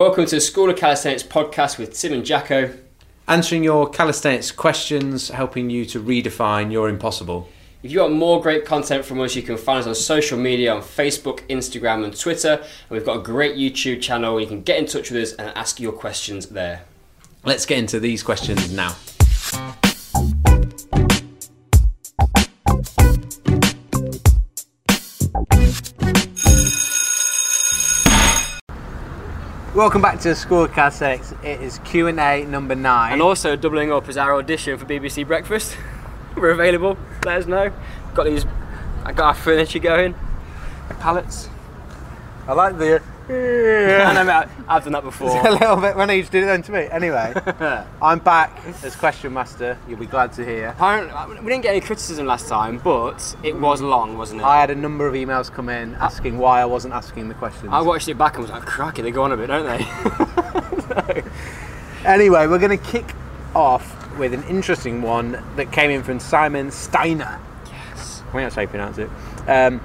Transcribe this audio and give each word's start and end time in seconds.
Welcome 0.00 0.24
to 0.24 0.36
the 0.36 0.40
School 0.40 0.70
of 0.70 0.76
Calisthenics 0.76 1.22
podcast 1.22 1.76
with 1.76 1.92
Tim 1.92 2.14
and 2.14 2.24
Jacko. 2.24 2.72
Answering 3.28 3.62
your 3.62 3.86
calisthenics 3.86 4.50
questions, 4.50 5.28
helping 5.28 5.68
you 5.68 5.84
to 5.84 6.02
redefine 6.02 6.72
your 6.72 6.88
impossible. 6.88 7.50
If 7.82 7.92
you 7.92 8.00
want 8.00 8.14
more 8.14 8.40
great 8.40 8.64
content 8.64 9.04
from 9.04 9.20
us, 9.20 9.36
you 9.36 9.42
can 9.42 9.58
find 9.58 9.80
us 9.80 9.86
on 9.86 9.94
social 9.94 10.38
media 10.38 10.74
on 10.74 10.80
Facebook, 10.80 11.46
Instagram, 11.48 12.02
and 12.02 12.18
Twitter. 12.18 12.52
And 12.54 12.88
we've 12.88 13.04
got 13.04 13.18
a 13.18 13.22
great 13.22 13.56
YouTube 13.56 14.00
channel. 14.00 14.40
You 14.40 14.46
can 14.46 14.62
get 14.62 14.78
in 14.78 14.86
touch 14.86 15.10
with 15.10 15.22
us 15.22 15.32
and 15.34 15.54
ask 15.54 15.78
your 15.78 15.92
questions 15.92 16.46
there. 16.46 16.80
Let's 17.44 17.66
get 17.66 17.76
into 17.76 18.00
these 18.00 18.22
questions 18.22 18.72
now. 18.72 18.96
Welcome 29.80 30.02
back 30.02 30.20
to 30.20 30.34
School 30.34 30.64
of 30.64 30.72
Calisthenics. 30.74 31.32
It 31.42 31.62
is 31.62 31.78
Q 31.78 32.08
and 32.08 32.20
A 32.20 32.44
number 32.44 32.74
nine. 32.74 33.14
And 33.14 33.22
also 33.22 33.56
doubling 33.56 33.90
up 33.90 34.10
as 34.10 34.18
our 34.18 34.34
audition 34.36 34.76
for 34.76 34.84
BBC 34.84 35.26
Breakfast. 35.26 35.74
We're 36.36 36.50
available. 36.50 36.98
Let 37.24 37.38
us 37.38 37.46
know. 37.46 37.72
Got 38.12 38.24
these. 38.24 38.44
I 39.06 39.12
got 39.12 39.28
our 39.28 39.34
furniture 39.34 39.78
going. 39.78 40.14
Pallets. 40.98 41.48
I 42.46 42.52
like 42.52 42.76
the 42.76 43.02
I 43.30 44.12
know, 44.14 44.24
mate, 44.24 44.48
I've 44.68 44.82
done 44.84 44.92
that 44.94 45.04
before. 45.10 45.46
a 45.46 45.52
little 45.52 45.76
bit 45.76 45.96
when 45.96 46.08
you 46.10 46.22
did 46.24 46.42
it 46.42 46.46
then 46.46 46.62
to 46.62 46.72
me. 46.72 46.88
Anyway, 46.90 47.32
I'm 48.02 48.18
back 48.18 48.58
as 48.82 48.96
question 48.96 49.32
master. 49.32 49.78
You'll 49.88 49.98
be 49.98 50.06
glad 50.06 50.32
to 50.34 50.44
hear. 50.44 50.68
Apparently, 50.68 51.40
we 51.42 51.50
didn't 51.50 51.62
get 51.62 51.70
any 51.70 51.80
criticism 51.80 52.26
last 52.26 52.48
time, 52.48 52.78
but 52.78 53.36
it 53.42 53.56
was 53.58 53.80
long, 53.80 54.18
wasn't 54.18 54.40
it? 54.40 54.44
I 54.44 54.60
had 54.60 54.70
a 54.70 54.74
number 54.74 55.06
of 55.06 55.14
emails 55.14 55.50
come 55.50 55.68
in 55.68 55.94
asking 55.96 56.38
why 56.38 56.60
I 56.60 56.64
wasn't 56.64 56.94
asking 56.94 57.28
the 57.28 57.34
questions. 57.34 57.70
I 57.72 57.80
watched 57.80 58.08
it 58.08 58.18
back 58.18 58.34
and 58.34 58.42
was 58.42 58.50
like, 58.50 58.62
cracky, 58.66 59.02
they 59.02 59.10
go 59.10 59.22
on 59.22 59.32
a 59.32 59.36
bit, 59.36 59.46
don't 59.48 59.66
they? 59.66 61.22
Anyway, 62.04 62.46
we're 62.46 62.58
going 62.58 62.76
to 62.76 62.82
kick 62.84 63.04
off 63.54 64.16
with 64.18 64.32
an 64.32 64.42
interesting 64.44 65.02
one 65.02 65.32
that 65.56 65.70
came 65.70 65.90
in 65.90 66.02
from 66.02 66.18
Simon 66.18 66.70
Steiner. 66.70 67.38
yes. 67.66 68.22
I 68.28 68.32
think 68.32 68.42
that's 68.44 68.54
how 68.54 68.62
you 68.62 68.68
pronounce 68.68 68.96
it. 68.96 69.10
Um, 69.46 69.82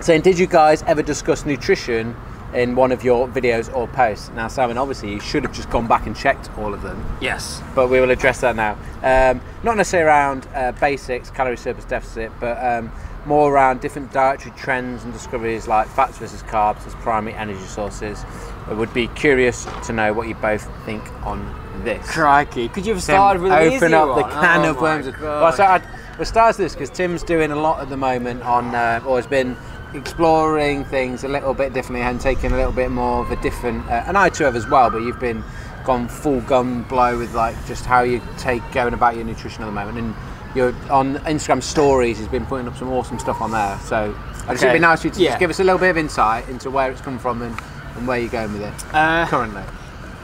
saying, 0.00 0.22
did 0.22 0.38
you 0.38 0.46
guys 0.46 0.82
ever 0.84 1.02
discuss 1.02 1.44
nutrition 1.44 2.16
in 2.54 2.74
one 2.74 2.92
of 2.92 3.04
your 3.04 3.28
videos 3.28 3.74
or 3.74 3.86
posts? 3.88 4.30
Now, 4.34 4.48
Simon, 4.48 4.78
obviously, 4.78 5.10
you 5.12 5.20
should 5.20 5.42
have 5.44 5.52
just 5.52 5.68
gone 5.70 5.86
back 5.86 6.06
and 6.06 6.16
checked 6.16 6.50
all 6.58 6.72
of 6.72 6.82
them, 6.82 7.04
Yes. 7.20 7.60
but 7.74 7.88
we 7.88 8.00
will 8.00 8.10
address 8.10 8.40
that 8.40 8.56
now. 8.56 8.72
Um, 9.02 9.40
not 9.62 9.76
necessarily 9.76 10.08
around 10.08 10.46
uh, 10.54 10.72
basics, 10.72 11.30
calorie 11.30 11.56
surplus 11.56 11.84
deficit, 11.84 12.32
but 12.40 12.56
um, 12.64 12.90
more 13.26 13.52
around 13.52 13.80
different 13.80 14.12
dietary 14.12 14.54
trends 14.56 15.04
and 15.04 15.12
discoveries 15.12 15.66
like 15.68 15.88
fats 15.88 16.16
versus 16.18 16.42
carbs 16.44 16.86
as 16.86 16.94
primary 16.96 17.36
energy 17.36 17.60
sources. 17.60 18.24
I 18.66 18.72
would 18.72 18.92
be 18.94 19.08
curious 19.08 19.66
to 19.86 19.92
know 19.92 20.12
what 20.12 20.28
you 20.28 20.34
both 20.34 20.68
think 20.84 21.02
on 21.26 21.54
this. 21.84 22.08
Crikey. 22.10 22.68
Could 22.68 22.86
you 22.86 22.94
have 22.94 23.04
Tim, 23.04 23.14
started 23.14 23.42
with 23.42 23.52
an 23.52 23.72
open 23.72 23.94
up 23.94 24.16
the 24.16 24.22
can 24.22 24.64
Oh 24.64 24.70
of 24.70 24.80
worms. 24.80 25.06
Well, 25.20 25.52
so 25.52 25.64
I'd, 25.64 25.82
we'll 26.18 26.24
start 26.24 26.56
this 26.56 26.74
because 26.74 26.90
Tim's 26.90 27.22
doing 27.22 27.50
a 27.50 27.56
lot 27.56 27.80
at 27.80 27.88
the 27.88 27.96
moment 27.96 28.42
on, 28.42 28.74
uh, 28.74 29.02
or 29.06 29.16
has 29.16 29.26
been 29.26 29.56
exploring 29.94 30.84
things 30.84 31.24
a 31.24 31.28
little 31.28 31.54
bit 31.54 31.72
differently 31.72 32.02
and 32.02 32.20
taking 32.20 32.52
a 32.52 32.56
little 32.56 32.72
bit 32.72 32.90
more 32.90 33.22
of 33.24 33.30
a 33.30 33.36
different, 33.42 33.86
uh, 33.88 34.04
and 34.06 34.16
I 34.18 34.28
too 34.28 34.44
have 34.44 34.56
as 34.56 34.68
well. 34.68 34.90
But 34.90 34.98
you've 35.02 35.20
been 35.20 35.42
gone 35.84 36.08
full 36.08 36.40
gun 36.42 36.82
blow 36.84 37.18
with 37.18 37.34
like 37.34 37.54
just 37.66 37.86
how 37.86 38.02
you 38.02 38.20
take 38.36 38.62
going 38.72 38.94
about 38.94 39.16
your 39.16 39.24
nutrition 39.24 39.62
at 39.62 39.66
the 39.66 39.72
moment, 39.72 39.98
and 39.98 40.14
you're 40.54 40.74
on 40.90 41.16
Instagram 41.20 41.62
stories. 41.62 42.18
He's 42.18 42.28
been 42.28 42.46
putting 42.46 42.68
up 42.68 42.76
some 42.76 42.88
awesome 42.90 43.18
stuff 43.18 43.40
on 43.40 43.50
there. 43.50 43.78
So 43.84 44.14
I 44.46 44.52
just 44.52 44.62
Okay. 44.62 44.68
it'd 44.68 44.72
be 44.74 44.78
nice 44.80 45.00
for 45.02 45.08
you 45.08 45.14
to 45.14 45.20
Yeah. 45.20 45.28
just 45.30 45.40
give 45.40 45.50
us 45.50 45.60
a 45.60 45.64
little 45.64 45.78
bit 45.78 45.90
of 45.90 45.96
insight 45.98 46.48
into 46.48 46.70
where 46.70 46.90
it's 46.90 47.00
come 47.00 47.18
from 47.18 47.42
and, 47.42 47.58
and 47.96 48.06
where 48.06 48.18
you're 48.18 48.30
going 48.30 48.52
with 48.52 48.62
it 48.62 48.94
Uh, 48.94 49.26
currently. 49.26 49.62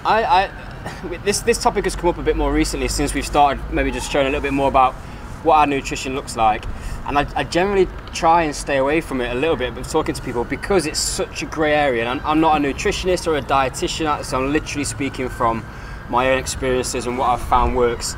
I, 0.04 0.24
I, 0.24 0.50
this 1.24 1.40
this 1.40 1.62
topic 1.62 1.84
has 1.84 1.96
come 1.96 2.10
up 2.10 2.18
a 2.18 2.22
bit 2.22 2.36
more 2.36 2.52
recently 2.52 2.88
since 2.88 3.14
we've 3.14 3.26
started 3.26 3.62
maybe 3.72 3.90
just 3.90 4.10
showing 4.10 4.26
a 4.26 4.30
little 4.30 4.42
bit 4.42 4.52
more 4.52 4.68
about 4.68 4.92
what 5.44 5.56
our 5.56 5.66
nutrition 5.66 6.14
looks 6.14 6.36
like, 6.36 6.64
and 7.06 7.18
I, 7.18 7.26
I 7.36 7.44
generally 7.44 7.88
try 8.12 8.42
and 8.42 8.54
stay 8.54 8.78
away 8.78 9.00
from 9.00 9.20
it 9.20 9.30
a 9.30 9.34
little 9.34 9.56
bit. 9.56 9.74
But 9.74 9.84
talking 9.88 10.14
to 10.14 10.22
people 10.22 10.44
because 10.44 10.86
it's 10.86 10.98
such 10.98 11.42
a 11.42 11.46
grey 11.46 11.74
area, 11.74 12.04
and 12.06 12.20
I'm, 12.20 12.26
I'm 12.26 12.40
not 12.40 12.56
a 12.56 12.60
nutritionist 12.60 13.26
or 13.26 13.36
a 13.36 13.42
dietitian, 13.42 14.24
so 14.24 14.38
I'm 14.42 14.52
literally 14.52 14.84
speaking 14.84 15.28
from 15.28 15.64
my 16.08 16.30
own 16.30 16.38
experiences 16.38 17.06
and 17.06 17.18
what 17.18 17.28
I've 17.28 17.46
found 17.48 17.76
works. 17.76 18.16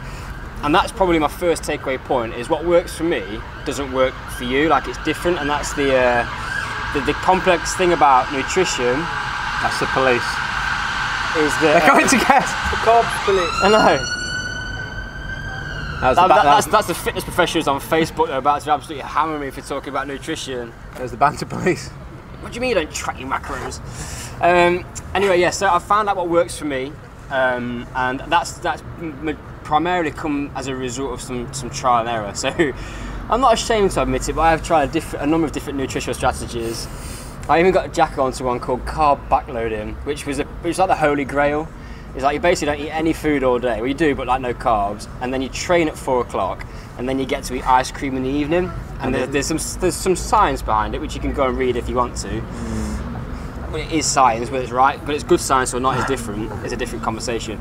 And 0.62 0.74
that's 0.74 0.91
probably 0.91 1.19
my 1.19 1.28
first 1.28 1.62
takeaway 1.62 1.98
point: 1.98 2.34
is 2.34 2.48
what 2.48 2.64
works 2.64 2.97
for 2.97 3.04
me 3.04 3.22
doesn't 3.64 3.92
work 3.92 4.14
for 4.36 4.44
you. 4.44 4.69
Like 4.69 4.88
it's 4.88 5.03
different, 5.04 5.38
and 5.38 5.48
that's 5.50 5.74
the 5.74 5.94
uh, 5.97 6.26
the, 6.94 7.00
the 7.00 7.12
complex 7.14 7.74
thing 7.74 7.92
about 7.92 8.32
nutrition 8.32 8.97
That's 9.60 9.78
the 9.80 9.86
police. 9.92 10.24
is 11.36 11.53
that 11.60 11.82
They're 11.84 11.91
going 11.92 12.08
to 12.08 12.16
get 12.16 12.41
the 12.72 12.78
cops, 12.80 13.24
police. 13.24 13.53
I 13.62 13.68
know. 13.68 14.16
That 16.14 16.16
That, 16.16 16.28
the, 16.28 16.28
ba- 16.28 16.34
that- 16.34 16.44
that 16.44 16.54
that's, 16.54 16.66
that's 16.66 16.86
the 16.86 16.94
fitness 16.94 17.24
professionals 17.24 17.68
on 17.68 17.80
Facebook 17.80 18.26
that 18.28 18.34
are 18.34 18.38
about 18.38 18.62
to 18.62 18.70
absolutely 18.72 19.02
hammer 19.08 19.38
me 19.38 19.50
for 19.50 19.60
talking 19.60 19.88
about 19.90 20.06
nutrition. 20.06 20.72
There's 20.96 21.10
the 21.10 21.16
banter 21.16 21.46
police. 21.46 21.88
What 22.40 22.52
do 22.52 22.56
you 22.56 22.60
mean 22.60 22.68
you 22.70 22.74
don't 22.76 22.92
track 22.92 23.18
your 23.18 23.28
macros? 23.28 23.80
Um, 24.40 24.84
anyway, 25.14 25.40
yeah, 25.40 25.50
so 25.50 25.68
I 25.72 25.78
found 25.78 26.08
out 26.08 26.16
what 26.16 26.28
works 26.28 26.58
for 26.58 26.66
me, 26.66 26.92
um, 27.30 27.86
and 27.96 28.20
that's 28.28 28.52
that's 28.58 28.82
m- 29.00 29.38
primarily 29.64 30.10
come 30.12 30.50
as 30.54 30.68
a 30.68 30.76
result 30.76 31.12
of 31.12 31.20
some, 31.20 31.52
some 31.52 31.70
trial 31.70 32.00
and 32.00 32.08
error. 32.08 32.32
So 33.28 33.32
I'm 33.34 33.40
not 33.40 33.54
ashamed 33.54 33.90
to 33.92 34.02
admit 34.02 34.28
it, 34.28 34.34
but 34.34 34.42
I 34.42 34.50
have 34.52 34.62
tried 34.62 34.94
a, 34.94 35.22
a 35.22 35.26
number 35.26 35.46
of 35.46 35.52
different 35.52 35.78
nutritional 35.78 36.14
strategies. 36.14 36.86
I 37.48 37.58
even 37.58 37.72
got 37.72 37.92
Jack 37.92 38.18
onto 38.18 38.44
one 38.44 38.60
called 38.60 38.84
carb 38.84 39.26
backloading, 39.28 39.94
which 40.04 40.26
was 40.26 40.38
a, 40.38 40.44
which 40.44 40.70
was 40.70 40.78
like 40.78 40.88
the 40.88 40.94
holy 40.96 41.24
grail. 41.24 41.66
It's 42.16 42.25
like 42.25 42.34
you 42.34 42.41
basically 42.41 42.75
don't 42.77 42.84
eat 42.87 42.91
any 42.91 43.12
food 43.12 43.44
all 43.44 43.59
day. 43.59 43.77
Well, 43.77 43.87
you 43.87 43.94
do, 43.94 44.15
but 44.16 44.27
like 44.27 44.41
no 44.41 44.53
carbs. 44.54 45.06
And 45.21 45.32
then 45.32 45.43
you 45.43 45.49
train 45.50 45.87
at 45.87 45.97
four 45.97 46.22
o'clock, 46.22 46.66
and 46.99 47.09
then 47.09 47.19
you 47.19 47.27
get 47.27 47.44
to 47.44 47.54
eat 47.54 47.69
ice 47.69 47.93
cream 47.93 48.16
in 48.16 48.22
the 48.25 48.28
evening. 48.31 48.72
And 49.00 49.15
there, 49.15 49.27
there's 49.27 49.47
some 49.47 49.59
there's 49.81 49.94
some 49.94 50.16
science 50.16 50.62
behind 50.62 50.94
it, 50.94 51.00
which 51.00 51.15
you 51.15 51.21
can 51.21 51.32
go 51.34 51.47
and 51.47 51.56
read 51.59 51.77
if 51.77 51.88
you 51.88 51.94
want 51.94 52.16
to. 52.19 52.41
Well, 53.71 53.77
it 53.77 53.93
is 53.93 54.06
science, 54.06 54.50
whether 54.50 54.65
it's 54.65 54.72
right, 54.72 54.99
but 55.04 55.15
it's 55.15 55.25
good 55.25 55.41
science 55.41 55.75
or 55.75 55.81
not 55.81 55.99
is 55.99 56.04
different. 56.06 56.50
It's 56.65 56.72
a 56.72 56.77
different 56.77 57.04
conversation. 57.04 57.60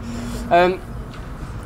Um, 0.50 0.80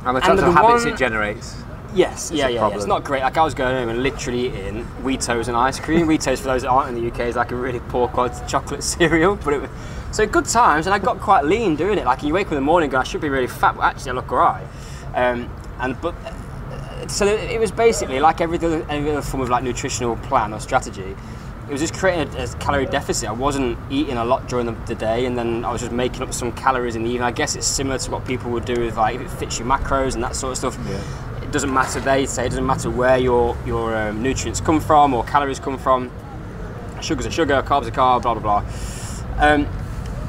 And 0.06 0.18
the 0.18 0.22
types 0.22 0.42
of 0.42 0.54
habits 0.54 0.86
one- 0.86 0.94
it 0.94 0.98
generates. 0.98 1.56
Yes, 1.94 2.32
yeah, 2.32 2.48
yeah, 2.48 2.68
yeah. 2.70 2.76
It's 2.76 2.86
not 2.86 3.04
great. 3.04 3.22
Like 3.24 3.38
I 3.38 3.44
was 3.44 3.54
going 3.56 3.76
home 3.76 3.90
and 3.90 4.04
literally 4.04 4.48
eating 4.48 4.86
Weetos 5.04 5.48
and 5.48 5.58
ice 5.58 5.80
cream. 5.80 6.08
Weetos, 6.08 6.38
for 6.38 6.46
those 6.46 6.62
that 6.62 6.70
aren't 6.70 6.90
in 6.90 6.96
the 7.04 7.08
UK, 7.12 7.22
is 7.28 7.36
like 7.36 7.52
a 7.52 7.56
really 7.56 7.80
poor 7.90 8.08
quality 8.08 8.36
chocolate 8.48 8.84
cereal. 8.96 9.36
But 9.36 9.54
it 9.56 9.62
was 9.62 9.70
so 10.12 10.26
good 10.26 10.46
times, 10.46 10.88
and 10.88 10.94
I 10.94 11.00
got 11.00 11.20
quite 11.20 11.46
lean 11.46 11.76
doing 11.76 11.98
it. 11.98 12.06
Like 12.06 12.24
you 12.24 12.34
wake 12.34 12.48
up 12.48 12.54
in 12.54 12.58
the 12.58 12.62
morning, 12.62 12.88
and 12.88 12.92
go, 12.92 12.98
I 13.00 13.04
should 13.04 13.22
be 13.22 13.30
really 13.30 13.48
fat, 13.48 13.76
but 13.76 13.84
actually 13.84 14.12
I 14.12 14.14
look 14.16 14.32
alright. 14.32 14.68
Um, 15.14 15.50
and 15.80 16.00
but 16.02 16.16
uh, 16.16 17.08
so 17.08 17.26
it 17.26 17.60
was 17.60 17.72
basically 17.72 18.20
like 18.20 18.42
every 18.42 18.58
other, 18.58 18.86
every 18.90 19.12
other 19.12 19.22
form 19.22 19.42
of 19.42 19.50
like 19.50 19.64
nutritional 19.64 20.16
plan 20.18 20.54
or 20.54 20.60
strategy. 20.60 21.16
It 21.68 21.72
was 21.72 21.82
just 21.82 21.94
creating 21.94 22.36
a, 22.36 22.44
a 22.44 22.48
calorie 22.58 22.88
deficit. 22.88 23.30
I 23.30 23.32
wasn't 23.32 23.78
eating 23.92 24.18
a 24.18 24.26
lot 24.26 24.48
during 24.50 24.66
the, 24.66 24.72
the 24.88 24.96
day, 24.96 25.26
and 25.26 25.38
then 25.38 25.64
I 25.64 25.72
was 25.72 25.82
just 25.82 25.94
making 25.94 26.24
up 26.24 26.34
some 26.34 26.52
calories 26.54 26.96
in 26.96 27.04
the 27.04 27.10
evening. 27.10 27.24
I 27.24 27.32
guess 27.32 27.56
it's 27.56 27.68
similar 27.68 28.00
to 28.00 28.12
what 28.12 28.26
people 28.26 28.50
would 28.52 28.66
do 28.66 28.80
with 28.80 28.98
like 28.98 29.16
if 29.16 29.22
it 29.22 29.30
fits 29.30 29.60
your 29.60 29.68
macros 29.68 30.16
and 30.16 30.24
that 30.24 30.36
sort 30.36 30.52
of 30.52 30.58
stuff. 30.58 31.44
It 31.44 31.52
doesn't 31.52 31.74
matter. 31.74 32.00
They 32.00 32.26
say 32.26 32.48
it 32.48 32.50
doesn't 32.50 32.66
matter 32.66 32.90
where 32.90 33.18
your 33.18 33.56
your 33.66 33.96
um, 33.96 34.24
nutrients 34.24 34.60
come 34.60 34.80
from 34.80 35.14
or 35.14 35.24
calories 35.24 35.60
come 35.60 35.78
from. 35.78 36.12
Sugar's 37.02 37.28
a 37.28 37.32
sugar, 37.32 37.62
carbs 37.62 37.88
are 37.88 37.92
carb, 37.92 38.24
blah 38.24 38.34
blah 38.34 38.62
blah. 38.62 38.66
Um, 39.38 39.68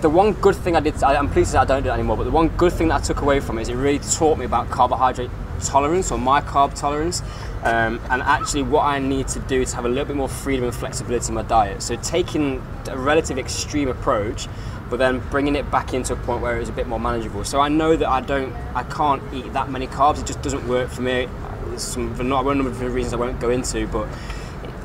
the 0.01 0.11
one 0.11 0.33
good 0.35 0.57
thing 0.57 0.77
I 0.77 0.81
did, 0.81 1.03
I, 1.03 1.17
I'm 1.17 1.31
pleased 1.31 1.53
that 1.53 1.61
I 1.61 1.65
don't 1.65 1.83
do 1.83 1.91
it 1.91 1.93
anymore, 1.93 2.17
but 2.17 2.25
the 2.25 2.31
one 2.31 2.49
good 2.57 2.73
thing 2.73 2.89
that 2.89 3.03
I 3.03 3.05
took 3.05 3.21
away 3.21 3.41
from 3.41 3.59
it 3.59 3.63
is 3.63 3.69
it 3.69 3.75
really 3.75 3.99
taught 3.99 4.39
me 4.39 4.45
about 4.45 4.71
carbohydrate 4.71 5.31
tolerance 5.63 6.11
or 6.11 6.19
my 6.19 6.41
carb 6.41 6.75
tolerance 6.75 7.23
um, 7.65 8.01
and 8.09 8.23
actually 8.23 8.63
what 8.63 8.83
I 8.83 8.99
need 8.99 9.29
to 9.29 9.41
do 9.41 9.65
to 9.65 9.77
have 9.77 9.85
a 9.85 9.89
little 9.89 10.07
bit 10.07 10.17
more 10.17 10.29
freedom 10.29 10.65
and 10.65 10.75
flexibility 10.75 11.29
in 11.29 11.35
my 11.35 11.43
diet. 11.43 11.83
So 11.83 11.97
taking 11.97 12.63
a 12.89 12.97
relative 12.97 13.39
extreme 13.39 13.89
approach 13.89 14.49
but 14.89 14.99
then 14.99 15.21
bringing 15.31 15.55
it 15.55 15.71
back 15.71 15.95
into 15.95 16.15
a 16.15 16.17
point 16.17 16.43
where 16.43 16.59
it's 16.59 16.69
a 16.69 16.73
bit 16.73 16.89
more 16.89 16.99
manageable. 16.99 17.45
So 17.45 17.61
I 17.61 17.69
know 17.69 17.95
that 17.95 18.09
I 18.09 18.21
don't, 18.21 18.53
I 18.75 18.83
can't 18.83 19.23
eat 19.33 19.53
that 19.53 19.71
many 19.71 19.87
carbs. 19.87 20.21
It 20.21 20.27
just 20.27 20.43
doesn't 20.43 20.67
work 20.67 20.91
for 20.91 21.03
me. 21.03 21.29
There's 21.67 21.83
some, 21.83 22.13
for 22.17 22.25
not 22.25 22.45
a 22.45 22.55
number 22.55 22.71
of 22.71 22.81
reasons 22.81 23.15
I 23.15 23.17
won't 23.17 23.39
go 23.39 23.51
into, 23.51 23.87
but 23.87 24.09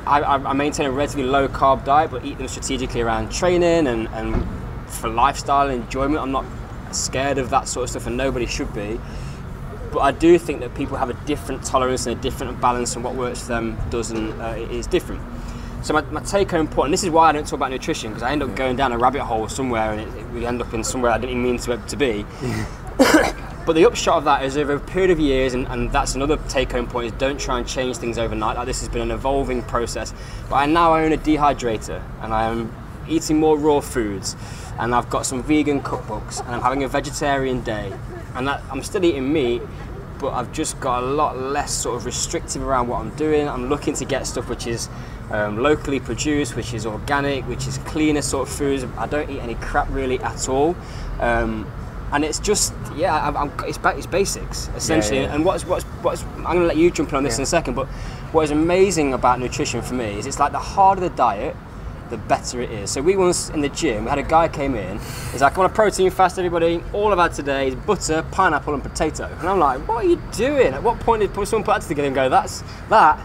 I, 0.06 0.20
I 0.20 0.52
maintain 0.52 0.86
a 0.86 0.92
relatively 0.92 1.24
low 1.24 1.48
carb 1.48 1.84
diet, 1.84 2.12
but 2.12 2.24
eat 2.24 2.38
them 2.38 2.46
strategically 2.46 3.00
around 3.00 3.32
training 3.32 3.88
and, 3.88 4.06
and 4.10 4.46
for 4.96 5.08
lifestyle 5.08 5.68
and 5.68 5.82
enjoyment. 5.82 6.22
I'm 6.22 6.32
not 6.32 6.44
scared 6.92 7.38
of 7.38 7.50
that 7.50 7.68
sort 7.68 7.84
of 7.84 7.90
stuff, 7.90 8.06
and 8.06 8.16
nobody 8.16 8.46
should 8.46 8.72
be. 8.74 9.00
But 9.92 10.00
I 10.00 10.10
do 10.10 10.38
think 10.38 10.60
that 10.60 10.74
people 10.74 10.96
have 10.96 11.10
a 11.10 11.26
different 11.26 11.64
tolerance 11.64 12.06
and 12.06 12.18
a 12.18 12.20
different 12.20 12.60
balance, 12.60 12.94
and 12.96 13.04
what 13.04 13.14
works 13.14 13.42
for 13.42 13.48
them 13.48 13.78
doesn't 13.90 14.40
uh, 14.40 14.54
is 14.70 14.86
different. 14.86 15.22
So 15.82 15.94
my, 15.94 16.02
my 16.02 16.20
take-home 16.22 16.66
point, 16.66 16.86
and 16.86 16.92
this 16.92 17.04
is 17.04 17.10
why 17.10 17.28
I 17.28 17.32
don't 17.32 17.44
talk 17.44 17.54
about 17.54 17.70
nutrition, 17.70 18.10
because 18.10 18.22
I 18.22 18.32
end 18.32 18.42
up 18.42 18.56
going 18.56 18.76
down 18.76 18.92
a 18.92 18.98
rabbit 18.98 19.22
hole 19.22 19.48
somewhere, 19.48 19.92
and 19.92 20.00
it, 20.00 20.18
it, 20.18 20.30
we 20.30 20.44
end 20.44 20.60
up 20.60 20.74
in 20.74 20.82
somewhere 20.82 21.12
I 21.12 21.18
didn't 21.18 21.30
even 21.30 21.42
mean 21.42 21.58
to, 21.58 21.76
to 21.76 21.96
be. 21.96 22.26
But 23.66 23.74
the 23.74 23.84
upshot 23.84 24.18
of 24.18 24.24
that 24.26 24.44
is 24.44 24.56
over 24.56 24.74
a 24.74 24.80
period 24.80 25.10
of 25.10 25.18
years, 25.18 25.54
and, 25.54 25.66
and 25.66 25.90
that's 25.90 26.14
another 26.14 26.36
take 26.48 26.70
home 26.70 26.86
point, 26.86 27.06
is 27.06 27.12
don't 27.18 27.38
try 27.38 27.58
and 27.58 27.66
change 27.66 27.96
things 27.96 28.16
overnight. 28.16 28.56
Like 28.56 28.66
this 28.66 28.78
has 28.78 28.88
been 28.88 29.02
an 29.02 29.10
evolving 29.10 29.60
process. 29.64 30.14
But 30.48 30.54
I 30.54 30.66
now 30.66 30.94
own 30.94 31.12
a 31.12 31.18
dehydrator 31.18 32.00
and 32.22 32.32
I 32.32 32.44
am 32.44 32.72
eating 33.08 33.40
more 33.40 33.58
raw 33.58 33.80
foods. 33.80 34.36
And 34.78 34.94
I've 34.94 35.08
got 35.10 35.26
some 35.26 35.42
vegan 35.42 35.80
cookbooks, 35.80 36.44
and 36.44 36.54
I'm 36.54 36.62
having 36.62 36.84
a 36.84 36.88
vegetarian 36.88 37.62
day, 37.62 37.92
and 38.34 38.46
that, 38.48 38.62
I'm 38.70 38.82
still 38.82 39.04
eating 39.04 39.32
meat, 39.32 39.62
but 40.18 40.32
I've 40.32 40.52
just 40.52 40.80
got 40.80 41.02
a 41.02 41.06
lot 41.06 41.38
less 41.38 41.72
sort 41.72 41.96
of 41.96 42.06
restrictive 42.06 42.62
around 42.62 42.88
what 42.88 43.00
I'm 43.00 43.14
doing. 43.16 43.48
I'm 43.48 43.68
looking 43.68 43.94
to 43.94 44.04
get 44.04 44.26
stuff 44.26 44.48
which 44.48 44.66
is 44.66 44.88
um, 45.30 45.58
locally 45.58 46.00
produced, 46.00 46.56
which 46.56 46.72
is 46.72 46.86
organic, 46.86 47.46
which 47.48 47.66
is 47.66 47.78
cleaner 47.78 48.22
sort 48.22 48.48
of 48.48 48.54
foods. 48.54 48.84
I 48.96 49.06
don't 49.06 49.28
eat 49.30 49.40
any 49.40 49.56
crap 49.56 49.88
really 49.90 50.18
at 50.20 50.48
all. 50.48 50.76
Um, 51.20 51.70
and 52.12 52.24
it's 52.24 52.38
just 52.38 52.72
yeah, 52.94 53.14
I'm, 53.14 53.36
I'm, 53.36 53.52
it's, 53.66 53.78
it's 53.82 54.06
basics 54.06 54.70
essentially. 54.76 55.22
yeah. 55.22 55.34
And 55.34 55.44
what's 55.44 55.64
what's 55.64 55.84
what's 56.02 56.22
I'm 56.22 56.44
going 56.44 56.60
to 56.60 56.66
let 56.66 56.76
you 56.76 56.90
jump 56.90 57.10
in 57.10 57.16
on 57.16 57.24
this 57.24 57.36
in 57.36 57.42
a 57.42 57.46
second. 57.46 57.74
But 57.74 57.88
what 58.32 58.42
is 58.42 58.52
amazing 58.52 59.12
about 59.12 59.40
nutrition 59.40 59.82
for 59.82 59.94
me 59.94 60.18
is 60.18 60.26
it's 60.26 60.38
like 60.38 60.52
the 60.52 60.58
harder 60.58 61.00
the 61.00 61.10
diet, 61.10 61.56
the 62.10 62.16
better 62.16 62.60
it 62.60 62.70
is. 62.70 62.90
So 62.90 63.02
we 63.02 63.16
once 63.16 63.50
in 63.50 63.60
the 63.60 63.68
gym, 63.68 64.04
we 64.04 64.10
had 64.10 64.18
a 64.18 64.22
guy 64.22 64.48
came 64.48 64.74
in. 64.74 64.98
He's 65.32 65.40
like, 65.42 65.54
"I 65.56 65.58
want 65.58 65.72
a 65.72 65.74
protein 65.74 66.10
fast, 66.10 66.38
everybody. 66.38 66.82
All 66.92 67.12
I've 67.12 67.18
had 67.18 67.32
today 67.32 67.68
is 67.68 67.74
butter, 67.74 68.24
pineapple, 68.30 68.74
and 68.74 68.82
potato." 68.82 69.24
And 69.40 69.48
I'm 69.48 69.58
like, 69.58 69.86
"What 69.88 70.04
are 70.04 70.08
you 70.08 70.20
doing? 70.32 70.72
At 70.74 70.82
what 70.82 70.98
point 71.00 71.20
did 71.22 71.34
someone 71.46 71.64
put 71.64 71.80
that 71.80 71.88
together 71.88 72.06
and 72.06 72.14
go, 72.14 72.28
that's 72.28 72.62
that 72.90 73.18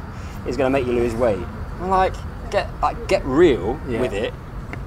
is 0.47 0.57
going 0.57 0.71
to 0.71 0.77
make 0.79 0.87
you 0.87 0.93
lose 0.93 1.13
weight?" 1.15 1.39
I'm 1.79 1.89
like, 1.89 2.13
"Get 2.51 2.67
like 2.81 3.07
get 3.07 3.23
real 3.25 3.79
Yeah. 3.87 4.01
with 4.01 4.13
it, 4.13 4.33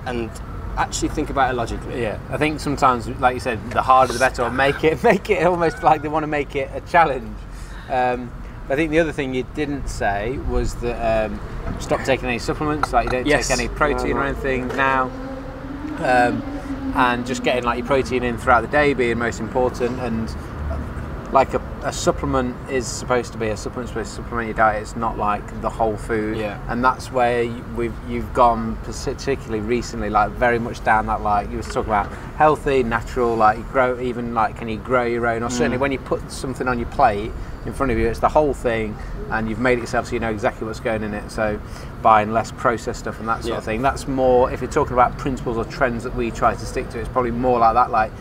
and 0.06 0.30
actually 0.76 1.08
think 1.08 1.30
about 1.30 1.50
it 1.50 1.54
logically." 1.54 2.02
Yeah, 2.02 2.18
I 2.30 2.36
think 2.36 2.60
sometimes, 2.60 3.08
like 3.20 3.34
you 3.34 3.40
said, 3.40 3.58
the 3.70 3.82
harder 3.82 4.12
the 4.12 4.18
better. 4.18 4.42
Or 4.42 4.50
make 4.50 4.82
it, 4.84 5.02
make 5.10 5.30
it 5.30 5.46
almost 5.46 5.82
like 5.82 6.02
they 6.02 6.08
want 6.08 6.24
to 6.24 6.28
make 6.28 6.56
it 6.56 6.70
a 6.74 6.80
challenge. 6.82 7.36
Um, 7.90 8.30
I 8.68 8.76
think 8.76 8.90
the 8.90 8.98
other 9.00 9.12
thing 9.12 9.34
you 9.34 9.44
didn't 9.54 9.88
say 9.88 10.38
was 10.48 10.74
that 10.76 11.26
um, 11.26 11.38
stop 11.80 12.02
taking 12.04 12.26
any 12.28 12.38
supplements, 12.38 12.92
like 12.92 13.04
you 13.04 13.10
don't 13.10 13.26
Yes. 13.26 13.48
take 13.48 13.58
any 13.58 13.68
protein 13.68 14.16
or 14.16 14.24
anything 14.24 14.68
now, 14.68 15.10
um, 15.98 16.42
and 16.96 17.26
just 17.26 17.42
getting 17.42 17.64
like 17.64 17.78
your 17.78 17.86
protein 17.86 18.22
in 18.22 18.38
throughout 18.38 18.62
the 18.62 18.68
day 18.68 18.94
being 18.94 19.18
most 19.18 19.40
important. 19.40 20.00
And 20.00 20.34
like 21.34 21.52
a, 21.52 21.60
a 21.82 21.92
supplement 21.92 22.56
is 22.70 22.86
supposed 22.86 23.32
to 23.32 23.38
be 23.38 23.48
a 23.48 23.56
supplement 23.56 23.88
supposed 23.88 24.10
to 24.10 24.16
supplement 24.22 24.46
your 24.46 24.54
diet. 24.56 24.80
It's 24.82 24.94
not 24.94 25.18
like 25.18 25.60
the 25.62 25.68
whole 25.68 25.96
food. 25.96 26.38
Yeah. 26.38 26.64
And 26.68 26.82
that's 26.82 27.10
where 27.10 27.44
we've 27.76 27.92
you've 28.08 28.32
gone 28.32 28.76
particularly 28.84 29.58
recently, 29.58 30.10
like 30.10 30.30
very 30.30 30.60
much 30.60 30.82
down 30.84 31.06
that 31.06 31.22
like 31.22 31.50
you 31.50 31.56
was 31.56 31.66
talking 31.66 31.90
about 31.90 32.10
healthy, 32.36 32.84
natural, 32.84 33.34
like 33.34 33.58
you 33.58 33.64
grow 33.64 33.98
even 34.00 34.32
like 34.32 34.56
can 34.56 34.68
you 34.68 34.78
grow 34.78 35.04
your 35.04 35.26
own 35.26 35.42
or 35.42 35.48
mm. 35.48 35.52
certainly 35.52 35.76
when 35.76 35.90
you 35.90 35.98
put 35.98 36.30
something 36.30 36.68
on 36.68 36.78
your 36.78 36.88
plate 36.90 37.32
in 37.66 37.72
front 37.72 37.90
of 37.90 37.98
you, 37.98 38.06
it's 38.06 38.20
the 38.20 38.28
whole 38.28 38.54
thing 38.54 38.96
and 39.30 39.48
you've 39.48 39.58
made 39.58 39.78
it 39.78 39.80
yourself 39.80 40.06
so 40.06 40.12
you 40.12 40.20
know 40.20 40.30
exactly 40.30 40.64
what's 40.68 40.78
going 40.78 41.02
in 41.02 41.14
it. 41.14 41.28
So 41.30 41.60
buying 42.00 42.32
less 42.32 42.52
processed 42.52 43.00
stuff 43.00 43.18
and 43.18 43.28
that 43.28 43.42
sort 43.42 43.52
Yeah. 43.52 43.58
of 43.58 43.64
thing. 43.64 43.82
That's 43.82 44.06
more 44.06 44.52
if 44.52 44.60
you're 44.60 44.70
talking 44.70 44.92
about 44.92 45.18
principles 45.18 45.56
or 45.56 45.64
trends 45.64 46.04
that 46.04 46.14
we 46.14 46.30
try 46.30 46.54
to 46.54 46.64
stick 46.64 46.90
to, 46.90 47.00
it's 47.00 47.08
probably 47.08 47.32
more 47.32 47.58
like 47.58 47.74
that, 47.74 47.90
like 47.90 48.12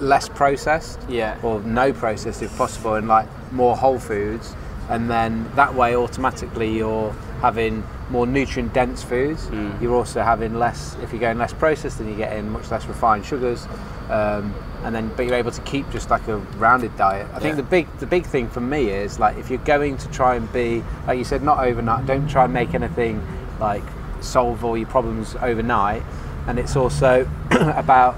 less 0.00 0.28
processed 0.28 0.98
Yeah. 1.08 1.36
or 1.42 1.60
no 1.60 1.92
processed 1.92 2.42
if 2.42 2.56
possible 2.56 2.94
and 2.94 3.06
like 3.08 3.28
more 3.52 3.76
whole 3.76 3.98
foods 3.98 4.54
and 4.88 5.10
then 5.10 5.50
that 5.56 5.74
way 5.74 5.94
automatically 5.94 6.76
you're 6.76 7.12
having 7.42 7.84
more 8.10 8.26
nutrient 8.26 8.72
dense 8.72 9.02
foods 9.02 9.46
Mm. 9.46 9.80
you're 9.80 9.94
also 9.94 10.22
having 10.22 10.58
less 10.58 10.96
if 11.02 11.12
you're 11.12 11.20
going 11.20 11.38
less 11.38 11.52
processed 11.52 11.98
then 11.98 12.08
you're 12.08 12.16
getting 12.16 12.50
much 12.50 12.70
less 12.70 12.86
refined 12.86 13.24
sugars 13.24 13.66
um, 14.10 14.52
and 14.84 14.94
then 14.94 15.10
but 15.16 15.26
you're 15.26 15.34
able 15.36 15.50
to 15.52 15.60
keep 15.62 15.88
just 15.90 16.10
like 16.10 16.26
a 16.28 16.36
rounded 16.58 16.96
diet 16.96 17.26
i 17.34 17.38
think 17.38 17.56
the 17.56 17.62
big 17.62 17.86
the 17.98 18.06
big 18.06 18.24
thing 18.24 18.48
for 18.48 18.60
me 18.60 18.88
is 18.90 19.18
like 19.20 19.36
if 19.36 19.48
you're 19.50 19.58
going 19.64 19.96
to 19.98 20.08
try 20.08 20.34
and 20.34 20.50
be 20.52 20.82
like 21.06 21.18
you 21.18 21.24
said 21.24 21.42
not 21.42 21.58
overnight 21.64 22.06
don't 22.06 22.26
try 22.28 22.44
and 22.44 22.52
make 22.52 22.74
anything 22.74 23.22
like 23.60 23.82
solve 24.20 24.64
all 24.64 24.76
your 24.76 24.88
problems 24.88 25.36
overnight 25.42 26.02
and 26.46 26.58
it's 26.58 26.74
also 26.76 27.28
about 27.50 28.16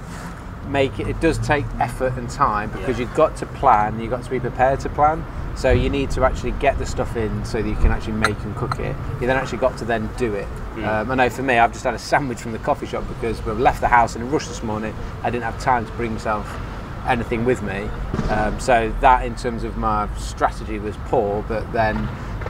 make 0.67 0.99
it 0.99 1.07
it 1.07 1.19
does 1.21 1.37
take 1.39 1.65
effort 1.79 2.13
and 2.17 2.29
time 2.29 2.69
because 2.71 2.97
Yeah. 2.99 3.05
you've 3.05 3.15
got 3.15 3.35
to 3.37 3.45
plan 3.45 3.99
you've 3.99 4.09
got 4.11 4.23
to 4.23 4.29
be 4.29 4.39
prepared 4.39 4.79
to 4.81 4.89
plan. 4.89 5.23
So 5.55 5.69
you 5.71 5.87
need 5.89 6.09
to 6.11 6.23
actually 6.25 6.53
get 6.53 6.79
the 6.79 6.85
stuff 6.85 7.15
in 7.15 7.45
so 7.45 7.61
that 7.61 7.69
you 7.69 7.75
can 7.75 7.91
actually 7.91 8.13
make 8.13 8.39
and 8.43 8.55
cook 8.55 8.79
it. 8.79 8.95
You 9.21 9.27
then 9.27 9.37
actually 9.37 9.59
got 9.59 9.77
to 9.77 9.85
then 9.85 10.09
do 10.17 10.33
it. 10.33 10.47
Um, 10.83 11.11
I 11.11 11.15
know 11.15 11.29
for 11.29 11.43
me 11.43 11.59
I've 11.59 11.71
just 11.71 11.83
had 11.83 11.93
a 11.93 11.99
sandwich 11.99 12.39
from 12.39 12.53
the 12.53 12.57
coffee 12.59 12.87
shop 12.87 13.07
because 13.07 13.43
we've 13.45 13.59
left 13.59 13.79
the 13.79 13.87
house 13.87 14.15
in 14.15 14.23
a 14.23 14.25
rush 14.25 14.47
this 14.47 14.63
morning. 14.63 14.95
I 15.21 15.29
didn't 15.29 15.43
have 15.43 15.59
time 15.59 15.85
to 15.85 15.91
bring 15.91 16.13
myself 16.13 16.51
anything 17.07 17.45
with 17.45 17.61
me. 17.61 17.87
Um, 18.29 18.59
so 18.59 18.91
that 19.01 19.25
in 19.25 19.35
terms 19.35 19.63
of 19.63 19.77
my 19.77 20.07
strategy 20.17 20.79
was 20.79 20.95
poor 21.05 21.43
but 21.47 21.71
then 21.71 21.97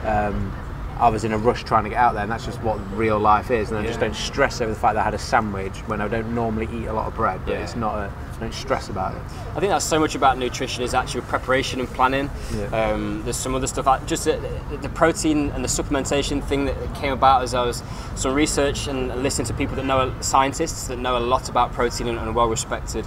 um, 0.04 0.50
I 0.98 1.08
was 1.08 1.24
in 1.24 1.32
a 1.32 1.38
rush 1.38 1.64
trying 1.64 1.84
to 1.84 1.90
get 1.90 1.98
out 1.98 2.14
there 2.14 2.22
and 2.22 2.30
that's 2.30 2.44
just 2.44 2.60
what 2.62 2.78
real 2.96 3.18
life 3.18 3.50
is 3.50 3.70
and 3.70 3.78
I 3.78 3.84
just 3.84 3.98
don't 4.00 4.14
stress 4.14 4.60
over 4.60 4.72
the 4.72 4.78
fact 4.78 4.94
that 4.94 5.00
I 5.00 5.04
had 5.04 5.14
a 5.14 5.18
sandwich 5.18 5.76
when 5.88 6.00
I 6.00 6.08
don't 6.08 6.34
normally 6.34 6.68
eat 6.72 6.86
a 6.86 6.92
lot 6.92 7.08
of 7.08 7.14
bread 7.14 7.40
but 7.44 7.52
Yeah. 7.52 7.62
it's 7.62 7.74
not 7.76 7.98
a 7.98 8.12
I 8.34 8.40
don't 8.40 8.54
stress 8.54 8.88
about 8.88 9.14
it 9.14 9.22
I 9.56 9.60
think 9.60 9.70
that's 9.70 9.84
so 9.84 9.98
much 10.00 10.14
about 10.14 10.38
nutrition 10.38 10.82
is 10.82 10.94
actually 10.94 11.20
preparation 11.22 11.78
and 11.80 11.88
planning. 11.88 12.28
Yeah. 12.56 12.64
Um, 12.90 13.22
there's 13.24 13.36
some 13.36 13.54
other 13.54 13.68
stuff, 13.68 13.86
like 13.86 14.04
just 14.06 14.24
the, 14.24 14.40
the 14.82 14.88
protein 14.88 15.50
and 15.50 15.62
the 15.62 15.68
supplementation 15.68 16.42
thing 16.42 16.64
that 16.64 16.94
came 16.96 17.12
about 17.12 17.42
as 17.42 17.54
I 17.54 17.64
was 17.64 17.82
some 18.16 18.34
research 18.34 18.88
and 18.88 19.22
listening 19.22 19.46
to 19.46 19.54
people 19.54 19.76
that 19.76 19.84
know 19.84 20.12
scientists 20.20 20.88
that 20.88 20.98
know 20.98 21.16
a 21.16 21.20
lot 21.20 21.48
about 21.48 21.72
protein 21.72 22.08
and, 22.08 22.18
and 22.18 22.28
are 22.28 22.32
well 22.32 22.48
respected. 22.48 23.06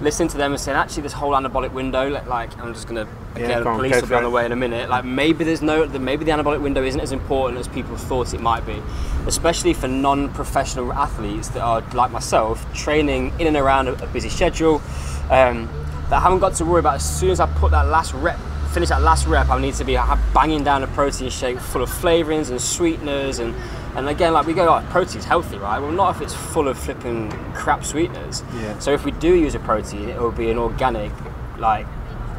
Listening 0.00 0.28
to 0.30 0.36
them 0.36 0.52
and 0.52 0.60
saying, 0.60 0.76
actually, 0.76 1.02
this 1.02 1.12
whole 1.12 1.32
anabolic 1.32 1.72
window, 1.72 2.08
like, 2.08 2.26
like 2.26 2.58
I'm 2.58 2.74
just 2.74 2.88
gonna 2.88 3.06
Yeah, 3.36 3.60
the 3.60 3.68
on, 3.68 3.76
police 3.76 4.00
will 4.00 4.08
be 4.08 4.14
on 4.14 4.22
the 4.24 4.30
way 4.30 4.44
in 4.44 4.52
a 4.52 4.56
minute. 4.56 4.90
Like 4.90 5.04
maybe 5.04 5.44
there's 5.44 5.62
no, 5.62 5.86
the- 5.86 6.00
maybe 6.00 6.24
the 6.24 6.32
anabolic 6.32 6.60
window 6.60 6.82
isn't 6.82 7.00
as 7.00 7.12
important 7.12 7.60
as 7.60 7.68
people 7.68 7.96
thought 7.96 8.34
it 8.34 8.40
might 8.40 8.66
be, 8.66 8.82
especially 9.26 9.72
for 9.72 9.86
non-professional 9.86 10.92
athletes 10.92 11.48
that 11.50 11.62
are 11.62 11.80
like 11.94 12.10
myself, 12.10 12.66
training 12.74 13.32
in 13.38 13.46
and 13.46 13.56
around 13.56 13.88
a, 13.88 14.06
busy 14.08 14.28
schedule. 14.28 14.82
Um, 15.30 15.68
that 16.10 16.14
I 16.14 16.20
haven't 16.20 16.40
got 16.40 16.54
to 16.56 16.64
worry 16.64 16.80
about 16.80 16.96
as 16.96 17.18
soon 17.18 17.30
as 17.30 17.40
I 17.40 17.46
put 17.46 17.70
that 17.70 17.86
last 17.86 18.12
rep, 18.14 18.38
finish 18.72 18.88
that 18.88 19.00
last 19.00 19.26
rep, 19.26 19.48
I 19.48 19.60
need 19.60 19.74
to 19.74 19.84
be 19.84 19.94
banging 20.34 20.64
down 20.64 20.82
a 20.82 20.86
protein 20.88 21.30
shake 21.30 21.58
full 21.58 21.82
of 21.82 21.88
flavorings 21.88 22.50
and 22.50 22.60
sweeteners 22.60 23.38
and. 23.38 23.54
And 23.96 24.08
again, 24.08 24.32
like 24.32 24.46
we 24.46 24.54
go, 24.54 24.68
oh, 24.68 24.84
protein's 24.90 25.24
healthy, 25.24 25.56
right? 25.56 25.78
Well, 25.78 25.92
not 25.92 26.16
if 26.16 26.22
it's 26.22 26.34
full 26.34 26.68
of 26.68 26.78
flipping 26.78 27.30
crap 27.52 27.84
sweeteners. 27.84 28.42
Yeah. 28.54 28.78
So 28.78 28.92
if 28.92 29.04
we 29.04 29.12
do 29.12 29.34
use 29.34 29.54
a 29.54 29.60
protein, 29.60 30.08
it 30.08 30.20
will 30.20 30.32
be 30.32 30.50
an 30.50 30.58
organic, 30.58 31.12
like 31.58 31.86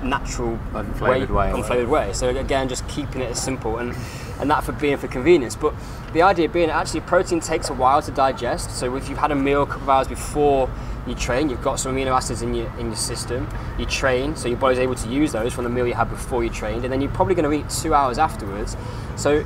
natural 0.04 0.60
Unflavoured 0.74 1.30
way 1.30 1.52
or 1.52 1.56
unflavoured 1.56 1.90
way. 1.90 2.14
So 2.14 2.30
again, 2.30 2.70
just 2.70 2.88
keeping 2.88 3.22
it 3.22 3.32
as 3.32 3.42
simple 3.42 3.78
and 3.78 3.96
and 4.40 4.52
that 4.52 4.64
for 4.64 4.74
being 4.74 4.98
for 4.98 5.08
convenience. 5.08 5.56
But 5.56 5.74
the 6.14 6.22
idea 6.22 6.50
being 6.50 6.70
actually 6.70 7.02
protein 7.02 7.40
takes 7.40 7.70
a 7.70 7.74
while 7.74 8.02
to 8.02 8.12
digest. 8.12 8.72
So 8.72 8.96
if 8.96 9.10
you've 9.10 9.18
had 9.18 9.32
a 9.32 9.36
meal 9.36 9.64
a 9.64 9.66
couple 9.66 9.84
of 9.84 9.90
hours 9.90 10.08
before 10.08 10.70
you 11.08 11.16
train, 11.16 11.50
you've 11.50 11.62
got 11.62 11.80
some 11.80 11.96
amino 11.96 12.16
acids 12.16 12.42
in 12.42 12.54
your 12.54 12.70
in 12.78 12.88
your 12.88 12.96
system. 12.96 13.48
You 13.78 13.86
train, 13.86 14.36
so 14.36 14.48
your 14.48 14.58
body's 14.58 14.80
able 14.80 14.96
to 14.96 15.10
use 15.10 15.32
those 15.32 15.54
from 15.54 15.64
the 15.64 15.70
meal 15.70 15.88
you 15.88 15.94
had 15.94 16.10
before 16.10 16.44
you 16.44 16.50
trained, 16.50 16.84
and 16.84 16.92
then 16.92 17.02
you're 17.02 17.12
probably 17.12 17.36
going 17.36 17.50
to 17.50 17.58
eat 17.58 17.70
two 17.70 17.94
hours 17.94 18.18
afterwards. 18.18 18.76
So 19.16 19.46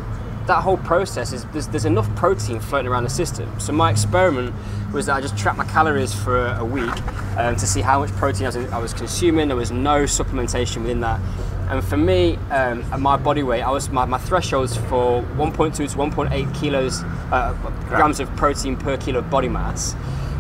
that 0.50 0.64
whole 0.64 0.78
process 0.78 1.32
is 1.32 1.46
there's, 1.54 1.68
there's 1.68 1.86
enough 1.86 2.14
protein 2.16 2.60
floating 2.60 2.92
around 2.92 3.04
the 3.04 3.10
system. 3.10 3.48
So 3.60 3.72
my 3.72 3.92
experiment 3.92 4.54
was 4.92 5.06
that 5.06 5.16
I 5.16 5.22
just 5.22 5.38
tracked 5.38 5.60
my 5.60 5.66
calories 5.66 6.12
for 6.12 6.48
a 6.48 6.66
week 6.66 6.92
um, 7.38 7.56
to 7.56 7.68
see 7.68 7.82
how 7.82 8.00
much 8.00 8.10
protein 8.14 8.48
I 8.48 8.58
was, 8.58 8.72
I 8.72 8.80
was 8.80 8.94
consuming. 8.94 9.48
There 9.48 9.56
was 9.56 9.72
no 9.72 10.06
supplementation 10.06 10.78
within 10.82 11.02
that. 11.02 11.22
And 11.70 11.84
for 11.84 11.98
me, 11.98 12.38
um, 12.50 12.84
at 12.92 13.00
my 13.00 13.16
body 13.16 13.44
weight, 13.44 13.62
I 13.62 13.70
was 13.70 13.92
my, 13.92 14.06
my 14.06 14.18
thresholds 14.18 14.76
for 14.76 15.22
1.2 15.38 15.76
to 15.76 15.84
1.8 15.84 16.60
kilos 16.60 17.04
uh, 17.32 17.54
grams 17.88 18.20
of 18.20 18.28
protein 18.36 18.76
per 18.76 18.98
kilo 18.98 19.20
of 19.20 19.30
body 19.30 19.50
mass 19.50 19.96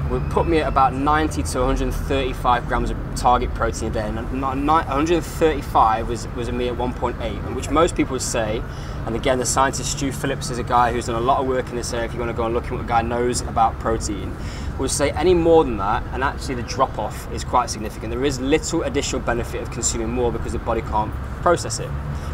would 0.10 0.28
put 0.32 0.48
me 0.48 0.58
at 0.58 0.68
about 0.68 0.94
90 0.94 1.44
to 1.44 1.60
135 1.60 2.68
grams 2.68 2.90
of 2.90 2.98
target 3.16 3.54
protein 3.54 3.90
a 3.90 3.92
day. 3.92 4.08
And 4.08 4.16
not- 4.34 4.58
not- 4.58 4.88
135 4.88 6.08
was, 6.10 6.28
was 6.30 6.48
a 6.48 6.52
me 6.52 6.68
at 6.68 6.76
1.8, 6.76 7.54
which 7.54 7.70
most 7.70 7.96
people 7.96 8.20
say. 8.20 8.64
And 9.06 9.16
again, 9.16 9.38
the 9.40 9.46
scientist 9.46 9.92
Stu 9.92 10.12
Phillips 10.12 10.50
is 10.50 10.58
a 10.58 10.64
guy 10.64 10.92
who's 10.92 11.08
done 11.08 11.16
a 11.16 11.26
lot 11.26 11.40
of 11.40 11.48
work 11.48 11.70
in 11.70 11.76
this 11.76 11.94
area. 11.94 12.06
If 12.06 12.14
you 12.14 12.20
want 12.20 12.32
to 12.32 12.38
go 12.38 12.46
and 12.46 12.54
look 12.54 12.66
at 12.66 12.72
what 12.72 12.82
the 12.82 12.88
guy 12.88 13.02
knows 13.02 13.42
about 13.42 13.80
protein, 13.80 14.36
would 14.80 14.92
say 14.92 15.12
any 15.12 15.34
more 15.34 15.64
than 15.64 15.78
that, 15.78 16.04
and 16.14 16.24
actually 16.24 16.56
the 16.56 16.64
drop 16.64 16.98
off 16.98 17.32
is 17.34 17.44
quite 17.44 17.70
significant. 17.70 18.12
There 18.12 18.24
is 18.24 18.40
little 18.40 18.84
additional 18.84 19.22
benefit 19.22 19.62
of 19.62 19.72
consuming 19.72 20.10
more 20.10 20.32
because 20.32 20.54
the 20.54 20.60
body 20.60 20.82
can't 20.82 21.14
process 21.42 21.80
it, 21.80 21.90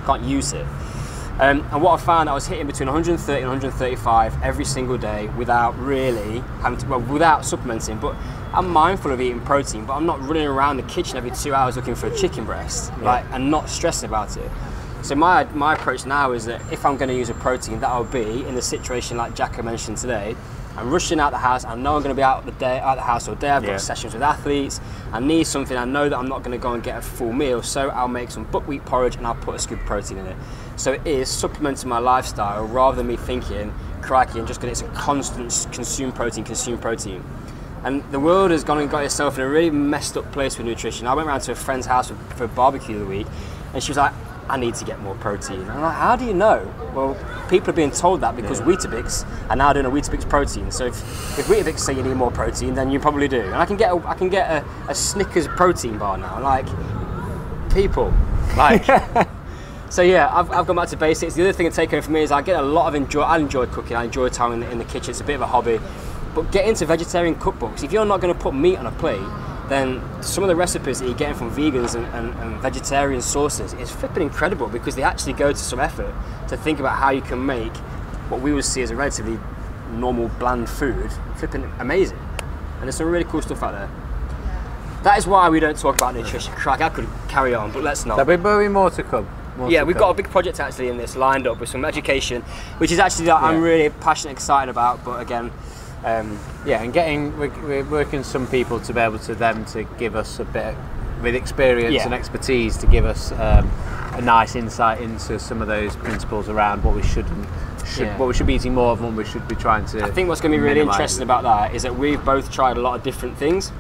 can't 0.06 0.24
use 0.24 0.54
it. 0.54 0.66
Um, 1.40 1.68
and 1.72 1.82
what 1.82 2.00
I 2.00 2.04
found, 2.04 2.30
I 2.30 2.34
was 2.34 2.48
hitting 2.48 2.66
between 2.66 2.88
130 2.88 3.42
and 3.42 3.50
135 3.50 4.42
every 4.42 4.64
single 4.64 4.98
day 4.98 5.28
without 5.38 5.78
really 5.78 6.40
having 6.62 6.80
to, 6.80 6.88
well, 6.88 7.02
without 7.02 7.46
supplementing. 7.46 7.98
But 7.98 8.16
I'm 8.54 8.70
mindful 8.70 9.12
of 9.12 9.20
eating 9.20 9.42
protein, 9.42 9.86
but 9.86 9.94
I'm 9.94 10.06
not 10.06 10.22
running 10.22 10.48
around 10.48 10.78
the 10.78 10.84
kitchen 10.84 11.18
every 11.18 11.32
two 11.32 11.54
hours 11.54 11.76
looking 11.76 11.96
for 11.96 12.08
a 12.08 12.16
chicken 12.16 12.46
breast, 12.46 12.98
like, 13.00 13.26
and 13.32 13.52
not 13.52 13.70
stressing 13.70 14.08
about 14.08 14.38
it. 14.38 14.50
So 15.06 15.14
my 15.14 15.44
my 15.54 15.76
approach 15.76 16.08
now 16.08 16.32
is 16.32 16.46
that 16.46 16.60
if 16.74 16.84
I'm 16.84 16.98
going 16.98 17.10
to 17.10 17.16
use 17.16 17.30
a 17.30 17.36
protein, 17.36 17.80
that 17.82 17.96
will 17.96 18.06
be 18.06 18.44
in 18.48 18.56
the 18.56 18.62
situation 18.62 19.18
like 19.18 19.36
Jacko 19.36 19.62
mentioned 19.62 19.98
today. 19.98 20.36
I'm 20.76 20.90
rushing 20.90 21.20
out 21.20 21.30
the 21.32 21.38
house. 21.38 21.64
I 21.64 21.76
know 21.76 21.96
I'm 21.96 22.02
going 22.02 22.16
to 22.16 22.20
be 22.20 22.24
out 22.24 22.44
the 22.44 22.54
day 22.54 22.80
out 22.80 22.96
the 22.96 23.04
house 23.04 23.28
all 23.28 23.36
day. 23.36 23.52
I've 23.52 23.62
got 23.62 23.74
Yeah. 23.74 23.78
sessions 23.78 24.16
with 24.16 24.24
athletes. 24.24 24.82
I 25.14 25.20
need 25.20 25.46
something. 25.46 25.78
I 25.78 25.86
know 25.86 26.10
that 26.10 26.18
I'm 26.18 26.28
not 26.28 26.40
going 26.42 26.58
to 26.58 26.62
go 26.62 26.74
and 26.74 26.82
get 26.82 26.98
a 26.98 27.04
full 27.04 27.32
meal, 27.32 27.62
so 27.62 27.90
I'll 27.90 28.08
make 28.08 28.32
some 28.32 28.46
buckwheat 28.46 28.84
porridge 28.86 29.16
and 29.16 29.28
I'll 29.28 29.36
put 29.36 29.54
a 29.54 29.60
scoop 29.60 29.80
of 29.80 29.86
protein 29.86 30.18
in 30.18 30.26
it. 30.26 30.36
So 30.76 30.94
it 30.94 31.06
is 31.06 31.30
supplementing 31.30 31.88
my 31.88 32.00
lifestyle 32.00 32.66
rather 32.66 32.98
than 32.98 33.06
me 33.06 33.16
thinking, 33.16 33.72
crikey, 34.02 34.40
I'm 34.40 34.48
just 34.48 34.60
going 34.60 34.74
to 34.74 34.86
it's 34.86 34.92
a 34.92 35.00
constant 35.00 35.68
consume 35.72 36.14
protein, 36.14 36.44
consume 36.44 36.80
protein. 36.80 37.24
And 37.84 38.04
the 38.12 38.20
world 38.20 38.50
has 38.50 38.64
gone 38.64 38.80
and 38.80 38.90
got 38.90 39.04
itself 39.04 39.38
in 39.38 39.44
a 39.44 39.48
really 39.48 39.70
messed 39.70 40.18
up 40.18 40.32
place 40.32 40.58
with 40.58 40.66
nutrition. 40.66 41.06
I 41.06 41.14
went 41.14 41.28
round 41.28 41.44
to 41.44 41.52
a 41.52 41.56
friend's 41.56 41.86
house 41.86 42.08
for, 42.08 42.16
for 42.38 42.46
a 42.46 42.48
barbecue 42.48 42.98
the 42.98 43.06
week, 43.06 43.28
and 43.76 43.84
she 43.84 43.92
was 43.92 43.98
like, 43.98 44.12
I 44.50 44.58
need 44.58 44.76
to 44.76 44.86
get 44.86 45.00
more 45.00 45.16
protein. 45.16 45.62
And 45.62 45.72
I'm 45.72 45.82
like, 45.82 45.96
how 45.96 46.16
do 46.16 46.26
you 46.26 46.34
know? 46.34 46.72
Well, 46.94 47.18
people 47.50 47.72
are 47.72 47.74
being 47.74 47.92
told 47.92 48.22
that 48.22 48.36
because 48.36 48.62
Weetabix 48.62 49.28
are 49.50 49.56
now 49.56 49.74
doing 49.74 49.86
a 49.86 49.90
Weetabix 49.90 50.30
protein. 50.30 50.72
So 50.72 50.86
if, 50.86 50.96
if 51.40 51.48
Weetabix 51.48 51.80
say 51.80 51.94
you 51.94 52.04
need 52.04 52.16
more 52.16 52.32
protein, 52.32 52.76
then 52.76 52.92
you 52.92 53.00
probably 53.00 53.28
do. 53.28 53.42
And 53.42 53.56
I 53.56 53.66
can 53.66 53.78
get 53.78 53.92
a, 53.92 54.08
I 54.08 54.14
can 54.14 54.30
get 54.30 54.50
a, 54.50 54.66
a 54.90 54.96
Snickers 54.96 55.48
protein 55.48 55.98
bar 55.98 56.18
now. 56.18 56.42
Like, 56.42 56.68
people, 57.74 58.14
like. 58.56 58.86
So 59.96 60.02
yeah, 60.02 60.30
I've, 60.36 60.52
I've 60.52 60.68
gone 60.68 60.76
back 60.76 60.90
to 60.90 60.98
basics. 60.98 61.36
The 61.36 61.44
other 61.44 61.54
thing 61.54 61.70
to 61.70 61.74
take 61.74 61.92
home 61.92 62.02
for 62.02 62.12
me 62.12 62.22
is 62.22 62.30
I 62.30 62.42
get 62.42 62.60
a 62.60 62.62
lot 62.62 62.88
of 62.88 62.96
enjoy. 62.96 63.22
I 63.22 63.38
enjoy 63.38 63.66
cooking. 63.68 63.96
I 63.96 64.04
enjoy 64.04 64.28
time 64.28 64.52
in 64.52 64.60
the, 64.60 64.70
in 64.70 64.78
the 64.78 64.84
kitchen. 64.84 65.12
It's 65.12 65.22
a 65.22 65.24
bit 65.24 65.36
of 65.36 65.42
a 65.42 65.48
hobby. 65.48 65.80
But 66.34 66.52
get 66.52 66.68
into 66.68 66.86
vegetarian 66.86 67.36
cookbooks. 67.36 67.82
If 67.82 67.94
you're 67.94 68.04
not 68.04 68.20
going 68.20 68.34
to 68.34 68.38
put 68.38 68.54
meat 68.54 68.78
on 68.78 68.88
a 68.88 68.92
plate, 68.92 69.22
then 69.70 70.02
some 70.22 70.44
of 70.44 70.48
the 70.48 70.56
recipes 70.56 71.00
that 71.00 71.06
you're 71.06 71.16
getting 71.18 71.36
from 71.36 71.52
vegans 71.52 71.96
and, 71.96 72.06
and, 72.08 72.34
and 72.40 72.62
vegetarian 72.62 73.22
sources 73.22 73.74
is 73.74 73.92
flipping 73.92 74.24
incredible 74.24 74.68
because 74.68 74.96
they 74.96 75.04
actually 75.04 75.34
go 75.34 75.52
to 75.52 75.58
some 75.58 75.80
effort 75.80 76.14
to 76.50 76.58
think 76.58 76.80
about 76.80 76.98
how 76.98 77.10
you 77.10 77.22
can 77.22 77.46
make 77.46 77.76
what 78.30 78.42
we 78.42 78.54
would 78.54 78.66
see 78.66 78.82
as 78.82 78.92
a 78.92 78.96
relatively 78.96 79.40
normal 79.92 80.28
bland 80.40 80.70
food 80.70 81.12
flipping 81.38 81.64
amazing. 81.80 82.18
And 82.76 82.84
there's 82.84 82.96
some 82.96 83.08
really 83.08 83.26
cool 83.26 83.42
stuff 83.42 83.64
out 83.64 83.72
there. 83.72 83.90
That 85.04 85.18
is 85.20 85.28
why 85.28 85.50
we 85.50 85.60
don't 85.60 85.78
talk 85.78 85.96
about 85.96 86.16
nutrition. 86.16 86.52
Crack, 86.54 86.82
I 86.82 86.90
could 86.90 87.08
carry 87.28 87.54
on, 87.54 87.72
but 87.72 87.84
let's 87.84 88.06
not. 88.06 88.26
There'll 88.26 88.60
be, 88.60 88.68
more 88.68 88.90
to 88.90 89.04
come. 89.04 89.28
More 89.56 89.70
Yeah, 89.70 89.82
to 89.82 89.86
we've 89.86 89.96
come. 89.96 90.02
got 90.02 90.10
a 90.10 90.14
big 90.16 90.30
project 90.30 90.60
actually 90.60 90.90
in 90.90 90.98
this 90.98 91.16
lined 91.16 91.46
up 91.46 91.60
with 91.60 91.70
some 91.70 91.86
education, 91.86 92.42
which 92.80 92.92
is 92.92 92.98
actually 92.98 93.26
that 93.28 93.42
I'm 93.42 93.62
really 93.62 93.90
passionate, 93.90 94.32
excited 94.34 94.70
about. 94.70 95.06
But 95.06 95.22
again, 95.22 95.52
um, 96.04 96.38
Yeah, 96.66 96.82
and 96.84 96.94
getting 96.94 97.38
we're, 97.38 97.50
we're 97.68 97.84
working 97.84 98.24
some 98.24 98.48
people 98.48 98.80
to 98.82 98.94
be 98.94 99.00
able 99.00 99.20
to 99.20 99.36
them 99.36 99.66
to 99.66 99.84
give 99.98 100.16
us 100.16 100.40
a 100.40 100.46
bit 100.46 100.76
with 101.22 101.36
experience 101.36 101.94
Yeah. 101.94 102.06
and 102.06 102.14
expertise 102.14 102.78
to 102.78 102.88
give 102.88 103.06
us 103.06 103.32
um, 103.34 103.70
a 104.14 104.22
nice 104.22 104.56
insight 104.56 105.02
into 105.02 105.40
some 105.40 105.62
of 105.62 105.68
those 105.68 105.96
principles 105.96 106.50
around 106.50 106.84
what 106.84 106.96
we 106.96 107.04
should 107.04 107.26
should 107.86 108.08
Yeah. 108.08 108.18
what 108.18 108.28
we 108.28 108.34
should 108.34 108.48
be 108.48 108.56
eating 108.56 108.74
more 108.74 108.92
of, 108.92 109.00
and 109.02 109.16
what 109.16 109.26
we 109.26 109.30
should 109.32 109.48
be 109.48 109.56
trying 109.56 109.86
to. 109.88 110.04
I 110.04 110.12
think 110.12 110.28
what's 110.28 110.42
going 110.42 110.52
to 110.52 110.58
be 110.58 110.64
really 110.64 110.82
interesting 110.82 111.24
about 111.24 111.44
that 111.44 111.74
is 111.76 111.84
that 111.84 111.96
we've 111.96 112.24
both 112.26 112.52
tried 112.52 112.78
a 112.78 112.82
lot 112.82 112.96
of 112.96 113.04
different 113.04 113.38
things, 113.38 113.72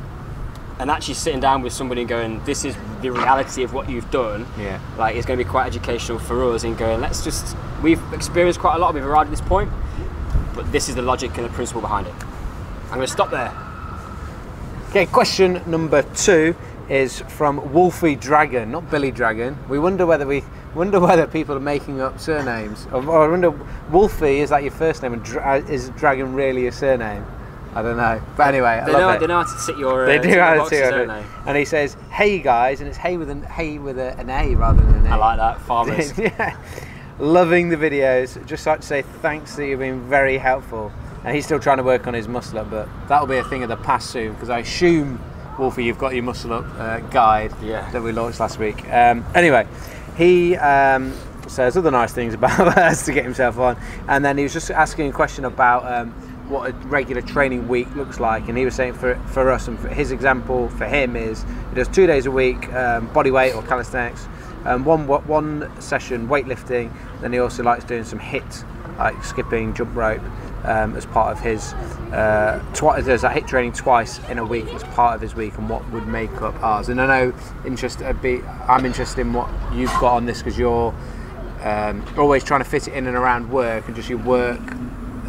and 0.79 0.91
actually 0.91 1.13
sitting 1.15 1.39
down 1.39 1.61
with 1.63 1.73
somebody 1.73 2.01
and 2.01 2.09
going, 2.09 2.41
"This 2.45 2.65
is 2.65 2.75
the 3.01 3.11
reality 3.11 3.63
of 3.63 3.73
what 3.73 3.89
you've 3.89 4.09
done." 4.11 4.45
Yeah. 4.59 4.79
like 4.97 5.15
it's 5.15 5.25
going 5.25 5.39
to 5.39 5.43
be 5.45 5.49
quite 5.49 5.65
educational 5.67 6.19
for 6.19 6.43
us 6.53 6.63
in 6.63 6.75
going. 6.75 7.01
Let's 7.01 7.23
just 7.23 7.55
we've 7.81 8.01
experienced 8.13 8.59
quite 8.59 8.75
a 8.75 8.79
lot. 8.79 8.93
We've 8.93 9.05
arrived 9.05 9.29
at 9.29 9.31
this 9.31 9.41
point, 9.47 9.71
but 10.55 10.71
this 10.71 10.89
is 10.89 10.95
the 10.95 11.01
logic 11.01 11.35
and 11.37 11.45
the 11.45 11.49
principle 11.49 11.81
behind 11.81 12.07
it. 12.07 12.13
I'm 12.85 12.95
going 12.95 13.01
to 13.01 13.07
stop 13.07 13.29
there. 13.31 13.51
Okay, 14.89 15.05
question 15.05 15.61
number 15.65 16.03
two 16.13 16.55
is 16.89 17.19
from 17.21 17.73
Wolfie 17.73 18.15
Dragon, 18.15 18.71
not 18.71 18.89
Billy 18.89 19.11
Dragon. 19.11 19.57
We 19.67 19.79
wonder 19.79 20.05
whether 20.05 20.25
we 20.25 20.43
wonder 20.75 20.99
whether 20.99 21.25
people 21.27 21.55
are 21.55 21.59
making 21.61 21.99
up 22.01 22.19
surnames, 22.19 22.85
or, 22.91 23.05
or 23.07 23.25
I 23.25 23.27
wonder 23.29 23.51
Wolfie 23.91 24.39
is 24.39 24.49
that 24.51 24.61
your 24.63 24.71
first 24.71 25.01
name, 25.01 25.13
and 25.13 25.23
dra- 25.23 25.57
is 25.57 25.89
Dragon 25.91 26.33
really 26.33 26.63
your 26.63 26.71
surname? 26.71 27.25
I 27.73 27.81
don't 27.81 27.97
know, 27.97 28.21
but 28.37 28.47
anyway, 28.47 28.67
I 28.81 28.85
They 28.85 28.91
love 28.93 29.01
know, 29.01 29.09
it. 29.09 29.19
they 29.19 29.27
know 29.27 29.41
how 29.43 29.51
to 29.51 29.59
sit 29.59 29.77
your. 29.77 30.03
Uh, 30.03 30.05
They 30.05 30.19
do 30.19 30.29
your 30.29 30.43
have 30.43 30.55
a 30.55 30.59
boxes, 30.59 30.79
two 30.79 30.91
don't 30.91 31.09
on 31.09 31.17
it. 31.17 31.23
they? 31.23 31.49
And 31.49 31.57
he 31.57 31.65
says, 31.65 31.97
"Hey 32.09 32.39
guys," 32.39 32.79
and 32.79 32.87
it's 32.87 32.97
"Hey" 32.97 33.17
with 33.17 33.29
an 33.29 33.43
"Hey" 33.43 33.79
with 33.79 33.99
a, 33.99 34.17
an 34.17 34.29
A 34.29 34.55
rather 34.55 34.81
than 34.81 34.95
an 34.95 35.07
A. 35.07 35.09
I 35.09 35.15
like 35.15 35.37
that. 35.39 35.59
Farmers. 35.61 36.17
yeah. 36.17 36.55
Loving 37.19 37.69
the 37.69 37.77
videos. 37.77 38.43
Just 38.45 38.65
like 38.67 38.81
to 38.81 38.87
say 38.87 39.01
thanks 39.01 39.55
that 39.55 39.65
you've 39.67 39.79
been 39.79 40.01
very 40.09 40.37
helpful. 40.37 40.91
And 41.23 41.33
he's 41.33 41.45
still 41.45 41.59
trying 41.59 41.77
to 41.77 41.83
work 41.83 42.07
on 42.07 42.13
his 42.13 42.27
muscle 42.27 42.59
up, 42.59 42.69
but 42.69 42.87
that'll 43.07 43.25
be 43.25 43.37
a 43.37 43.43
thing 43.43 43.63
of 43.63 43.69
the 43.69 43.77
past 43.77 44.11
soon 44.11 44.33
because 44.33 44.49
I 44.49 44.59
assume, 44.59 45.19
Wolfie, 45.57 45.83
you've 45.85 45.97
got 45.97 46.13
your 46.13 46.23
muscle 46.23 46.53
up 46.53 46.65
uh, 46.77 46.99
guide 46.99 47.51
Yeah. 47.63 47.89
that 47.91 48.03
we 48.03 48.11
launched 48.11 48.39
last 48.39 48.59
week. 48.59 48.87
Um, 48.91 49.25
anyway, 49.33 49.65
he 50.17 50.55
um, 50.57 51.13
says 51.47 51.77
other 51.77 51.89
nice 51.89 52.13
things 52.13 52.33
about 52.35 52.77
us 52.77 53.05
to 53.05 53.13
get 53.13 53.23
himself 53.23 53.57
on, 53.57 53.75
and 54.07 54.23
then 54.23 54.37
he 54.37 54.43
was 54.43 54.53
just 54.53 54.69
asking 54.69 55.09
a 55.09 55.11
question 55.13 55.45
about 55.45 55.91
um, 55.91 56.11
what 56.47 56.69
a 56.69 56.73
regular 56.89 57.23
training 57.23 57.67
week 57.67 57.87
looks 57.95 58.19
like, 58.19 58.47
and 58.47 58.55
he 58.55 58.63
was 58.65 58.75
saying 58.75 58.93
for 58.93 59.15
for 59.25 59.49
us 59.49 59.67
and 59.67 59.79
for 59.79 59.87
his 59.87 60.11
example 60.11 60.69
for 60.69 60.85
him 60.85 61.15
is 61.15 61.43
he 61.69 61.75
does 61.75 61.87
two 61.87 62.05
days 62.05 62.27
a 62.27 62.31
week 62.31 62.71
um, 62.73 63.07
body 63.13 63.31
weight 63.31 63.53
or 63.55 63.63
calisthenics, 63.63 64.27
um, 64.65 64.83
one 64.85 65.07
one 65.07 65.71
session 65.81 66.27
weightlifting, 66.27 66.91
then 67.21 67.33
he 67.33 67.39
also 67.39 67.63
likes 67.63 67.83
doing 67.83 68.03
some 68.03 68.19
HIIT 68.19 68.65
like 68.97 69.23
skipping, 69.23 69.73
jump 69.73 69.95
rope. 69.95 70.21
Um, 70.63 70.95
as 70.95 71.05
part 71.05 71.31
of 71.37 71.43
his, 71.43 71.73
uh, 72.11 72.59
twi- 72.73 72.99
there's 73.01 73.23
a 73.23 73.29
HIIT 73.29 73.45
training 73.47 73.73
twice 73.73 74.17
in 74.29 74.39
a 74.39 74.43
week 74.43 74.65
as 74.73 74.81
part 74.83 75.13
of 75.13 75.21
his 75.21 75.35
week, 75.35 75.55
and 75.59 75.69
what 75.69 75.87
would 75.91 76.07
make 76.07 76.41
up 76.41 76.55
ours. 76.63 76.89
And 76.89 76.99
I 76.99 77.05
know, 77.05 77.33
interest, 77.67 78.01
I'd 78.01 78.19
be, 78.19 78.41
I'm 78.67 78.83
interested 78.83 79.21
in 79.21 79.31
what 79.31 79.47
you've 79.75 79.93
got 79.99 80.13
on 80.15 80.25
this 80.25 80.39
because 80.39 80.57
you're 80.57 80.91
um, 81.61 82.03
always 82.17 82.43
trying 82.43 82.61
to 82.63 82.65
fit 82.67 82.87
it 82.87 82.95
in 82.95 83.05
and 83.05 83.15
around 83.15 83.51
work, 83.51 83.85
and 83.85 83.95
just 83.95 84.09
your 84.09 84.17
work 84.17 84.59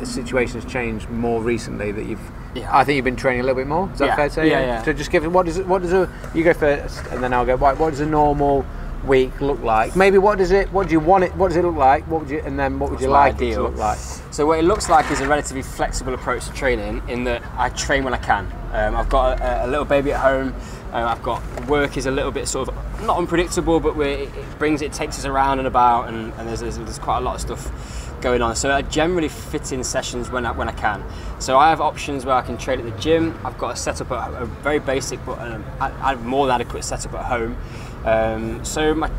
situation 0.05 0.59
has 0.59 0.71
changed 0.73 1.11
more 1.11 1.43
recently. 1.43 1.93
That 1.93 2.07
you've, 2.07 2.31
Yeah. 2.55 2.75
I 2.75 2.85
think 2.85 2.97
you've 2.97 3.05
been 3.05 3.15
training 3.17 3.41
a 3.41 3.45
little 3.45 3.57
bit 3.61 3.67
more. 3.67 3.91
Is 3.93 3.99
that 3.99 4.07
Yeah. 4.07 4.17
fair 4.17 4.29
to 4.29 4.35
say? 4.35 4.49
Yeah, 4.51 4.61
yeah. 4.61 4.83
So 4.85 4.95
just 4.95 5.11
give 5.11 5.23
it. 5.25 5.29
What 5.29 5.45
does 5.45 5.59
it? 5.59 5.67
What 5.67 5.83
does 5.83 5.93
a? 5.93 6.09
You 6.35 6.45
go 6.45 6.55
first, 6.55 7.05
and 7.11 7.23
then 7.23 7.35
I'll 7.35 7.45
go. 7.45 7.57
Right, 7.57 7.77
what 7.77 7.91
does 7.91 8.01
a 8.01 8.07
normal 8.07 8.65
week 9.05 9.41
look 9.41 9.61
like? 9.63 9.95
Maybe 9.97 10.19
what 10.19 10.39
does 10.39 10.51
it? 10.51 10.73
What 10.73 10.89
do 10.89 10.93
you 10.93 11.01
want 11.01 11.25
it? 11.25 11.35
What 11.37 11.49
does 11.49 11.57
it 11.57 11.65
look 11.65 11.77
like? 11.77 12.07
What 12.09 12.23
would 12.23 12.31
you? 12.31 12.41
And 12.45 12.59
then 12.59 12.79
what 12.79 12.91
would 12.91 13.01
you 13.01 13.09
What's 13.09 13.13
my 13.13 13.29
like 13.29 13.35
it 13.35 13.39
to 13.39 13.45
ideal? 13.47 13.63
look 13.65 13.77
like? 13.77 13.99
So 14.31 14.47
what 14.47 14.59
it 14.59 14.63
looks 14.65 14.89
like 14.89 15.11
is 15.11 15.21
a 15.21 15.29
relatively 15.29 15.63
flexible 15.63 16.15
approach 16.15 16.47
to 16.47 16.53
training 16.53 17.03
in 17.09 17.25
that 17.25 17.43
I 17.57 17.69
train 17.71 18.05
when 18.05 18.15
I 18.15 18.19
can. 18.19 18.53
Um, 18.73 18.97
I've 18.97 19.09
got 19.09 19.41
a, 19.41 19.67
a 19.67 19.69
little 19.69 19.85
baby 19.85 20.13
at 20.13 20.21
home. 20.21 20.55
Uh, 20.93 21.05
I've 21.09 21.23
got 21.23 21.43
work 21.69 21.97
is 21.97 22.07
a 22.07 22.11
little 22.11 22.31
bit 22.31 22.47
sort 22.49 22.69
of 22.69 22.75
not 23.03 23.19
unpredictable, 23.19 23.81
but 23.81 23.99
it 24.01 24.29
it 24.35 24.59
brings 24.59 24.83
it 24.83 24.93
takes 24.93 25.19
us 25.19 25.25
around 25.25 25.59
and 25.59 25.69
about, 25.69 26.09
and, 26.09 26.33
and 26.35 26.49
there's, 26.49 26.61
there's 26.61 26.79
there's 26.79 26.99
quite 26.99 27.19
a 27.19 27.21
lot 27.21 27.35
of 27.35 27.41
stuff 27.41 28.03
going 28.21 28.41
on. 28.41 28.57
So 28.57 28.73
I 28.73 28.83
generally 28.83 29.29
fit 29.29 29.73
in 29.73 29.85
sessions 29.85 30.31
when 30.31 30.47
I, 30.47 30.53
when 30.53 30.69
I 30.69 30.73
can. 30.73 31.05
So 31.39 31.59
I 31.59 31.69
have 31.69 31.81
options 31.81 32.25
where 32.25 32.35
I 32.35 32.43
can 32.43 32.57
train 32.57 32.81
at 32.81 32.85
the 32.87 32.99
gym. 32.99 33.39
I've 33.45 33.59
got 33.59 33.75
a 33.75 33.77
setup, 33.77 34.11
a, 34.11 34.15
a 34.43 34.47
very 34.47 34.79
basic 34.79 35.25
but 35.27 35.39
um, 35.39 35.65
I, 35.81 35.91
I 36.03 36.11
have 36.11 36.25
more 36.25 36.47
than 36.47 36.55
adequate 36.61 36.83
setup 36.85 37.15
at 37.15 37.25
home. 37.27 37.57
Um, 38.07 38.65
so 38.65 38.95
my, 38.95 39.11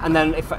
and 0.00 0.16
then 0.16 0.34
if 0.34 0.50
I, 0.52 0.56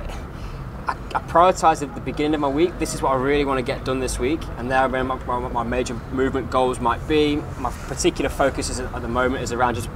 I, 0.87 0.91
I 1.15 1.21
prioritise 1.21 1.81
at 1.81 1.95
the 1.95 2.01
beginning 2.01 2.35
of 2.35 2.41
my 2.41 2.47
week. 2.47 2.77
This 2.77 2.93
is 2.93 3.01
what 3.01 3.13
I 3.13 3.15
really 3.15 3.45
want 3.45 3.57
to 3.57 3.63
get 3.63 3.85
done 3.85 3.99
this 3.99 4.19
week, 4.19 4.41
and 4.57 4.69
there 4.69 4.87
where 4.89 5.03
my, 5.03 5.15
my, 5.25 5.47
my 5.47 5.63
major 5.63 5.93
movement 6.11 6.51
goals 6.51 6.79
might 6.79 7.05
be. 7.07 7.37
My 7.59 7.71
particular 7.87 8.29
focus 8.29 8.69
is 8.69 8.79
at 8.79 9.01
the 9.01 9.07
moment 9.07 9.43
is 9.43 9.51
around 9.51 9.75
just 9.75 9.89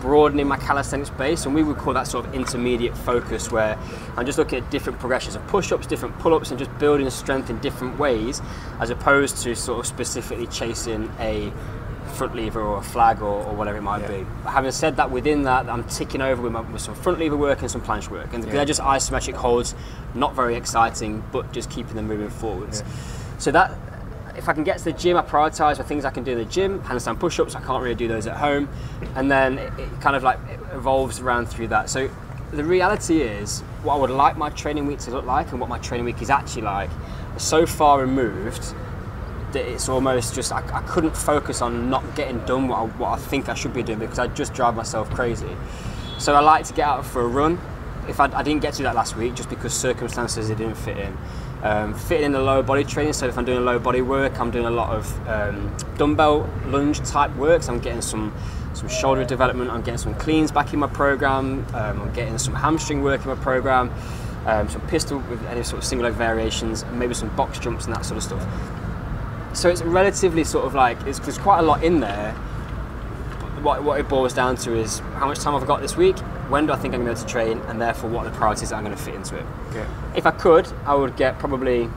broadening 0.00 0.48
my 0.48 0.56
calisthenics 0.56 1.10
base, 1.10 1.46
and 1.46 1.54
we 1.54 1.62
would 1.62 1.76
call 1.76 1.94
that 1.94 2.08
sort 2.08 2.26
of 2.26 2.34
intermediate 2.34 2.96
focus, 2.98 3.52
where 3.52 3.78
I'm 4.16 4.26
just 4.26 4.36
looking 4.36 4.58
at 4.58 4.70
different 4.70 4.98
progressions 4.98 5.36
of 5.36 5.46
push-ups, 5.46 5.86
different 5.86 6.18
pull-ups, 6.18 6.50
and 6.50 6.58
just 6.58 6.76
building 6.78 7.08
strength 7.10 7.50
in 7.50 7.58
different 7.60 7.98
ways, 7.98 8.42
as 8.80 8.90
opposed 8.90 9.38
to 9.44 9.54
sort 9.54 9.78
of 9.78 9.86
specifically 9.86 10.48
chasing 10.48 11.08
a 11.20 11.52
front 12.12 12.34
lever 12.34 12.60
or 12.60 12.78
a 12.78 12.82
flag 12.82 13.20
or, 13.20 13.44
or 13.44 13.54
whatever 13.54 13.78
it 13.78 13.82
might 13.82 14.06
be. 14.06 14.24
But 14.44 14.50
having 14.50 14.70
said 14.70 14.96
that, 14.96 15.10
within 15.10 15.42
that, 15.42 15.68
I'm 15.68 15.84
ticking 15.84 16.22
over 16.22 16.42
with, 16.42 16.52
my, 16.52 16.60
with 16.60 16.82
some 16.82 16.94
front 16.94 17.18
lever 17.18 17.36
work 17.36 17.60
and 17.62 17.70
some 17.70 17.80
planche 17.80 18.08
work, 18.08 18.32
and 18.32 18.44
they're 18.44 18.64
just 18.64 18.80
isometric 18.80 19.34
holds, 19.34 19.74
not 20.14 20.34
very 20.34 20.54
exciting, 20.54 21.24
but 21.32 21.52
just 21.52 21.70
keeping 21.70 21.94
them 21.94 22.06
moving 22.06 22.30
forwards. 22.30 22.84
So 23.38 23.50
that, 23.52 23.72
if 24.36 24.48
I 24.48 24.52
can 24.52 24.64
get 24.64 24.78
to 24.78 24.84
the 24.84 24.92
gym, 24.92 25.16
I 25.16 25.22
prioritise 25.22 25.76
the 25.76 25.84
things 25.84 26.04
I 26.04 26.10
can 26.10 26.24
do 26.24 26.32
in 26.32 26.38
the 26.38 26.44
gym. 26.44 26.80
Handstand 26.82 27.18
push-ups, 27.18 27.54
I 27.54 27.60
can't 27.60 27.82
really 27.82 27.94
do 27.94 28.08
those 28.08 28.26
at 28.26 28.36
home, 28.36 28.68
and 29.14 29.30
then 29.30 29.58
it, 29.58 29.72
it 29.78 30.00
kind 30.00 30.16
of 30.16 30.22
like 30.22 30.38
evolves 30.72 31.20
around 31.20 31.46
through 31.46 31.68
that. 31.68 31.90
So 31.90 32.08
the 32.52 32.64
reality 32.64 33.22
is, 33.22 33.60
what 33.82 33.94
I 33.94 33.98
would 33.98 34.10
like 34.10 34.36
my 34.36 34.50
training 34.50 34.86
week 34.86 34.98
to 35.00 35.10
look 35.10 35.24
like, 35.24 35.50
and 35.52 35.60
what 35.60 35.68
my 35.68 35.78
training 35.78 36.04
week 36.04 36.22
is 36.22 36.30
actually 36.30 36.62
like, 36.62 36.90
so 37.36 37.66
far 37.66 38.00
removed 38.00 38.74
that 39.52 39.66
it's 39.66 39.88
almost 39.88 40.34
just 40.34 40.52
I, 40.52 40.62
I 40.72 40.82
couldn't 40.82 41.16
focus 41.16 41.62
on 41.62 41.90
not 41.90 42.14
getting 42.14 42.38
done 42.44 42.68
what 42.68 42.78
I, 42.78 42.84
what 42.84 43.08
I 43.10 43.16
think 43.16 43.48
I 43.48 43.54
should 43.54 43.72
be 43.72 43.82
doing 43.82 43.98
because 43.98 44.18
I 44.18 44.26
just 44.28 44.54
drive 44.54 44.74
myself 44.74 45.10
crazy. 45.10 45.56
So 46.18 46.34
I 46.34 46.40
like 46.40 46.64
to 46.66 46.74
get 46.74 46.86
out 46.86 47.04
for 47.04 47.22
a 47.22 47.26
run. 47.26 47.60
If 48.08 48.20
I, 48.20 48.26
I 48.26 48.42
didn't 48.42 48.62
get 48.62 48.74
to 48.74 48.82
that 48.84 48.94
last 48.94 49.16
week, 49.16 49.34
just 49.34 49.48
because 49.48 49.72
circumstances 49.72 50.50
it 50.50 50.58
didn't 50.58 50.76
fit 50.76 50.96
in. 50.96 51.16
Um, 51.62 51.94
fitting 51.94 52.26
in 52.26 52.32
the 52.32 52.40
lower 52.40 52.62
body 52.62 52.82
training. 52.84 53.12
So 53.12 53.26
if 53.26 53.38
I'm 53.38 53.44
doing 53.44 53.64
low 53.64 53.78
body 53.78 54.02
work, 54.02 54.40
I'm 54.40 54.50
doing 54.50 54.66
a 54.66 54.70
lot 54.70 54.90
of 54.90 55.28
um, 55.28 55.76
dumbbell 55.96 56.48
lunge 56.66 56.98
type 57.00 57.34
work. 57.36 57.62
So 57.62 57.72
I'm 57.72 57.80
getting 57.80 58.02
some 58.02 58.34
some 58.74 58.88
shoulder 58.88 59.24
development. 59.24 59.70
I'm 59.70 59.82
getting 59.82 59.98
some 59.98 60.14
cleans 60.14 60.50
back 60.50 60.72
in 60.72 60.78
my 60.78 60.86
program. 60.86 61.64
Um, 61.74 62.02
I'm 62.02 62.12
getting 62.12 62.38
some 62.38 62.54
hamstring 62.54 63.02
work 63.02 63.20
in 63.20 63.28
my 63.28 63.36
program. 63.36 63.92
Um, 64.46 64.68
some 64.68 64.80
pistol 64.88 65.18
with 65.30 65.44
any 65.46 65.62
sort 65.62 65.78
of 65.78 65.84
single 65.84 66.08
leg 66.08 66.14
variations, 66.14 66.84
maybe 66.86 67.14
some 67.14 67.28
box 67.36 67.60
jumps 67.60 67.84
and 67.84 67.94
that 67.94 68.04
sort 68.04 68.16
of 68.16 68.24
stuff 68.24 68.81
so 69.54 69.68
it's 69.68 69.82
relatively 69.82 70.44
sort 70.44 70.64
of 70.64 70.74
like 70.74 71.00
it's, 71.02 71.18
there's 71.20 71.38
quite 71.38 71.58
a 71.60 71.62
lot 71.62 71.82
in 71.84 72.00
there. 72.00 72.32
What, 73.62 73.82
what 73.84 74.00
it 74.00 74.08
boils 74.08 74.34
down 74.34 74.56
to 74.56 74.74
is 74.76 74.98
how 75.14 75.26
much 75.26 75.38
time 75.38 75.52
have 75.54 75.62
I 75.62 75.66
got 75.66 75.80
this 75.80 75.96
week? 75.96 76.18
When 76.48 76.66
do 76.66 76.72
I 76.72 76.76
think 76.76 76.94
I'm 76.94 77.04
going 77.04 77.14
to 77.16 77.22
to 77.22 77.28
train? 77.28 77.58
And 77.68 77.80
therefore, 77.80 78.10
what 78.10 78.26
are 78.26 78.30
the 78.30 78.36
priorities 78.36 78.70
that 78.70 78.76
I'm 78.76 78.84
going 78.84 78.96
to 78.96 79.02
fit 79.02 79.14
into 79.14 79.36
it? 79.36 79.46
Yeah. 79.74 79.86
If 80.16 80.26
I 80.26 80.32
could, 80.32 80.66
I 80.84 80.94
would 80.94 81.16
get 81.16 81.38
probably 81.38 81.88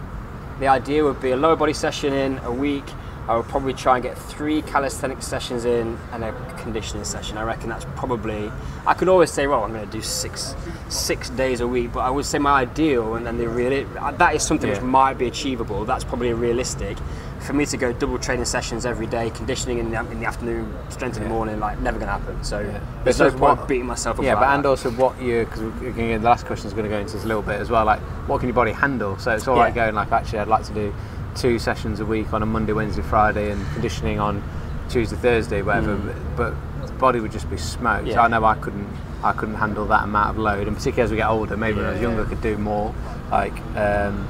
the 0.60 0.68
idea 0.68 1.04
would 1.04 1.20
be 1.22 1.32
a 1.32 1.36
lower 1.38 1.56
body 1.56 1.74
session 1.74 2.14
in 2.14 2.38
a 2.40 2.52
week, 2.52 2.86
I 3.28 3.36
would 3.36 3.48
probably 3.48 3.74
try 3.74 3.96
and 3.96 4.04
get 4.04 4.16
three 4.18 4.62
calisthenic 4.62 5.24
sessions 5.24 5.66
in 5.66 5.98
and 6.12 6.24
a 6.24 6.32
conditioning 6.60 7.04
session. 7.04 7.38
I 7.40 7.44
reckon 7.44 7.70
that's 7.70 7.86
probably. 7.96 8.52
I 8.86 8.94
could 8.94 9.10
always 9.10 9.32
say, 9.32 9.48
well, 9.48 9.64
I'm 9.64 9.74
going 9.74 9.86
to 9.86 9.92
do 9.92 10.02
six 10.02 10.56
six 10.90 11.32
days 11.32 11.60
a 11.62 11.68
week, 11.68 11.92
but 11.92 12.02
I 12.02 12.12
would 12.12 12.26
say 12.26 12.38
my 12.38 12.62
ideal 12.62 13.16
and 13.16 13.26
then 13.26 13.38
the 13.40 13.50
real 13.50 13.86
that 14.18 14.36
is 14.36 14.44
something 14.44 14.70
Yeah. 14.70 14.76
which 14.76 14.84
might 14.84 15.18
be 15.18 15.26
achievable. 15.26 15.86
That's 15.86 16.04
probably 16.04 16.34
realistic. 16.34 16.98
For 17.46 17.54
me 17.54 17.66
to 17.68 17.78
go 17.78 17.94
double 17.94 18.18
training 18.18 18.46
sessions 18.46 18.88
every 18.88 19.06
day, 19.06 19.30
conditioning 19.30 19.78
in 19.78 19.92
the, 19.92 20.00
in 20.12 20.20
the 20.20 20.26
afternoon, 20.26 20.76
strength 20.90 21.18
in 21.18 21.24
the 21.24 21.30
Yeah. 21.30 21.36
morning, 21.36 21.60
like 21.60 21.80
never 21.80 22.00
going 22.00 22.08
to 22.08 22.14
happen. 22.18 22.44
So 22.44 22.64
But 22.64 23.04
there's 23.04 23.20
no 23.20 23.30
point 23.30 23.60
what- 23.60 23.68
beating 23.68 23.86
myself 23.86 24.18
up. 24.18 24.26
Yeah, 24.26 24.34
but 24.34 24.42
that. 24.42 24.56
and 24.56 24.66
also 24.66 24.90
what 24.92 25.22
you 25.22 25.46
because 25.46 25.60
the 25.96 26.18
last 26.20 26.48
question 26.48 26.68
is 26.68 26.74
going 26.74 26.86
to 26.86 26.90
go 26.90 26.98
into 26.98 27.14
this 27.14 27.24
a 27.24 27.28
little 27.28 27.44
bit 27.44 27.62
as 27.62 27.70
well. 27.70 27.86
Like, 27.86 28.00
what 28.28 28.40
can 28.40 28.50
your 28.50 28.56
body 28.56 28.72
handle? 28.72 29.18
So 29.20 29.32
it's 29.32 29.48
all 29.48 29.58
right 29.58 29.76
Yeah. 29.76 29.86
going 29.86 29.96
like 29.96 30.12
actually 30.12 30.40
I'd 30.40 30.48
like 30.48 30.64
to 30.66 30.74
do 30.74 30.94
two 31.36 31.60
sessions 31.60 32.00
a 32.00 32.06
week 32.06 32.34
on 32.34 32.42
a 32.42 32.48
Monday, 32.48 32.74
Wednesday, 32.74 33.04
Friday, 33.04 33.52
and 33.52 33.64
conditioning 33.74 34.20
on 34.20 34.42
Tuesday, 34.90 35.16
Thursday, 35.16 35.62
whatever. 35.62 35.98
But, 35.98 36.16
but 36.36 36.88
the 36.88 36.94
body 36.94 37.20
would 37.20 37.32
just 37.32 37.50
be 37.50 37.58
smoked. 37.58 38.06
Mm. 38.06 38.12
Yeah. 38.12 38.22
I 38.22 38.28
know 38.28 38.44
I 38.44 38.56
couldn't 38.56 38.88
I 39.24 39.34
couldn't 39.34 39.56
handle 39.56 39.86
that 39.86 40.04
amount 40.04 40.32
of 40.32 40.38
load, 40.40 40.68
and 40.68 40.76
particularly 40.76 41.04
as 41.04 41.12
we 41.12 41.18
get 41.18 41.28
older, 41.28 41.58
maybe 41.58 41.78
when 41.78 41.86
I 41.86 41.92
was 41.92 42.02
younger, 42.02 42.24
yeah. 42.24 42.30
could 42.30 42.42
do 42.42 42.58
more. 42.58 42.94
Like. 43.30 43.54
Um, 43.76 44.28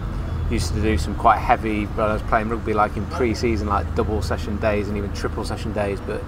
Used 0.50 0.74
to 0.75 0.82
do 0.82 0.98
some 0.98 1.16
quite 1.16 1.40
heavy, 1.40 1.86
when 1.86 2.06
I 2.08 2.14
was 2.14 2.22
playing 2.24 2.50
rugby, 2.50 2.74
like 2.74 2.96
in 2.98 3.06
pre-season, 3.08 3.68
like 3.68 3.96
double 3.96 4.22
session 4.22 4.58
days 4.58 4.88
and 4.88 4.96
even 4.98 5.12
triple 5.14 5.44
session 5.44 5.74
days. 5.74 6.00
But 6.02 6.22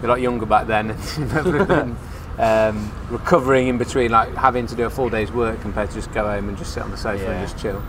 we're 0.00 0.06
a 0.06 0.08
lot 0.08 0.20
younger 0.20 0.44
back 0.44 0.66
then, 0.66 0.90
and 0.90 1.96
um, 2.38 2.92
recovering 3.08 3.68
in 3.68 3.78
between, 3.78 4.10
like 4.10 4.34
having 4.34 4.66
to 4.66 4.74
do 4.74 4.84
a 4.84 4.90
full 4.90 5.08
day's 5.08 5.32
work 5.32 5.58
compared 5.62 5.88
to 5.88 5.94
just 5.96 6.12
go 6.12 6.24
home 6.24 6.50
and 6.50 6.58
just 6.58 6.74
sit 6.74 6.82
on 6.82 6.90
the 6.90 6.98
sofa 6.98 7.22
Yeah. 7.24 7.30
and 7.30 7.48
just 7.48 7.58
chill. 7.62 7.82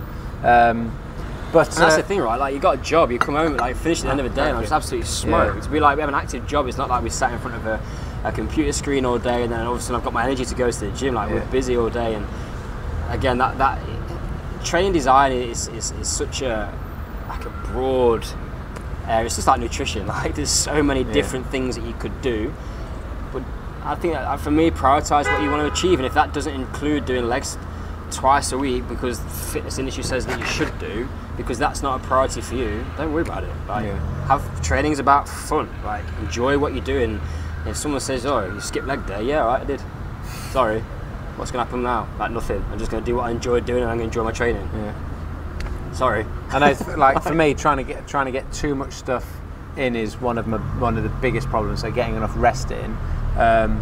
Um, 0.44 0.98
but 1.52 1.68
And 1.68 1.78
that's 1.78 1.96
uh, 1.96 1.98
the 1.98 2.04
thing, 2.04 2.20
right? 2.22 2.38
Like 2.40 2.54
you 2.54 2.60
got 2.62 2.80
a 2.80 2.82
job, 2.82 3.12
you 3.12 3.20
come 3.20 3.36
home, 3.36 3.58
like 3.58 3.76
finish 3.76 4.00
at 4.00 4.04
the 4.06 4.12
end 4.12 4.20
of 4.22 4.30
the 4.30 4.36
day, 4.42 4.48
and 4.48 4.58
I'm 4.58 4.64
just 4.64 4.74
absolutely 4.74 5.08
smoked. 5.08 5.64
To 5.64 5.70
be 5.70 5.80
like, 5.82 5.96
we 5.98 6.02
have 6.02 6.10
an 6.10 6.16
active 6.16 6.48
job. 6.48 6.68
It's 6.68 6.78
not 6.78 6.90
like 6.90 7.04
we 7.04 7.10
sat 7.10 7.34
in 7.34 7.40
front 7.40 7.56
of 7.58 7.66
a, 7.66 7.82
a 8.24 8.32
computer 8.32 8.72
screen 8.72 9.06
all 9.06 9.18
day, 9.20 9.44
and 9.44 9.52
then 9.52 9.66
all 9.68 9.74
of 9.74 9.80
a 9.80 9.82
sudden 9.82 9.98
I've 9.98 10.04
got 10.06 10.14
my 10.14 10.24
energy 10.24 10.46
to 10.46 10.56
go 10.56 10.72
to 10.72 10.80
the 10.80 10.92
gym. 10.92 11.14
Like 11.16 11.30
Yeah. 11.30 11.36
we're 11.44 11.52
busy 11.52 11.76
all 11.76 11.90
day, 11.90 12.16
and 12.16 12.26
again, 13.10 13.38
that 13.40 13.58
that 13.58 13.80
training 14.68 14.94
design 14.94 15.32
is, 15.32 15.68
is, 15.70 15.92
is 15.92 16.08
such 16.08 16.42
a 16.42 16.72
like 17.30 17.46
a 17.46 17.50
broad 17.72 18.26
area. 19.08 19.26
It's 19.26 19.36
just 19.36 19.48
like 19.48 19.60
nutrition. 19.60 20.08
Like 20.18 20.36
there's 20.36 20.50
so 20.50 20.82
many 20.84 21.02
Yeah. 21.04 21.14
different 21.14 21.48
things 21.48 21.76
that 21.76 21.86
you 21.86 21.94
could 21.94 22.22
do. 22.22 22.54
But 23.34 23.44
I 23.84 23.96
think 23.96 24.14
that, 24.14 24.24
uh, 24.24 24.38
for 24.38 24.52
me, 24.52 24.72
prioritize 24.72 25.26
what 25.32 25.42
you 25.42 25.50
want 25.50 25.62
to 25.68 25.72
achieve, 25.72 26.00
and 26.00 26.06
if 26.06 26.14
that 26.14 26.34
doesn't 26.34 26.54
include 26.54 27.06
doing 27.06 27.26
legs 27.28 27.58
twice 28.12 28.52
a 28.54 28.58
week 28.58 28.88
because 28.88 29.20
the 29.20 29.30
fitness 29.30 29.78
industry 29.80 30.04
says 30.04 30.26
that 30.26 30.40
you 30.40 30.46
should 30.46 30.78
do, 30.80 31.08
because 31.36 31.60
that's 31.60 31.82
not 31.82 32.00
a 32.02 32.04
priority 32.08 32.40
for 32.42 32.56
you, 32.56 32.86
don't 32.98 33.12
worry 33.14 33.24
about 33.24 33.44
it. 33.44 33.50
Like, 33.68 33.86
Yeah. 33.86 34.28
have 34.28 34.62
training's 34.62 35.00
about 35.00 35.28
fun. 35.28 35.70
Like, 35.84 36.04
enjoy 36.22 36.58
what 36.58 36.74
you're 36.74 36.84
doing. 36.86 37.20
If 37.66 37.76
someone 37.76 38.00
says, 38.00 38.26
"Oh, 38.26 38.46
you 38.54 38.62
skipped 38.62 38.88
leg 38.88 39.06
day," 39.06 39.24
yeah, 39.24 39.40
right, 39.46 39.62
I 39.62 39.66
did. 39.66 39.82
Sorry. 40.52 40.82
What's 41.38 41.52
gonna 41.52 41.64
happen 41.64 41.84
now? 41.84 42.08
Like 42.20 42.32
nothing. 42.32 42.64
I'm 42.72 42.80
just 42.80 42.92
gonna 42.92 43.06
do 43.06 43.16
what 43.16 43.26
I 43.26 43.32
enjoy 43.32 43.60
doing, 43.62 43.84
and 43.84 43.92
I'm 43.92 43.98
gonna 43.98 44.06
enjoy 44.06 44.24
my 44.24 44.32
training. 44.32 44.68
yeah. 44.76 44.94
Sorry. 45.94 46.26
I 46.50 46.60
know, 46.60 46.68
it's- 46.70 46.98
like 46.98 47.22
for 47.24 47.34
me, 47.34 47.54
trying 47.54 47.78
to 47.78 47.84
get 47.84 48.08
trying 48.08 48.26
to 48.26 48.32
get 48.32 48.52
too 48.52 48.76
much 48.76 48.94
stuff 48.94 49.26
in 49.78 49.96
is 49.96 50.20
one 50.20 50.38
of 50.38 50.48
my 50.48 50.58
one 50.80 50.98
of 50.98 51.04
the 51.04 51.10
biggest 51.10 51.48
problems. 51.50 51.82
So 51.82 51.92
getting 51.92 52.16
enough 52.16 52.34
rest 52.36 52.72
in. 52.72 52.98
Um, 53.38 53.82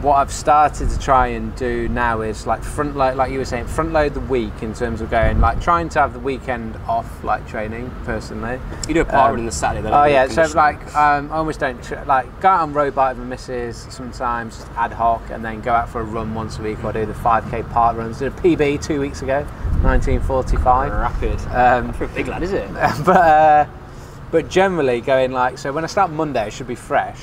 what 0.00 0.14
I've 0.14 0.32
started 0.32 0.88
to 0.90 0.98
try 0.98 1.28
and 1.28 1.54
do 1.56 1.88
now 1.88 2.20
is 2.20 2.46
like 2.46 2.62
front 2.62 2.96
load, 2.96 3.16
like 3.16 3.32
you 3.32 3.38
were 3.38 3.44
saying, 3.44 3.66
front 3.66 3.92
load 3.92 4.14
the 4.14 4.20
week 4.20 4.62
in 4.62 4.72
terms 4.72 5.00
of 5.00 5.10
going 5.10 5.40
like 5.40 5.60
trying 5.60 5.88
to 5.90 5.98
have 5.98 6.12
the 6.12 6.20
weekend 6.20 6.76
off, 6.86 7.24
like 7.24 7.46
training 7.48 7.90
personally. 8.04 8.60
You 8.86 8.94
do 8.94 9.00
a 9.00 9.04
part 9.04 9.24
Um, 9.24 9.30
run 9.30 9.40
in 9.40 9.46
the 9.46 9.52
Saturday. 9.52 9.82
Then 9.82 9.92
Oh 9.92 10.04
yeah, 10.04 10.28
so 10.28 10.42
like 10.56 10.94
um, 10.94 11.32
I 11.32 11.36
almost 11.36 11.58
don't 11.58 11.82
tr- 11.82 11.96
like 12.06 12.40
go 12.40 12.48
out 12.48 12.60
on 12.60 12.72
road 12.72 12.94
bike 12.94 13.16
with 13.16 13.24
my 13.24 13.30
missus 13.30 13.86
sometimes 13.90 14.64
ad 14.76 14.92
hoc, 14.92 15.22
and 15.30 15.44
then 15.44 15.60
go 15.60 15.72
out 15.72 15.88
for 15.88 16.00
a 16.00 16.04
run 16.04 16.32
once 16.32 16.58
a 16.58 16.62
week. 16.62 16.84
Or 16.84 16.92
do 16.92 17.04
the 17.04 17.12
5k 17.12 17.68
parkruns. 17.72 18.20
Did 18.20 18.32
a 18.32 18.36
PB 18.36 18.82
two 18.84 19.00
weeks 19.00 19.22
ago, 19.22 19.42
1945. 19.82 20.92
rapid. 20.92 21.40
Um, 21.52 21.92
For 21.92 22.04
a 22.04 22.08
big 22.08 22.28
lad, 22.28 22.42
is 22.44 22.52
it? 22.52 22.72
but 23.04 23.16
uh, 23.16 23.66
but 24.30 24.48
generally 24.48 25.00
going 25.00 25.32
like 25.32 25.58
so 25.58 25.72
when 25.72 25.82
I 25.82 25.88
start 25.88 26.12
Monday, 26.12 26.42
I 26.42 26.48
should 26.50 26.68
be 26.68 26.76
fresh 26.76 27.18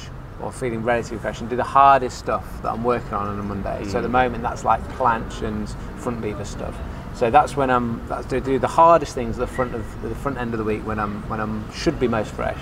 or 0.45 0.51
feeling 0.51 0.83
relatively 0.83 1.17
fresh 1.17 1.41
and 1.41 1.49
do 1.49 1.55
the 1.55 1.63
hardest 1.63 2.19
stuff 2.19 2.61
that 2.61 2.71
I'm 2.71 2.83
working 2.83 3.13
on 3.13 3.27
on 3.27 3.39
a 3.39 3.43
Monday. 3.43 3.83
So 3.89 3.97
at 3.97 4.01
the 4.01 4.07
mm. 4.07 4.11
moment, 4.11 4.43
that's 4.43 4.63
like 4.63 4.81
planche 4.89 5.41
and 5.41 5.67
front 5.99 6.21
lever 6.21 6.45
stuff. 6.45 6.77
So 7.15 7.31
that's 7.31 7.55
when 7.55 7.69
I'm 7.69 8.05
that's 8.07 8.27
to 8.27 8.39
do 8.39 8.59
the 8.59 8.67
hardest 8.67 9.15
things 9.15 9.39
at 9.39 9.47
the 9.47 9.53
front 9.53 9.73
of 9.73 10.01
the 10.01 10.13
front 10.15 10.37
end 10.37 10.53
of 10.53 10.59
the 10.59 10.63
week 10.63 10.85
when 10.85 10.99
I'm 10.99 11.27
when 11.29 11.39
I'm 11.39 11.69
should 11.71 11.99
be 11.99 12.07
most 12.07 12.31
fresh. 12.31 12.59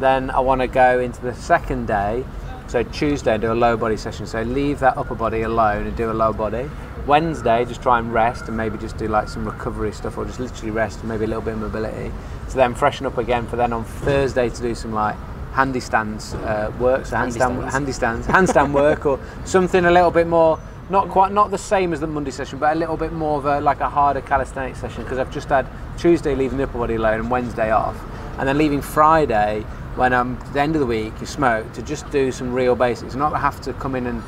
Then 0.00 0.30
I 0.30 0.40
want 0.40 0.60
to 0.62 0.66
go 0.66 0.98
into 0.98 1.20
the 1.20 1.34
second 1.34 1.86
day. 1.86 2.24
So 2.66 2.82
Tuesday, 2.82 3.36
do 3.36 3.52
a 3.52 3.54
low 3.54 3.76
body 3.76 3.98
session. 3.98 4.26
So 4.26 4.42
leave 4.42 4.80
that 4.80 4.96
upper 4.96 5.14
body 5.14 5.42
alone 5.42 5.86
and 5.86 5.96
do 5.96 6.10
a 6.10 6.14
low 6.14 6.32
body. 6.32 6.70
Wednesday, 7.06 7.64
just 7.66 7.82
try 7.82 7.98
and 7.98 8.12
rest 8.14 8.48
and 8.48 8.56
maybe 8.56 8.78
just 8.78 8.96
do 8.96 9.08
like 9.08 9.28
some 9.28 9.44
recovery 9.44 9.92
stuff 9.92 10.16
or 10.16 10.24
just 10.24 10.40
literally 10.40 10.70
rest 10.70 11.00
and 11.00 11.08
maybe 11.08 11.24
a 11.24 11.26
little 11.26 11.42
bit 11.42 11.54
of 11.54 11.60
mobility. 11.60 12.10
So 12.48 12.56
then 12.56 12.74
freshen 12.74 13.04
up 13.04 13.18
again 13.18 13.46
for 13.46 13.56
then 13.56 13.72
on 13.72 13.84
Thursday 13.84 14.48
to 14.48 14.62
do 14.62 14.74
some 14.74 14.92
like 14.92 15.16
handstands 15.52 16.34
uh, 16.46 16.70
work, 16.78 17.06
so 17.06 17.16
handstand, 17.16 17.70
handstands, 17.70 18.24
handstand 18.24 18.72
work 18.84 19.06
or 19.06 19.20
something 19.44 19.84
a 19.84 19.90
little 19.90 20.10
bit 20.10 20.26
more. 20.26 20.58
Not 20.90 21.08
quite, 21.08 21.32
not 21.32 21.50
the 21.50 21.58
same 21.58 21.92
as 21.92 22.00
the 22.00 22.06
Monday 22.06 22.30
session, 22.30 22.58
but 22.58 22.74
a 22.74 22.78
little 22.78 22.96
bit 22.96 23.12
more 23.12 23.38
of 23.38 23.46
a 23.46 23.60
like 23.60 23.80
a 23.80 23.88
harder 23.88 24.20
calisthenics 24.20 24.80
session 24.80 25.04
because 25.04 25.18
I've 25.18 25.32
just 25.32 25.48
had 25.48 25.66
Tuesday 25.96 26.34
leaving 26.34 26.58
the 26.58 26.64
upper 26.64 26.78
body 26.78 26.96
alone 26.96 27.20
and 27.20 27.30
Wednesday 27.30 27.70
off, 27.70 27.98
and 28.38 28.48
then 28.48 28.58
leaving 28.58 28.82
Friday 28.82 29.64
when 29.94 30.14
I'm 30.14 30.36
at 30.36 30.52
the 30.54 30.60
end 30.60 30.74
of 30.74 30.80
the 30.80 30.86
week, 30.86 31.12
you 31.20 31.26
smoke 31.26 31.70
to 31.74 31.82
just 31.82 32.10
do 32.10 32.32
some 32.32 32.52
real 32.52 32.74
basics, 32.74 33.14
not 33.14 33.38
have 33.38 33.60
to 33.62 33.72
come 33.74 33.94
in 33.94 34.06
and 34.06 34.22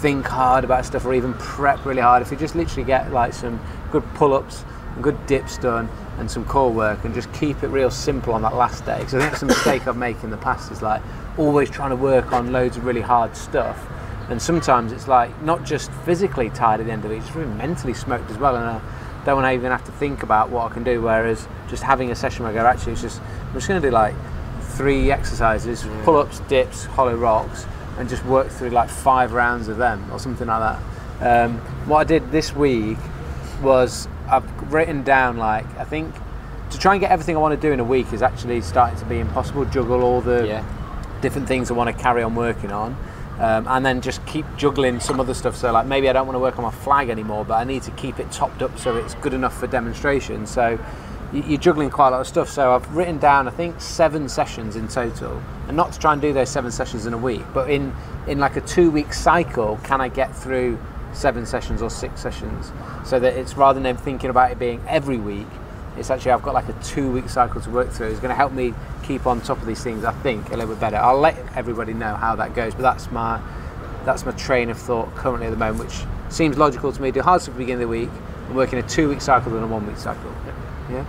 think 0.00 0.26
hard 0.26 0.64
about 0.64 0.86
stuff 0.86 1.04
or 1.04 1.12
even 1.12 1.34
prep 1.34 1.84
really 1.84 2.00
hard. 2.00 2.22
If 2.22 2.30
you 2.30 2.38
just 2.38 2.54
literally 2.54 2.86
get 2.86 3.12
like 3.12 3.34
some 3.34 3.60
good 3.92 4.04
pull-ups 4.14 4.64
and 4.94 5.04
good 5.04 5.26
dips 5.26 5.58
done 5.58 5.90
and 6.20 6.30
some 6.30 6.44
core 6.44 6.70
work 6.70 7.04
and 7.04 7.14
just 7.14 7.32
keep 7.32 7.62
it 7.62 7.68
real 7.68 7.90
simple 7.90 8.34
on 8.34 8.42
that 8.42 8.54
last 8.54 8.84
day. 8.84 8.98
Because 8.98 9.14
I 9.14 9.18
think 9.18 9.30
that's 9.32 9.42
a 9.42 9.46
mistake 9.46 9.88
I've 9.88 9.96
made 9.96 10.22
in 10.22 10.30
the 10.30 10.36
past 10.36 10.70
is 10.70 10.82
like 10.82 11.02
always 11.38 11.70
trying 11.70 11.90
to 11.90 11.96
work 11.96 12.32
on 12.32 12.52
loads 12.52 12.76
of 12.76 12.84
really 12.84 13.00
hard 13.00 13.34
stuff. 13.34 13.86
And 14.28 14.40
sometimes 14.40 14.92
it's 14.92 15.08
like 15.08 15.42
not 15.42 15.64
just 15.64 15.90
physically 16.04 16.50
tired 16.50 16.80
at 16.80 16.86
the 16.86 16.92
end 16.92 17.04
of 17.04 17.10
it, 17.10 17.16
it's 17.16 17.34
really 17.34 17.52
mentally 17.54 17.94
smoked 17.94 18.30
as 18.30 18.38
well. 18.38 18.54
And 18.54 18.64
I 18.64 18.80
don't 19.24 19.36
want 19.36 19.46
to 19.46 19.52
even 19.52 19.72
have 19.72 19.84
to 19.86 19.92
think 19.92 20.22
about 20.22 20.50
what 20.50 20.70
I 20.70 20.74
can 20.74 20.84
do. 20.84 21.00
Whereas 21.00 21.48
just 21.68 21.82
having 21.82 22.10
a 22.10 22.14
session 22.14 22.44
where 22.44 22.52
I 22.52 22.54
go, 22.54 22.66
actually, 22.66 22.92
it's 22.92 23.02
just 23.02 23.20
I'm 23.20 23.54
just 23.54 23.66
going 23.66 23.80
to 23.80 23.88
do 23.88 23.92
like 23.92 24.14
three 24.60 25.10
exercises, 25.10 25.84
pull-ups, 26.04 26.40
dips, 26.40 26.84
hollow 26.84 27.16
rocks, 27.16 27.66
and 27.98 28.08
just 28.08 28.24
work 28.26 28.48
through 28.48 28.70
like 28.70 28.88
five 28.88 29.32
rounds 29.32 29.68
of 29.68 29.78
them 29.78 30.06
or 30.12 30.18
something 30.18 30.46
like 30.46 30.78
that. 31.20 31.44
Um, 31.44 31.58
what 31.88 31.98
I 31.98 32.04
did 32.04 32.30
this 32.30 32.54
week 32.54 32.98
was 33.62 34.06
I've 34.30 34.72
written 34.72 35.02
down 35.02 35.36
like 35.36 35.66
I 35.78 35.84
think 35.84 36.14
to 36.70 36.78
try 36.78 36.94
and 36.94 37.00
get 37.00 37.10
everything 37.10 37.36
I 37.36 37.40
want 37.40 37.60
to 37.60 37.68
do 37.68 37.72
in 37.72 37.80
a 37.80 37.84
week 37.84 38.12
is 38.12 38.22
actually 38.22 38.60
starting 38.60 38.98
to 39.00 39.04
be 39.04 39.18
impossible. 39.18 39.64
Juggle 39.64 40.02
all 40.02 40.20
the 40.20 40.46
Yeah. 40.46 40.62
different 41.20 41.48
things 41.48 41.70
I 41.70 41.74
want 41.74 41.94
to 41.94 42.02
carry 42.02 42.22
on 42.22 42.34
working 42.34 42.72
on. 42.72 42.96
Um, 43.40 43.66
and 43.68 43.84
then 43.86 44.02
just 44.02 44.24
keep 44.26 44.44
juggling 44.56 45.00
some 45.00 45.18
other 45.18 45.32
stuff. 45.34 45.56
So, 45.56 45.72
like 45.72 45.86
maybe 45.86 46.08
I 46.10 46.12
don't 46.12 46.26
want 46.26 46.34
to 46.36 46.40
work 46.40 46.58
on 46.58 46.64
my 46.64 46.70
flag 46.70 47.08
anymore, 47.08 47.44
but 47.44 47.54
I 47.54 47.64
need 47.64 47.82
to 47.84 47.90
keep 47.92 48.20
it 48.20 48.30
topped 48.30 48.60
up 48.62 48.78
so 48.78 48.96
it's 48.96 49.14
good 49.14 49.32
enough 49.32 49.58
for 49.58 49.66
demonstration. 49.66 50.46
So, 50.46 50.78
you're 51.32 51.58
juggling 51.58 51.88
quite 51.90 52.08
a 52.08 52.10
lot 52.10 52.20
of 52.20 52.26
stuff. 52.26 52.50
So, 52.50 52.74
I've 52.74 52.94
written 52.94 53.16
down, 53.18 53.48
I 53.48 53.50
think, 53.50 53.80
seven 53.80 54.28
sessions 54.28 54.76
in 54.76 54.88
total, 54.88 55.40
and 55.68 55.76
not 55.76 55.92
to 55.92 55.98
try 55.98 56.12
and 56.12 56.20
do 56.20 56.34
those 56.34 56.50
seven 56.50 56.70
sessions 56.70 57.06
in 57.06 57.14
a 57.14 57.18
week, 57.18 57.42
but 57.54 57.70
in 57.70 57.92
in 58.26 58.38
like 58.38 58.56
a 58.56 58.60
two 58.60 58.90
week 58.90 59.14
cycle, 59.14 59.78
can 59.84 60.02
I 60.02 60.08
get 60.08 60.36
through 60.36 60.78
seven 61.12 61.46
sessions 61.46 61.82
or 61.82 61.90
six 61.90 62.20
sessions? 62.20 62.72
So 63.04 63.18
that 63.20 63.34
it's 63.34 63.56
rather 63.56 63.80
than 63.80 63.96
thinking 63.96 64.30
about 64.30 64.50
it 64.52 64.58
being 64.58 64.82
every 64.88 65.18
week, 65.18 65.46
it's 65.96 66.10
actually 66.10 66.32
I've 66.32 66.42
got 66.42 66.54
like 66.54 66.68
a 66.68 66.82
two 66.82 67.10
week 67.10 67.28
cycle 67.28 67.60
to 67.60 67.70
work 67.70 67.90
through. 67.90 68.08
It's 68.08 68.20
going 68.20 68.30
to 68.30 68.36
help 68.36 68.52
me 68.52 68.74
keep 69.02 69.26
on 69.26 69.40
top 69.40 69.58
of 69.58 69.66
these 69.66 69.82
things. 69.82 70.04
I 70.04 70.12
think 70.12 70.48
a 70.48 70.56
little 70.56 70.74
bit 70.74 70.80
better. 70.80 70.96
I'll 70.96 71.18
let 71.18 71.36
everybody 71.56 71.92
know 71.92 72.14
how 72.14 72.36
that 72.36 72.54
goes, 72.54 72.74
but 72.74 72.82
that's 72.82 73.10
my 73.10 73.40
that's 74.04 74.24
my 74.24 74.32
train 74.32 74.70
of 74.70 74.78
thought 74.78 75.14
currently 75.14 75.46
at 75.46 75.50
the 75.50 75.56
moment, 75.56 75.84
which 75.84 76.32
seems 76.32 76.56
logical 76.56 76.92
to 76.92 77.02
me. 77.02 77.10
Do 77.10 77.20
hard 77.22 77.42
stuff 77.42 77.54
at 77.54 77.58
the 77.58 77.64
beginning 77.64 77.84
of 77.84 77.90
the 77.90 77.98
week 77.98 78.10
and 78.46 78.56
work 78.56 78.72
in 78.72 78.78
a 78.78 78.88
two 78.88 79.08
week 79.08 79.20
cycle 79.20 79.52
than 79.52 79.62
a 79.62 79.66
one 79.66 79.86
week 79.86 79.96
cycle. 79.96 80.32
Yeah. 80.90 81.04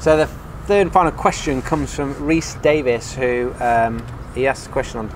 So 0.00 0.16
the 0.16 0.26
third 0.66 0.82
and 0.82 0.92
final 0.92 1.12
question 1.12 1.62
comes 1.62 1.94
from 1.94 2.24
Reese 2.24 2.54
Davis, 2.56 3.14
who 3.14 3.54
um, 3.60 4.04
he 4.34 4.46
asked 4.46 4.66
a 4.66 4.70
question 4.70 4.98
on 4.98 5.08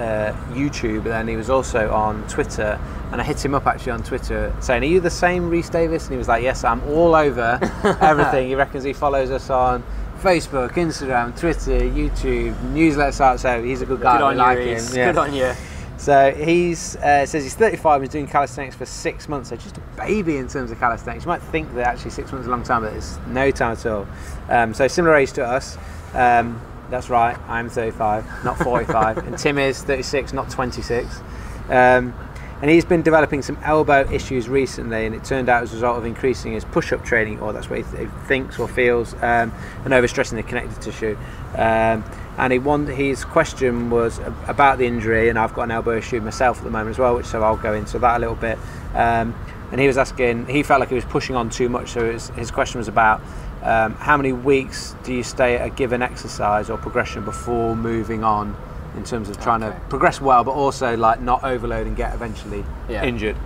uh, 0.00 0.32
YouTube, 0.52 1.06
and 1.06 1.28
he 1.28 1.36
was 1.36 1.50
also 1.50 1.92
on 1.92 2.26
Twitter. 2.26 2.80
And 3.12 3.20
I 3.20 3.24
hit 3.24 3.44
him 3.44 3.54
up 3.54 3.66
actually 3.66 3.92
on 3.92 4.02
Twitter 4.02 4.54
saying, 4.60 4.82
"Are 4.82 4.86
you 4.86 5.00
the 5.00 5.10
same 5.10 5.50
Reese 5.50 5.68
Davis?" 5.68 6.04
And 6.04 6.12
he 6.12 6.18
was 6.18 6.28
like, 6.28 6.42
"Yes, 6.42 6.64
I'm 6.64 6.82
all 6.88 7.14
over 7.14 7.58
everything." 8.00 8.48
he 8.48 8.54
reckons 8.54 8.84
he 8.84 8.92
follows 8.92 9.30
us 9.30 9.50
on 9.50 9.84
Facebook, 10.20 10.72
Instagram, 10.72 11.38
Twitter, 11.38 11.80
YouTube, 11.80 12.54
newsletters 12.72 13.20
out. 13.20 13.40
So 13.40 13.62
he's 13.62 13.82
a 13.82 13.86
good 13.86 14.00
guy. 14.00 14.18
Good 14.18 14.24
on 14.24 14.36
like 14.36 14.58
you. 14.58 14.64
Yeah. 14.64 15.12
Good 15.12 15.18
on 15.18 15.34
you. 15.34 15.52
So 16.00 16.32
he's 16.32 16.96
uh, 16.96 17.26
says 17.26 17.42
he's 17.42 17.54
35, 17.54 18.00
he's 18.00 18.10
doing 18.10 18.26
calisthenics 18.26 18.74
for 18.74 18.86
six 18.86 19.28
months. 19.28 19.50
So 19.50 19.56
just 19.56 19.76
a 19.76 19.80
baby 19.98 20.38
in 20.38 20.48
terms 20.48 20.70
of 20.70 20.78
calisthenics. 20.78 21.24
You 21.24 21.28
might 21.28 21.42
think 21.42 21.74
that 21.74 21.86
actually 21.86 22.12
six 22.12 22.32
months 22.32 22.44
is 22.44 22.48
a 22.48 22.50
long 22.50 22.62
time, 22.62 22.82
but 22.82 22.94
it's 22.94 23.18
no 23.26 23.50
time 23.50 23.72
at 23.72 23.84
all. 23.84 24.06
Um, 24.48 24.72
so 24.72 24.88
similar 24.88 25.14
age 25.16 25.32
to 25.32 25.44
us. 25.44 25.76
Um, 26.14 26.58
That's 26.90 27.08
right. 27.08 27.38
I'm 27.48 27.68
35, 27.68 28.44
not 28.44 28.58
45, 28.58 29.18
and 29.26 29.38
Tim 29.38 29.58
is 29.58 29.82
36, 29.82 30.32
not 30.32 30.50
26. 30.50 31.20
Um, 31.68 32.14
and 32.62 32.68
he's 32.68 32.84
been 32.84 33.00
developing 33.00 33.40
some 33.40 33.56
elbow 33.62 34.06
issues 34.12 34.48
recently, 34.48 35.06
and 35.06 35.14
it 35.14 35.24
turned 35.24 35.48
out 35.48 35.62
as 35.62 35.72
a 35.72 35.76
result 35.76 35.96
of 35.96 36.04
increasing 36.04 36.52
his 36.52 36.64
push-up 36.64 37.02
training, 37.04 37.40
or 37.40 37.54
that's 37.54 37.70
what 37.70 37.78
he, 37.78 37.84
th- 37.84 37.98
he 38.00 38.26
thinks 38.26 38.58
or 38.58 38.68
feels, 38.68 39.14
um, 39.14 39.52
and 39.84 39.94
overstressing 39.94 40.34
the 40.34 40.42
connective 40.42 40.78
tissue. 40.80 41.16
Um, 41.54 42.04
and 42.36 42.52
he 42.52 42.58
want, 42.58 42.88
his 42.88 43.24
question 43.24 43.88
was 43.88 44.18
about 44.46 44.76
the 44.78 44.86
injury, 44.86 45.30
and 45.30 45.38
I've 45.38 45.54
got 45.54 45.62
an 45.62 45.70
elbow 45.70 45.96
issue 45.96 46.20
myself 46.20 46.58
at 46.58 46.64
the 46.64 46.70
moment 46.70 46.90
as 46.90 46.98
well, 46.98 47.14
which 47.14 47.26
so 47.26 47.42
I'll 47.42 47.56
go 47.56 47.72
into 47.72 47.98
that 48.00 48.16
a 48.16 48.20
little 48.20 48.34
bit. 48.34 48.58
Um, 48.94 49.34
and 49.70 49.80
he 49.80 49.86
was 49.86 49.96
asking, 49.96 50.46
he 50.46 50.62
felt 50.62 50.80
like 50.80 50.88
he 50.90 50.96
was 50.96 51.04
pushing 51.04 51.36
on 51.36 51.48
too 51.48 51.68
much, 51.68 51.90
so 51.90 52.12
his, 52.12 52.28
his 52.30 52.50
question 52.50 52.78
was 52.78 52.88
about 52.88 53.22
um, 53.62 53.94
how 53.94 54.16
many 54.16 54.32
weeks 54.32 54.94
do 55.04 55.12
you 55.12 55.22
stay 55.22 55.56
at 55.56 55.66
a 55.66 55.70
given 55.70 56.02
exercise 56.02 56.70
or 56.70 56.78
progression 56.78 57.24
before 57.24 57.76
moving 57.76 58.24
on 58.24 58.56
in 58.96 59.04
terms 59.04 59.28
of 59.28 59.40
trying 59.40 59.60
to 59.60 59.70
progress 59.88 60.20
well, 60.20 60.42
but 60.44 60.52
also 60.52 60.96
like 60.96 61.20
not 61.20 61.44
overload 61.44 61.86
and 61.86 61.96
get 61.96 62.14
eventually 62.14 62.64
Yeah. 62.88 63.04
injured. 63.04 63.36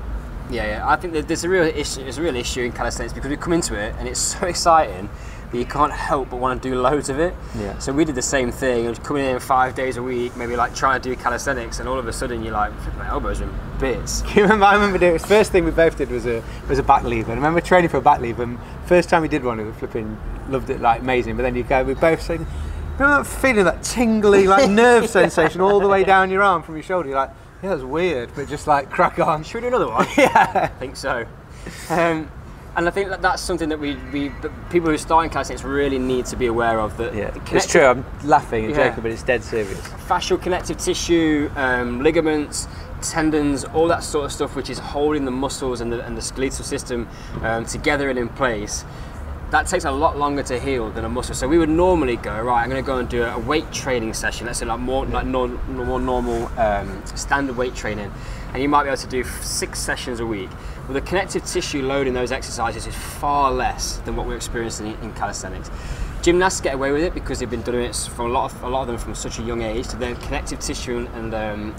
Yeah, 0.50 0.66
yeah. 0.66 0.88
I 0.88 0.96
think 0.96 1.14
there's 1.27 1.44
a 1.44 1.48
real 1.48 1.64
issue. 1.64 2.03
There's 2.03 2.18
a 2.18 2.22
real 2.22 2.37
issue 2.37 2.62
in 2.62 2.72
calisthenics 2.72 3.12
because 3.14 3.31
we 3.31 3.37
come 3.37 3.53
into 3.55 3.74
it 3.79 3.94
and 3.98 4.07
it's 4.09 4.20
so 4.38 4.46
exciting 4.46 5.09
that 5.50 5.59
you 5.59 5.64
can't 5.64 5.92
help 5.92 6.30
but 6.30 6.37
want 6.37 6.62
to 6.62 6.68
do 6.68 6.74
loads 6.80 7.09
of 7.09 7.18
it. 7.18 7.35
Yeah. 7.59 7.78
So 7.78 7.92
we 7.92 8.04
did 8.04 8.14
the 8.14 8.22
same 8.22 8.50
thing. 8.50 8.87
and 8.87 9.02
coming 9.04 9.24
in 9.24 9.38
five 9.40 9.74
days 9.74 9.96
a 9.96 10.02
week, 10.02 10.37
maybe 10.37 10.57
like 10.57 10.74
trying 10.74 11.00
to 11.00 11.09
do 11.09 11.16
calisthenics, 11.16 11.80
and 11.80 11.88
all 11.88 11.98
of 11.98 12.07
a 12.07 12.12
sudden 12.12 12.42
you're 12.42 12.52
like, 12.52 12.72
"Flip, 12.80 12.96
my 12.96 13.09
elbows 13.09 13.40
are 13.40 13.44
in 13.44 13.54
bits. 13.78 14.22
You 14.35 14.42
remember? 14.42 14.64
I 14.64 14.74
remember 14.74 14.98
doing. 14.98 15.18
First 15.18 15.52
thing 15.52 15.64
we 15.64 15.70
both 15.70 15.96
did 15.96 16.11
was 16.11 16.26
a 16.26 16.42
was 16.68 16.78
a 16.78 16.83
back 16.83 17.04
lever. 17.04 17.33
And 17.33 17.40
I 17.40 17.42
remember 17.46 17.61
training 17.61 17.90
for 17.90 17.98
a 17.98 18.02
back 18.02 18.20
lever. 18.20 18.42
And 18.42 18.59
first 18.87 19.09
time 19.09 19.22
we 19.22 19.28
did 19.28 19.44
one, 19.44 19.59
we 19.59 19.64
were 19.64 19.72
flipping 19.72 20.18
loved 20.48 20.70
it 20.70 20.80
like 20.80 21.00
amazing. 21.00 21.37
But 21.37 21.42
then 21.42 21.54
you 21.54 21.62
go, 21.62 21.85
we 21.85 21.94
both 21.94 22.22
saying, 22.22 22.46
remember 22.98 23.22
that 23.22 23.26
feeling 23.26 23.64
that 23.64 23.83
tingly 23.83 24.46
like 24.46 24.68
nerve 24.85 25.09
sensation 25.09 25.61
all 25.61 25.80
the 25.80 25.88
way 25.88 26.04
down 26.04 26.30
your 26.30 26.42
arm 26.42 26.62
from 26.62 26.74
your 26.76 26.83
shoulder. 26.83 27.09
You're 27.09 27.18
like, 27.18 27.30
yeah, 27.62 27.70
that's 27.70 27.83
weird, 27.83 28.30
but 28.35 28.48
just 28.48 28.66
like 28.66 28.90
crack 28.90 29.18
on. 29.18 29.42
Should 29.42 29.54
we 29.54 29.61
do 29.62 29.68
another 29.68 29.88
one? 29.88 30.07
Yeah. 30.16 30.70
I 30.72 30.78
think 30.78 30.96
so. 30.96 31.26
Um, 31.90 32.30
and 32.76 32.88
I 32.88 32.90
think 32.90 33.08
that 33.10 33.22
that's 33.22 33.40
something 33.42 33.68
that 33.68 33.78
we, 33.78 33.96
we 34.12 34.32
people 34.70 34.90
who 34.90 34.98
start 34.98 35.24
in 35.24 35.30
calisthenics 35.30 35.62
really 35.64 35.98
need 35.98 36.26
to 36.26 36.37
be 36.37 36.46
aware 36.46 36.80
of. 36.80 36.96
That 36.96 37.14
Yeah, 37.14 37.30
it's 37.52 37.66
true. 37.70 37.82
I'm 37.84 38.04
laughing 38.24 38.64
and 38.64 38.74
Yeah. 38.74 38.88
joking, 38.88 39.02
but 39.02 39.12
it's 39.12 39.22
dead 39.22 39.44
serious. 39.44 39.80
fascial 40.08 40.40
connective 40.40 40.78
tissue, 40.78 41.50
um, 41.56 42.02
ligaments, 42.02 42.66
tendons, 43.00 43.64
all 43.64 43.87
that 43.88 44.02
sort 44.02 44.24
of 44.24 44.32
stuff, 44.32 44.56
which 44.56 44.70
is 44.70 44.78
holding 44.78 45.24
the 45.24 45.30
muscles 45.30 45.80
and 45.80 45.92
the, 45.92 46.04
and 46.04 46.16
the 46.16 46.22
skeletal 46.22 46.64
system 46.64 47.08
um, 47.42 47.64
together 47.64 48.10
and 48.10 48.18
in 48.18 48.28
place. 48.30 48.84
That 49.50 49.68
takes 49.68 49.84
a 49.84 49.90
lot 49.92 50.18
longer 50.18 50.42
to 50.44 50.58
heal 50.58 50.90
than 50.90 51.04
a 51.04 51.08
muscle. 51.08 51.34
So 51.34 51.46
we 51.46 51.58
would 51.58 51.68
normally 51.68 52.16
go 52.16 52.40
right. 52.40 52.62
I'm 52.62 52.70
going 52.70 52.82
to 52.82 52.87
go 52.87 52.96
and 52.98 53.08
do 53.08 53.22
a 53.22 53.38
weight 53.38 53.70
training 53.72 54.14
session. 54.14 54.46
Let's 54.46 54.58
say 54.58 54.66
like 54.66 54.80
more 54.80 55.06
like 55.06 55.26
non, 55.26 55.60
more 55.87 56.00
normal 56.00 56.48
um, 56.58 57.02
standard 57.14 57.56
weight 57.56 57.74
training, 57.76 58.10
and 58.54 58.62
you 58.62 58.68
might 58.68 58.84
be 58.84 58.88
able 58.88 58.96
to 58.96 59.08
do 59.08 59.24
six 59.42 59.80
sessions 59.80 60.20
a 60.20 60.26
week. 60.26 60.48
Well, 60.84 60.94
the 60.94 61.00
connective 61.00 61.44
tissue 61.44 61.82
load 61.82 62.06
in 62.06 62.14
those 62.14 62.30
exercises 62.30 62.86
is 62.86 62.94
far 62.94 63.50
less 63.50 63.96
than 64.04 64.14
what 64.14 64.26
we're 64.26 64.36
experiencing 64.36 64.96
in, 65.02 65.12
calisthenics. 65.14 65.70
Gymnasts 66.22 66.60
get 66.60 66.74
away 66.74 66.92
with 66.92 67.02
it 67.02 67.14
because 67.14 67.40
they've 67.40 67.50
been 67.50 67.62
doing 67.62 67.84
it 67.84 67.96
from 67.96 68.26
a 68.26 68.32
lot 68.32 68.50
of 68.50 68.62
a 68.62 68.68
lot 68.68 68.82
of 68.82 68.86
them 68.86 68.96
from 68.96 69.14
such 69.14 69.38
a 69.40 69.42
young 69.42 69.60
age. 69.60 69.86
So 69.86 69.98
their 69.98 70.14
connective 70.14 70.60
tissue 70.60 70.98
and 70.98 71.08
and, 71.08 71.34
um, 71.34 71.76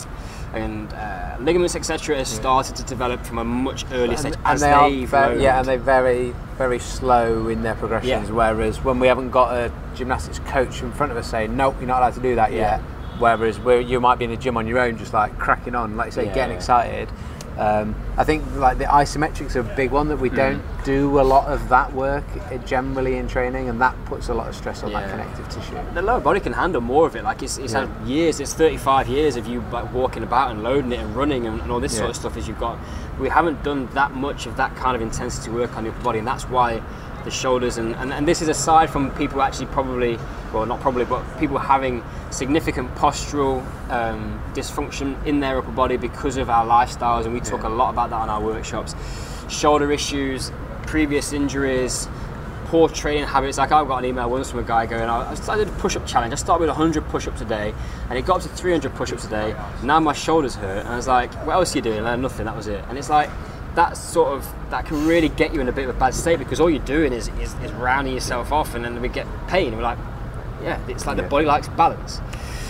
and 0.53 0.93
uh, 0.93 1.37
ligaments 1.39 1.75
etc. 1.75 2.17
has 2.17 2.27
started 2.27 2.75
to 2.75 2.83
develop 2.83 3.25
from 3.25 3.37
a 3.39 3.43
much 3.43 3.85
earlier 3.91 4.17
stage 4.17 4.35
as 4.43 4.61
they 4.61 4.71
are 4.71 4.89
very, 5.07 5.41
yeah, 5.41 5.59
and 5.59 5.67
they're 5.67 5.77
very, 5.77 6.35
very 6.57 6.77
slow 6.79 7.47
in 7.47 7.63
their 7.63 7.75
progressions. 7.75 8.29
Yeah. 8.29 8.35
Whereas 8.35 8.83
when 8.83 8.99
we 8.99 9.07
haven't 9.07 9.31
got 9.31 9.53
a 9.55 9.71
gymnastics 9.95 10.39
coach 10.39 10.83
in 10.83 10.91
front 10.91 11.11
of 11.11 11.17
us 11.17 11.29
saying, 11.31 11.55
"Nope, 11.55 11.75
you're 11.79 11.87
not 11.87 12.01
allowed 12.01 12.13
to 12.15 12.19
do 12.19 12.35
that 12.35 12.51
Yeah. 12.51 12.77
yet." 12.77 12.81
Whereas 13.19 13.59
where 13.59 13.79
you 13.79 13.99
might 13.99 14.19
be 14.19 14.25
in 14.25 14.31
the 14.31 14.37
gym 14.37 14.57
on 14.57 14.67
your 14.67 14.79
own, 14.79 14.97
just 14.97 15.13
like 15.13 15.37
cracking 15.39 15.75
on, 15.75 15.95
like 15.95 16.07
you 16.07 16.11
say, 16.11 16.25
Yeah, 16.25 16.33
getting 16.33 16.51
yeah. 16.51 16.57
excited. 16.57 17.09
Um, 17.57 17.95
I 18.17 18.25
think 18.25 18.43
like 18.57 18.79
the 18.79 18.83
isometrics 18.83 19.55
are 19.55 19.61
a 19.61 19.75
big 19.77 19.91
one 19.91 20.09
that 20.09 20.17
we 20.17 20.27
Hmm. 20.27 20.35
don't 20.35 20.61
do 20.83 21.21
a 21.21 21.23
lot 21.23 21.47
of 21.47 21.69
that 21.69 21.93
work 21.93 22.25
uh, 22.51 22.57
generally 22.65 23.15
in 23.15 23.29
training, 23.29 23.69
and 23.69 23.79
that 23.79 23.95
puts 24.05 24.27
a 24.27 24.33
lot 24.33 24.49
of 24.49 24.55
stress 24.57 24.83
on 24.83 24.91
that 24.91 25.09
connective 25.09 25.47
tissue. 25.47 25.77
the 25.93 26.01
lower 26.01 26.19
body 26.19 26.41
can 26.41 26.51
handle 26.51 26.81
more 26.81 27.07
of 27.07 27.15
it. 27.15 27.23
Like 27.23 27.41
it's, 27.41 27.57
it's 27.57 27.71
Yeah. 27.71 27.87
had 27.87 28.05
years, 28.07 28.41
it's 28.41 28.53
35 28.53 29.07
years 29.07 29.37
of 29.37 29.47
you 29.47 29.63
like 29.71 29.93
walking 29.93 30.21
about 30.23 30.51
and 30.51 30.63
loading 30.63 30.91
it 30.91 30.99
and 30.99 31.15
running 31.15 31.47
and, 31.47 31.61
and 31.61 31.71
all 31.71 31.79
this 31.79 31.93
Yeah. 31.93 31.99
sort 31.99 32.09
of 32.09 32.15
stuff 32.17 32.35
as 32.35 32.45
you've 32.49 32.59
got. 32.59 32.77
We 33.21 33.29
haven't 33.29 33.63
done 33.63 33.87
that 33.93 34.13
much 34.13 34.45
of 34.47 34.57
that 34.57 34.75
kind 34.75 34.93
of 34.97 35.01
intensity 35.01 35.49
work 35.49 35.77
on 35.77 35.85
your 35.85 35.93
body, 36.03 36.19
and 36.19 36.27
that's 36.27 36.49
why 36.49 36.81
the 37.25 37.31
shoulders 37.31 37.77
and, 37.77 37.95
and, 37.95 38.13
and 38.13 38.27
this 38.27 38.41
is 38.41 38.47
aside 38.47 38.89
from 38.89 39.11
people 39.15 39.41
actually 39.41 39.65
probably, 39.67 40.17
well, 40.53 40.65
not 40.65 40.79
probably, 40.79 41.03
but 41.03 41.23
people 41.39 41.57
having 41.57 42.03
significant 42.29 42.93
postural 42.95 43.65
um, 43.89 44.41
dysfunction 44.53 45.23
in 45.25 45.39
their 45.39 45.57
upper 45.57 45.71
body 45.71 45.97
because 45.97 46.37
of 46.37 46.49
our 46.49 46.65
lifestyles, 46.65 47.25
and 47.25 47.33
we 47.33 47.39
talk 47.39 47.63
a 47.63 47.69
lot 47.69 47.89
about 47.89 48.11
that 48.11 48.17
on 48.17 48.29
our 48.29 48.41
workshops. 48.41 48.95
Shoulder 49.49 49.91
issues, 49.91 50.51
previous 50.85 51.33
injuries, 51.33 52.07
poor 52.65 52.89
training 52.89 53.25
habits. 53.25 53.57
Like 53.57 53.71
I 53.71 53.83
got 53.83 53.99
an 53.99 54.05
email 54.05 54.29
once 54.29 54.51
from 54.51 54.59
a 54.59 54.63
guy 54.63 54.85
going, 54.85 55.09
I 55.09 55.33
started 55.35 55.67
a 55.67 55.71
push-up 55.73 56.05
challenge. 56.05 56.33
I 56.33 56.35
started 56.35 56.61
with 56.61 56.69
100 56.69 57.07
push-ups 57.09 57.41
a 57.41 57.45
day, 57.45 57.73
and 58.09 58.17
it 58.17 58.25
got 58.25 58.37
up 58.37 58.41
to 58.43 58.49
300 58.49 58.93
push-ups 58.95 59.25
a 59.25 59.29
day. 59.29 59.55
Now 59.83 59.99
my 59.99 60.13
shoulders 60.13 60.55
hurt, 60.55 60.79
and 60.79 60.87
I 60.87 60.95
was 60.95 61.07
like, 61.07 61.33
what 61.45 61.53
else 61.53 61.73
are 61.73 61.79
you 61.79 61.81
doing? 61.81 62.05
And 62.05 62.21
nothing. 62.21 62.45
That 62.45 62.55
was 62.55 62.67
it. 62.67 62.83
And 62.89 62.97
it's 62.97 63.09
like 63.09 63.29
that 63.75 63.97
sort 63.97 64.29
of 64.33 64.47
that 64.71 64.85
can 64.85 65.05
really 65.07 65.29
get 65.29 65.53
you 65.53 65.61
in 65.61 65.67
a 65.69 65.71
bit 65.71 65.87
of 65.87 65.95
a 65.95 65.99
bad 65.99 66.13
state 66.13 66.39
because 66.39 66.59
all 66.59 66.69
you're 66.69 66.83
doing 66.85 67.13
is 67.13 67.27
is, 67.39 67.53
is 67.55 67.71
rounding 67.73 68.13
yourself 68.13 68.51
off, 68.51 68.73
and 68.75 68.83
then 68.83 68.99
we 69.01 69.07
get 69.09 69.27
pain. 69.47 69.67
And 69.67 69.77
we're 69.77 69.83
like, 69.83 69.97
yeah, 70.63 70.79
it's 70.87 71.05
like 71.05 71.17
Yeah. 71.17 71.23
the 71.23 71.29
body 71.29 71.45
likes 71.45 71.67
balance. 71.69 72.19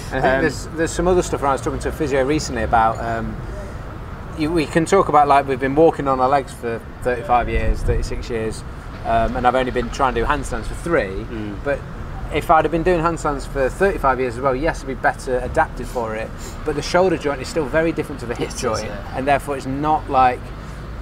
I 0.07 0.21
think 0.21 0.25
Um, 0.25 0.41
there's 0.41 0.65
there's 0.75 0.91
some 0.91 1.07
other 1.07 1.21
stuff. 1.23 1.43
I 1.43 1.51
was 1.51 1.61
talking 1.61 1.79
to 1.79 1.89
a 1.89 1.91
physio 1.91 2.23
recently 2.23 2.63
about. 2.63 2.99
Um, 2.99 3.35
you, 4.37 4.51
we 4.51 4.65
can 4.65 4.85
talk 4.85 5.07
about 5.07 5.27
like 5.29 5.47
we've 5.47 5.59
been 5.61 5.75
walking 5.75 6.07
on 6.09 6.19
our 6.19 6.27
legs 6.27 6.51
for 6.53 6.81
35 7.03 7.47
years, 7.47 7.81
36 7.83 8.29
years, 8.29 8.63
um, 9.05 9.37
and 9.37 9.47
I've 9.47 9.55
only 9.55 9.71
been 9.71 9.89
trying 9.91 10.13
to 10.15 10.21
do 10.21 10.25
handstands 10.27 10.65
for 10.65 10.75
three. 10.75 11.07
Mm. 11.23 11.63
But 11.63 11.79
if 12.33 12.51
I'd 12.51 12.65
have 12.65 12.71
been 12.71 12.83
doing 12.83 12.99
handstands 12.99 13.47
for 13.47 13.69
35 13.69 14.19
years 14.19 14.35
as 14.35 14.41
well, 14.41 14.53
yes, 14.53 14.81
I'd 14.81 14.87
be 14.87 14.93
better 14.95 15.37
adapted 15.39 15.87
for 15.87 16.15
it. 16.15 16.29
But 16.65 16.75
the 16.75 16.81
shoulder 16.81 17.17
joint 17.17 17.39
is 17.41 17.47
still 17.47 17.63
very 17.65 17.93
different 17.93 18.19
to 18.21 18.25
the 18.25 18.35
hip 18.35 18.49
joint, 18.57 18.89
and 19.13 19.25
therefore 19.25 19.55
it's 19.55 19.67
not 19.67 20.09
like 20.09 20.41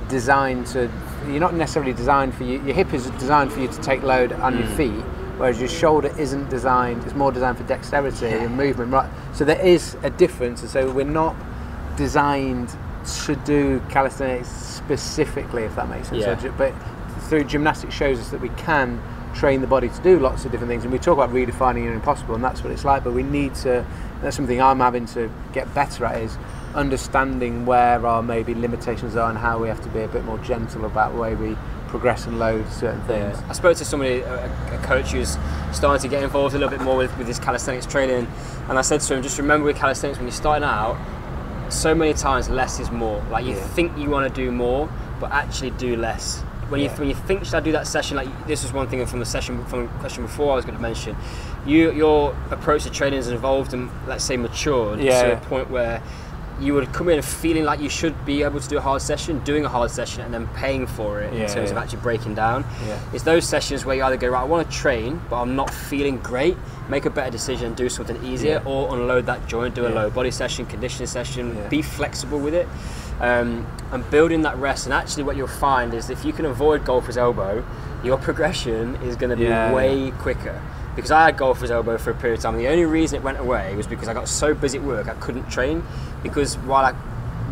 designed 0.10 0.68
to. 0.68 0.90
You're 1.28 1.40
not 1.40 1.54
necessarily 1.54 1.94
designed 1.94 2.34
for 2.36 2.44
you. 2.44 2.62
Your 2.64 2.76
hip 2.76 2.94
is 2.94 3.10
designed 3.12 3.52
for 3.54 3.60
you 3.60 3.68
to 3.68 3.82
take 3.82 4.04
load 4.04 4.34
on 4.34 4.56
Mm. 4.56 4.60
your 4.60 4.68
feet, 4.70 5.04
whereas 5.38 5.60
your 5.60 5.70
shoulder 5.70 6.12
isn't 6.18 6.50
designed. 6.50 7.04
It's 7.06 7.16
more 7.16 7.32
designed 7.32 7.58
for 7.58 7.64
dexterity 7.64 8.28
and 8.28 8.58
movement. 8.58 8.92
Right. 8.92 9.10
So 9.34 9.46
there 9.46 9.60
is 9.60 9.96
a 10.04 10.10
difference, 10.10 10.62
and 10.62 10.70
so 10.70 10.90
we're 10.92 11.06
not 11.06 11.36
designed 11.96 12.76
to 13.26 13.36
do 13.38 13.82
calisthenics 13.90 14.48
specifically, 14.50 15.64
if 15.64 15.76
that 15.76 15.90
makes 15.90 16.10
sense. 16.10 16.22
Yeah. 16.22 16.38
So 16.38 16.52
but 16.58 16.74
through 17.30 17.46
gymnastics 17.46 17.94
shows 17.94 18.20
us 18.20 18.30
that 18.30 18.42
we 18.42 18.50
can 18.50 19.02
train 19.34 19.62
the 19.62 19.68
body 19.68 19.90
to 19.90 20.02
do 20.02 20.20
lots 20.20 20.46
of 20.46 20.52
different 20.52 20.70
things, 20.70 20.84
and 20.84 20.92
we 20.92 21.00
talk 21.00 21.14
about 21.14 21.32
redefining 21.34 21.84
your 21.86 21.94
impossible, 21.94 22.36
and 22.36 22.44
that's 22.44 22.64
what 22.64 22.72
it's 22.72 22.86
like. 22.86 23.04
But 23.04 23.14
we 23.14 23.24
need 23.24 23.56
to. 23.56 23.86
That's 24.22 24.36
something 24.36 24.62
I'm 24.62 24.80
having 24.80 25.06
to 25.08 25.30
get 25.54 25.74
better 25.74 26.06
at 26.06 26.22
is 26.22 26.38
understanding 26.76 27.66
where 27.66 28.06
our 28.06 28.22
maybe 28.24 28.54
limitations 28.54 29.16
are 29.16 29.30
and 29.30 29.38
how 29.38 29.60
we 29.60 29.68
have 29.68 29.82
to 29.82 29.90
be 29.90 30.00
a 30.02 30.08
bit 30.08 30.24
more 30.26 30.38
gentle 30.40 30.86
about 30.86 31.14
the 31.14 31.20
way 31.20 31.36
we 31.36 31.56
progress 31.88 32.26
and 32.26 32.40
load 32.40 32.68
certain 32.72 33.02
things. 33.04 33.38
I 33.48 33.54
spoke 33.54 33.78
to 33.78 33.86
somebody, 33.86 34.22
a, 34.22 34.46
a 34.74 34.78
coach 34.84 35.12
who's 35.12 35.38
starting 35.72 36.02
to 36.02 36.08
get 36.08 36.24
involved 36.24 36.56
a 36.56 36.58
little 36.58 36.76
bit 36.76 36.82
more 36.84 36.98
with, 36.98 37.16
with 37.18 37.28
his 37.28 37.40
calisthenics 37.40 37.86
training, 37.86 38.28
and 38.70 38.78
I 38.80 38.82
said 38.82 39.02
to 39.02 39.16
him, 39.16 39.22
just 39.24 39.38
remember 39.38 39.66
with 39.66 39.78
calisthenics 39.78 40.18
when 40.18 40.26
you're 40.28 40.32
starting 40.34 40.64
out, 40.64 40.98
so 41.70 41.94
many 41.96 42.14
times 42.14 42.50
less 42.50 42.80
is 42.80 42.92
more. 42.92 43.24
Like 43.32 43.46
you 43.46 43.52
Yeah. 43.56 43.62
think 43.62 43.98
you 43.98 44.10
want 44.10 44.34
to 44.34 44.42
do 44.42 44.52
more, 44.52 44.90
but 45.20 45.32
actually 45.32 45.72
do 45.72 45.96
less. 45.96 46.42
When 46.70 46.82
you 46.82 46.90
when 46.90 47.08
you 47.10 47.16
think 47.16 47.46
should 47.46 47.56
I 47.56 47.60
do 47.60 47.72
that 47.74 47.86
session? 47.88 48.18
Like 48.18 48.48
this 48.48 48.64
was 48.64 48.74
one 48.74 48.88
thing 48.88 49.06
from 49.06 49.20
the 49.20 49.26
session 49.26 49.64
from 49.66 49.84
the 49.84 49.88
question 50.00 50.24
before 50.24 50.54
I 50.54 50.56
was 50.56 50.66
going 50.66 50.76
to 50.78 50.82
mention. 50.82 51.16
You 51.66 51.92
your 51.92 52.36
approach 52.52 52.84
to 52.84 52.90
training 52.90 53.18
has 53.18 53.30
evolved 53.30 53.74
and 53.74 53.90
let's 54.08 54.24
say 54.24 54.38
matured 54.38 55.00
Yeah, 55.00 55.22
to 55.24 55.34
a 55.34 55.38
point 55.38 55.70
where 55.70 56.02
you 56.64 56.74
would 56.74 56.92
come 56.94 57.10
in 57.10 57.22
feeling 57.22 57.64
like 57.66 57.80
you 57.82 57.90
should 57.90 58.26
be 58.26 58.42
able 58.44 58.60
to 58.60 58.68
do 58.70 58.78
a 58.78 58.82
hard 58.82 59.02
session, 59.02 59.40
doing 59.40 59.66
a 59.66 59.70
hard 59.70 59.92
session, 59.92 60.22
and 60.22 60.34
then 60.34 60.48
paying 60.56 60.88
for 60.88 61.22
it 61.22 61.34
Yeah, 61.34 61.42
in 61.48 61.54
terms 61.54 61.72
of 61.72 61.78
actually 61.78 62.00
breaking 62.00 62.36
down. 62.36 62.64
Yeah. 62.88 62.98
It's 63.14 63.24
those 63.24 63.48
sessions 63.48 63.86
where 63.86 63.96
you 63.96 64.04
either 64.04 64.18
go 64.18 64.30
right, 64.30 64.42
I 64.42 64.46
want 64.46 64.70
to 64.70 64.76
train, 64.76 65.22
but 65.30 65.42
I'm 65.42 65.56
not 65.56 65.70
feeling 65.70 66.18
great. 66.20 66.58
Make 66.90 67.06
a 67.06 67.10
better 67.10 67.32
decision, 67.32 67.74
do 67.74 67.90
something 67.90 68.24
easier, 68.24 68.62
Yeah. 68.64 68.72
or 68.72 68.94
unload 68.96 69.26
that 69.26 69.46
joint, 69.48 69.76
do 69.76 69.86
a 69.88 69.90
low 69.90 70.10
body 70.10 70.32
session, 70.32 70.66
conditioning 70.66 71.08
session. 71.08 71.56
Yeah. 71.56 71.68
Be 71.68 71.82
flexible 71.82 72.40
with 72.40 72.54
it, 72.54 72.68
um, 73.20 73.66
and 73.92 74.10
building 74.10 74.42
that 74.44 74.58
rest. 74.58 74.86
And 74.86 74.94
actually, 74.94 75.24
what 75.24 75.36
you'll 75.36 75.48
find 75.48 75.94
is 75.94 76.10
if 76.10 76.26
you 76.26 76.34
can 76.34 76.46
avoid 76.46 76.86
golfer's 76.86 77.18
elbow, 77.18 77.64
your 78.04 78.18
progression 78.18 78.96
is 78.98 79.16
going 79.16 79.30
to 79.30 79.36
be 79.38 79.44
Yeah, 79.44 79.72
way 79.74 80.12
quicker. 80.12 80.62
Because 80.96 81.10
I 81.12 81.26
had 81.26 81.38
golfer's 81.38 81.72
elbow 81.72 81.98
for 81.98 82.12
a 82.12 82.14
period 82.14 82.38
of 82.38 82.44
time. 82.44 82.58
The 82.58 82.68
only 82.68 82.86
reason 82.86 83.18
it 83.20 83.24
went 83.24 83.40
away 83.40 83.76
was 83.76 83.88
because 83.88 84.08
I 84.08 84.14
got 84.14 84.28
so 84.28 84.54
busy 84.54 84.78
at 84.78 84.84
work 84.84 85.08
I 85.08 85.16
couldn't 85.16 85.50
train. 85.50 85.84
Because 86.22 86.56
while 86.60 86.86
I 86.86 86.94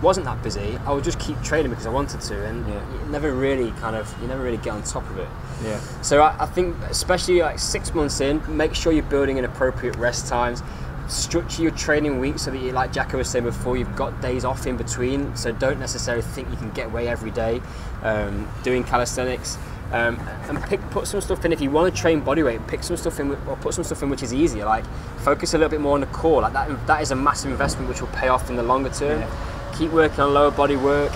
wasn't 0.01 0.25
that 0.25 0.41
busy, 0.43 0.77
I 0.85 0.93
would 0.93 1.03
just 1.03 1.19
keep 1.19 1.41
training 1.43 1.69
because 1.69 1.85
I 1.85 1.89
wanted 1.89 2.21
to, 2.21 2.45
and 2.45 2.67
Yeah. 2.67 2.73
you 2.93 3.09
never 3.11 3.33
really 3.33 3.71
kind 3.79 3.95
of 3.95 4.13
you 4.21 4.27
never 4.27 4.41
really 4.43 4.57
get 4.57 4.73
on 4.73 4.83
top 4.83 5.07
of 5.09 5.17
it. 5.19 5.27
Yeah. 5.63 5.79
So 6.01 6.21
I, 6.21 6.35
I 6.39 6.45
think, 6.47 6.75
especially 6.89 7.41
like 7.41 7.59
six 7.59 7.93
months 7.93 8.19
in, 8.19 8.41
make 8.47 8.73
sure 8.73 8.91
you're 8.93 9.03
building 9.03 9.37
in 9.37 9.45
appropriate 9.45 9.95
rest 9.97 10.27
times. 10.27 10.63
Structure 11.11 11.61
your 11.61 11.71
training 11.71 12.19
week 12.19 12.39
so 12.39 12.51
that 12.51 12.57
you, 12.57 12.71
like 12.71 12.93
Jacko 12.93 13.17
was 13.17 13.29
saying 13.29 13.43
before, 13.43 13.75
you've 13.75 13.97
got 13.97 14.21
days 14.21 14.45
off 14.45 14.65
in 14.65 14.77
between. 14.77 15.35
So 15.35 15.51
don't 15.51 15.77
necessarily 15.77 16.23
think 16.23 16.49
you 16.49 16.55
can 16.55 16.71
get 16.71 16.85
away 16.87 17.09
every 17.09 17.31
day 17.31 17.61
um, 18.01 18.49
doing 18.63 18.85
calisthenics. 18.85 19.57
Um, 19.91 20.17
and 20.47 20.63
pick, 20.63 20.79
put 20.89 21.05
some 21.07 21.19
stuff 21.19 21.43
in 21.43 21.51
if 21.51 21.59
you 21.59 21.69
want 21.69 21.93
to 21.93 22.01
train 22.01 22.21
body 22.21 22.41
bodyweight. 22.41 22.65
Pick 22.69 22.81
some 22.81 22.95
stuff 22.95 23.19
in, 23.19 23.31
or 23.31 23.57
put 23.57 23.73
some 23.73 23.83
stuff 23.83 24.01
in 24.03 24.09
which 24.09 24.23
is 24.23 24.33
easier. 24.33 24.63
Like 24.63 24.85
focus 25.17 25.53
a 25.53 25.57
little 25.57 25.69
bit 25.69 25.81
more 25.81 25.95
on 25.95 25.99
the 25.99 26.07
core. 26.07 26.41
Like 26.41 26.53
that, 26.53 26.87
that 26.87 27.01
is 27.01 27.11
a 27.11 27.15
massive 27.15 27.51
investment 27.51 27.89
which 27.89 27.99
will 27.99 28.07
pay 28.09 28.29
off 28.29 28.49
in 28.49 28.55
the 28.55 28.63
longer 28.63 28.89
term. 28.89 29.29
Keep 29.77 29.91
working 29.91 30.21
on 30.21 30.33
lower 30.33 30.51
body 30.51 30.77
work, 30.77 31.11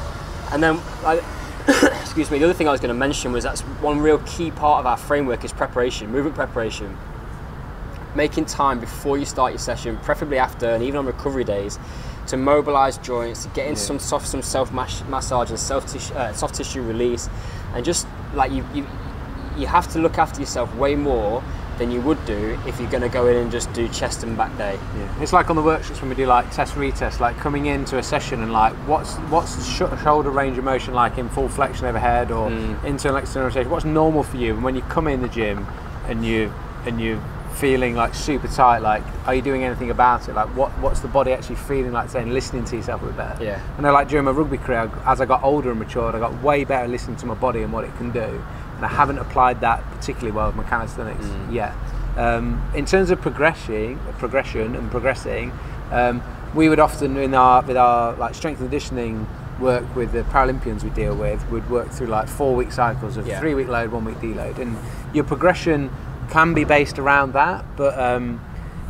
and 0.51 0.61
then 0.61 0.77
like, 1.03 1.23
excuse 1.67 2.29
me. 2.29 2.37
The 2.37 2.45
other 2.45 2.53
thing 2.53 2.67
I 2.67 2.71
was 2.71 2.81
going 2.81 2.93
to 2.93 2.99
mention 2.99 3.31
was 3.31 3.45
that's 3.45 3.61
one 3.61 3.99
real 3.99 4.19
key 4.19 4.51
part 4.51 4.81
of 4.81 4.85
our 4.85 4.97
framework 4.97 5.45
is 5.45 5.53
preparation, 5.53 6.11
movement 6.11 6.35
preparation. 6.35 6.97
Making 8.15 8.45
time 8.45 8.79
before 8.79 9.17
you 9.17 9.25
start 9.25 9.51
your 9.51 9.59
session, 9.59 9.97
preferably 9.97 10.37
after, 10.37 10.67
and 10.67 10.83
even 10.83 10.97
on 10.97 11.05
recovery 11.05 11.43
days, 11.43 11.77
to 12.27 12.37
mobilize 12.37 12.97
joints, 12.99 13.43
to 13.43 13.49
get 13.49 13.67
in 13.67 13.75
some 13.75 13.99
soft, 13.99 14.27
some 14.27 14.41
self 14.41 14.71
mas- 14.71 15.03
massage 15.05 15.49
and 15.49 15.59
self 15.59 15.85
tissue, 15.85 16.13
uh, 16.13 16.33
soft 16.33 16.55
tissue 16.55 16.81
release, 16.81 17.29
and 17.73 17.83
just 17.83 18.07
like 18.33 18.51
you, 18.51 18.65
you, 18.73 18.87
you 19.57 19.67
have 19.67 19.91
to 19.93 19.99
look 19.99 20.17
after 20.17 20.39
yourself 20.39 20.73
way 20.75 20.95
more 20.95 21.43
than 21.77 21.91
you 21.91 21.99
would 22.01 22.23
do 22.25 22.57
if 22.65 22.79
you're 22.79 22.89
going 22.89 23.03
to 23.03 23.09
go 23.09 23.27
in 23.27 23.35
and 23.35 23.51
just 23.51 23.71
do 23.73 23.87
chest 23.89 24.23
and 24.23 24.37
back 24.37 24.55
day. 24.57 24.79
Yeah. 24.97 25.21
It's 25.21 25.33
like 25.33 25.49
on 25.49 25.57
the 25.57 25.61
workshops 25.61 25.99
when 25.99 26.09
we 26.09 26.15
do 26.15 26.25
like 26.25 26.49
test 26.51 26.73
retest, 26.75 27.19
like 27.19 27.37
coming 27.37 27.65
into 27.65 27.97
a 27.97 28.03
session 28.03 28.41
and 28.41 28.53
like 28.53 28.73
what's 28.87 29.15
what's 29.29 29.65
sh- 29.67 30.03
shoulder 30.03 30.29
range 30.29 30.57
of 30.57 30.63
motion 30.63 30.93
like 30.93 31.17
in 31.17 31.27
full 31.29 31.49
flexion 31.49 31.85
overhead 31.85 32.31
or 32.31 32.49
internal 32.85 33.17
external 33.17 33.49
rotation. 33.49 33.69
What's 33.69 33.85
normal 33.85 34.23
for 34.23 34.37
you? 34.37 34.53
And 34.53 34.63
when 34.63 34.75
you 34.75 34.81
come 34.83 35.07
in 35.07 35.21
the 35.21 35.27
gym 35.27 35.67
and 36.07 36.25
you 36.25 36.53
and 36.85 37.01
you 37.01 37.21
feeling 37.55 37.95
like 37.95 38.13
super 38.13 38.47
tight, 38.47 38.79
like 38.79 39.03
are 39.25 39.33
you 39.33 39.41
doing 39.41 39.63
anything 39.63 39.89
about 39.89 40.27
it? 40.29 40.35
Like 40.35 40.47
what 40.55 40.71
what's 40.79 40.99
the 40.99 41.07
body 41.07 41.31
actually 41.31 41.55
feeling 41.55 41.91
like? 41.91 42.09
Saying 42.09 42.29
listening 42.31 42.65
to 42.65 42.75
yourself 42.75 43.01
a 43.01 43.05
bit 43.07 43.17
better. 43.17 43.43
Yeah. 43.43 43.61
I 43.77 43.81
know 43.81 43.93
like 43.93 44.07
during 44.07 44.25
my 44.25 44.31
rugby 44.31 44.57
career, 44.57 44.91
as 45.05 45.21
I 45.21 45.25
got 45.25 45.43
older 45.43 45.69
and 45.71 45.79
matured, 45.79 46.15
I 46.15 46.19
got 46.19 46.41
way 46.43 46.63
better 46.63 46.87
listening 46.87 47.17
to 47.17 47.25
my 47.25 47.33
body 47.35 47.61
and 47.63 47.71
what 47.71 47.83
it 47.85 47.95
can 47.97 48.11
do. 48.11 48.43
And 48.75 48.83
I 48.85 48.89
haven't 48.89 49.19
applied 49.19 49.61
that 49.61 49.83
particularly 49.91 50.31
well 50.31 50.47
with 50.47 50.55
my 50.57 50.63
calisthenics 50.63 51.25
yet. 51.49 51.73
Um, 52.17 52.61
in 52.75 52.85
terms 52.85 53.09
of 53.09 53.21
progression, 53.21 53.99
progression 54.19 54.75
and 54.75 54.89
progressing, 54.91 55.51
um, 55.91 56.21
we 56.53 56.69
would 56.69 56.79
often 56.79 57.17
in 57.17 57.33
our 57.33 57.61
with 57.61 57.77
our 57.77 58.13
like 58.15 58.35
strength 58.35 58.59
and 58.59 58.69
conditioning 58.69 59.27
work 59.59 59.83
with 59.95 60.11
the 60.11 60.23
Paralympians 60.23 60.83
we 60.83 60.89
deal 60.89 61.15
with, 61.15 61.49
would 61.49 61.69
work 61.69 61.89
through 61.89 62.07
like 62.07 62.27
four 62.27 62.55
week 62.55 62.73
cycles 62.73 63.15
of 63.15 63.25
Yeah. 63.25 63.39
three 63.39 63.53
week 63.55 63.69
load, 63.69 63.91
one 63.91 64.03
week 64.03 64.17
deload, 64.17 64.57
and 64.59 64.77
your 65.13 65.23
progression 65.23 65.89
can 66.29 66.53
be 66.53 66.63
based 66.63 66.99
around 66.99 67.33
that, 67.33 67.65
but. 67.75 67.97
Um, 67.99 68.41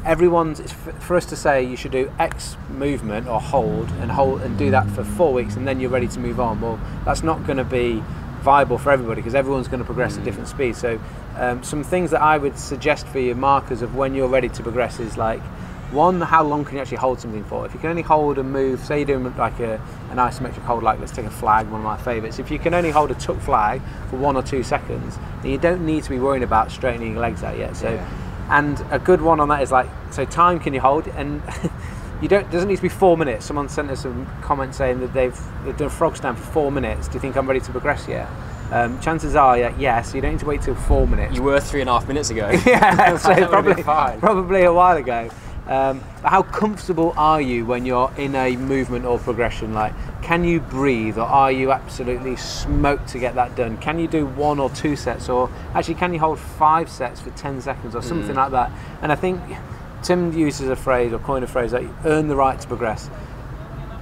everyone's 0.05 0.59
it's 0.59 0.71
f- 0.71 1.01
for 1.01 1.15
us 1.17 1.25
to 1.25 1.35
say 1.35 1.63
you 1.63 1.75
should 1.75 1.91
do 1.91 2.11
X 2.19 2.57
movement 2.69 3.27
or 3.27 3.41
hold 3.41 3.89
and 3.93 4.11
hold 4.11 4.41
and 4.41 4.55
do 4.55 4.69
that 4.69 4.87
for 4.91 5.03
four 5.03 5.33
weeks 5.33 5.55
and 5.55 5.67
then 5.67 5.79
you're 5.79 5.89
ready 5.89 6.07
to 6.07 6.19
move 6.19 6.39
on. 6.39 6.61
Well, 6.61 6.79
that's 7.03 7.23
not 7.23 7.43
going 7.45 7.57
to 7.57 7.63
be 7.63 8.03
viable 8.41 8.77
for 8.77 8.91
everybody 8.91 9.21
because 9.21 9.33
everyone's 9.33 9.67
going 9.67 9.79
to 9.79 9.85
progress 9.85 10.17
at 10.17 10.23
different 10.23 10.47
speeds. 10.47 10.77
So, 10.77 10.99
um, 11.35 11.63
some 11.63 11.83
things 11.83 12.11
that 12.11 12.21
I 12.21 12.37
would 12.37 12.57
suggest 12.57 13.07
for 13.07 13.19
your 13.19 13.35
markers 13.35 13.81
of 13.81 13.95
when 13.95 14.13
you're 14.13 14.27
ready 14.27 14.47
to 14.49 14.63
progress 14.63 14.99
is 14.99 15.17
like 15.17 15.41
one, 15.91 16.19
how 16.21 16.43
long 16.43 16.65
can 16.65 16.75
you 16.75 16.81
actually 16.81 16.97
hold 16.97 17.19
something 17.19 17.43
for? 17.45 17.65
If 17.65 17.73
you 17.73 17.79
can 17.79 17.89
only 17.89 18.01
hold 18.01 18.37
and 18.37 18.51
move, 18.51 18.79
say 18.79 18.97
you're 18.99 19.05
doing 19.05 19.35
like 19.37 19.59
a, 19.59 19.75
an 20.11 20.17
isometric 20.17 20.63
hold, 20.63 20.83
like 20.83 20.99
let's 20.99 21.11
take 21.11 21.25
a 21.25 21.29
flag, 21.31 21.67
one 21.69 21.81
of 21.81 21.85
my 21.85 21.97
favourites. 21.97 22.39
If 22.39 22.51
you 22.51 22.59
can 22.59 22.73
only 22.73 22.91
hold 22.91 23.11
a 23.11 23.15
tuck 23.15 23.39
flag 23.39 23.81
for 24.09 24.17
one 24.17 24.35
or 24.35 24.43
two 24.43 24.63
seconds, 24.63 25.17
then 25.41 25.51
you 25.51 25.57
don't 25.57 25.85
need 25.85 26.03
to 26.03 26.09
be 26.09 26.19
worrying 26.19 26.43
about 26.43 26.71
straightening 26.71 27.13
your 27.13 27.21
legs 27.21 27.43
out 27.43 27.57
yet. 27.57 27.75
So, 27.75 27.93
Yeah. 27.93 28.09
and 28.49 28.83
a 28.91 28.99
good 28.99 29.21
one 29.21 29.39
on 29.39 29.47
that 29.49 29.61
is 29.61 29.71
like, 29.71 29.87
so 30.11 30.25
time 30.25 30.59
can 30.59 30.73
you 30.73 30.81
hold? 30.81 31.07
And 31.09 31.41
you 32.21 32.27
don't 32.27 32.49
doesn't 32.51 32.67
need 32.67 32.77
to 32.77 32.81
be 32.81 32.89
four 32.89 33.17
minutes. 33.17 33.45
Someone 33.45 33.69
sent 33.69 33.89
us 33.91 34.05
a 34.05 34.27
comment 34.41 34.73
saying 34.75 34.99
that 35.01 35.13
they've, 35.13 35.39
they've 35.63 35.77
done 35.77 35.89
frog 35.89 36.17
stand 36.17 36.37
for 36.37 36.45
four 36.45 36.71
minutes. 36.71 37.07
Do 37.07 37.13
you 37.15 37.19
think 37.19 37.37
I'm 37.37 37.47
ready 37.47 37.59
to 37.61 37.71
progress 37.71 38.07
yet? 38.07 38.27
Um, 38.71 38.99
chances 38.99 39.35
are, 39.35 39.57
yeah, 39.57 39.75
yes. 39.77 40.15
You 40.15 40.21
don't 40.21 40.31
need 40.31 40.39
to 40.39 40.45
wait 40.47 40.61
till 40.63 40.73
four 40.73 41.07
minutes. 41.07 41.35
You 41.35 41.43
were 41.43 41.59
three 41.59 41.81
and 41.81 41.89
a 41.89 41.93
half 41.93 42.07
minutes 42.07 42.31
ago. 42.31 42.49
yeah, 42.65 43.15
so 43.17 43.47
probably 43.47 43.83
probably 43.83 44.63
a 44.63 44.73
while 44.73 44.97
ago. 44.97 45.29
Um, 45.67 45.99
how 46.23 46.43
comfortable 46.43 47.13
are 47.17 47.41
you 47.41 47.65
when 47.65 47.85
you're 47.87 48.11
in 48.17 48.35
a 48.35 48.55
movement 48.55 49.05
or 49.05 49.17
progression? 49.17 49.73
Like, 49.73 49.93
can 50.21 50.43
you 50.43 50.59
breathe, 50.59 51.17
or 51.17 51.23
are 51.23 51.51
you 51.51 51.71
absolutely 51.71 52.35
smoked 52.35 53.07
to 53.09 53.19
get 53.19 53.33
that 53.35 53.55
done? 53.55 53.77
Can 53.77 53.97
you 53.97 54.07
do 54.07 54.27
one 54.27 54.59
or 54.59 54.69
two 54.69 54.95
sets, 54.95 55.27
or 55.27 55.49
actually, 55.73 55.95
can 55.95 56.13
you 56.13 56.19
hold 56.19 56.37
five 56.39 56.87
sets 56.89 57.19
for 57.19 57.31
ten 57.31 57.61
seconds, 57.61 57.95
or 57.95 58.01
something 58.03 58.35
Mm. 58.35 58.37
like 58.37 58.51
that? 58.51 58.71
And 59.01 59.11
I 59.11 59.15
think 59.15 59.41
Tim 60.03 60.31
uses 60.33 60.69
a 60.69 60.75
phrase 60.75 61.11
or 61.13 61.17
coined 61.19 61.43
a 61.43 61.47
phrase 61.47 61.73
like 61.73 61.87
"earn 62.05 62.27
the 62.27 62.35
right 62.35 62.59
to 62.59 62.67
progress." 62.67 63.09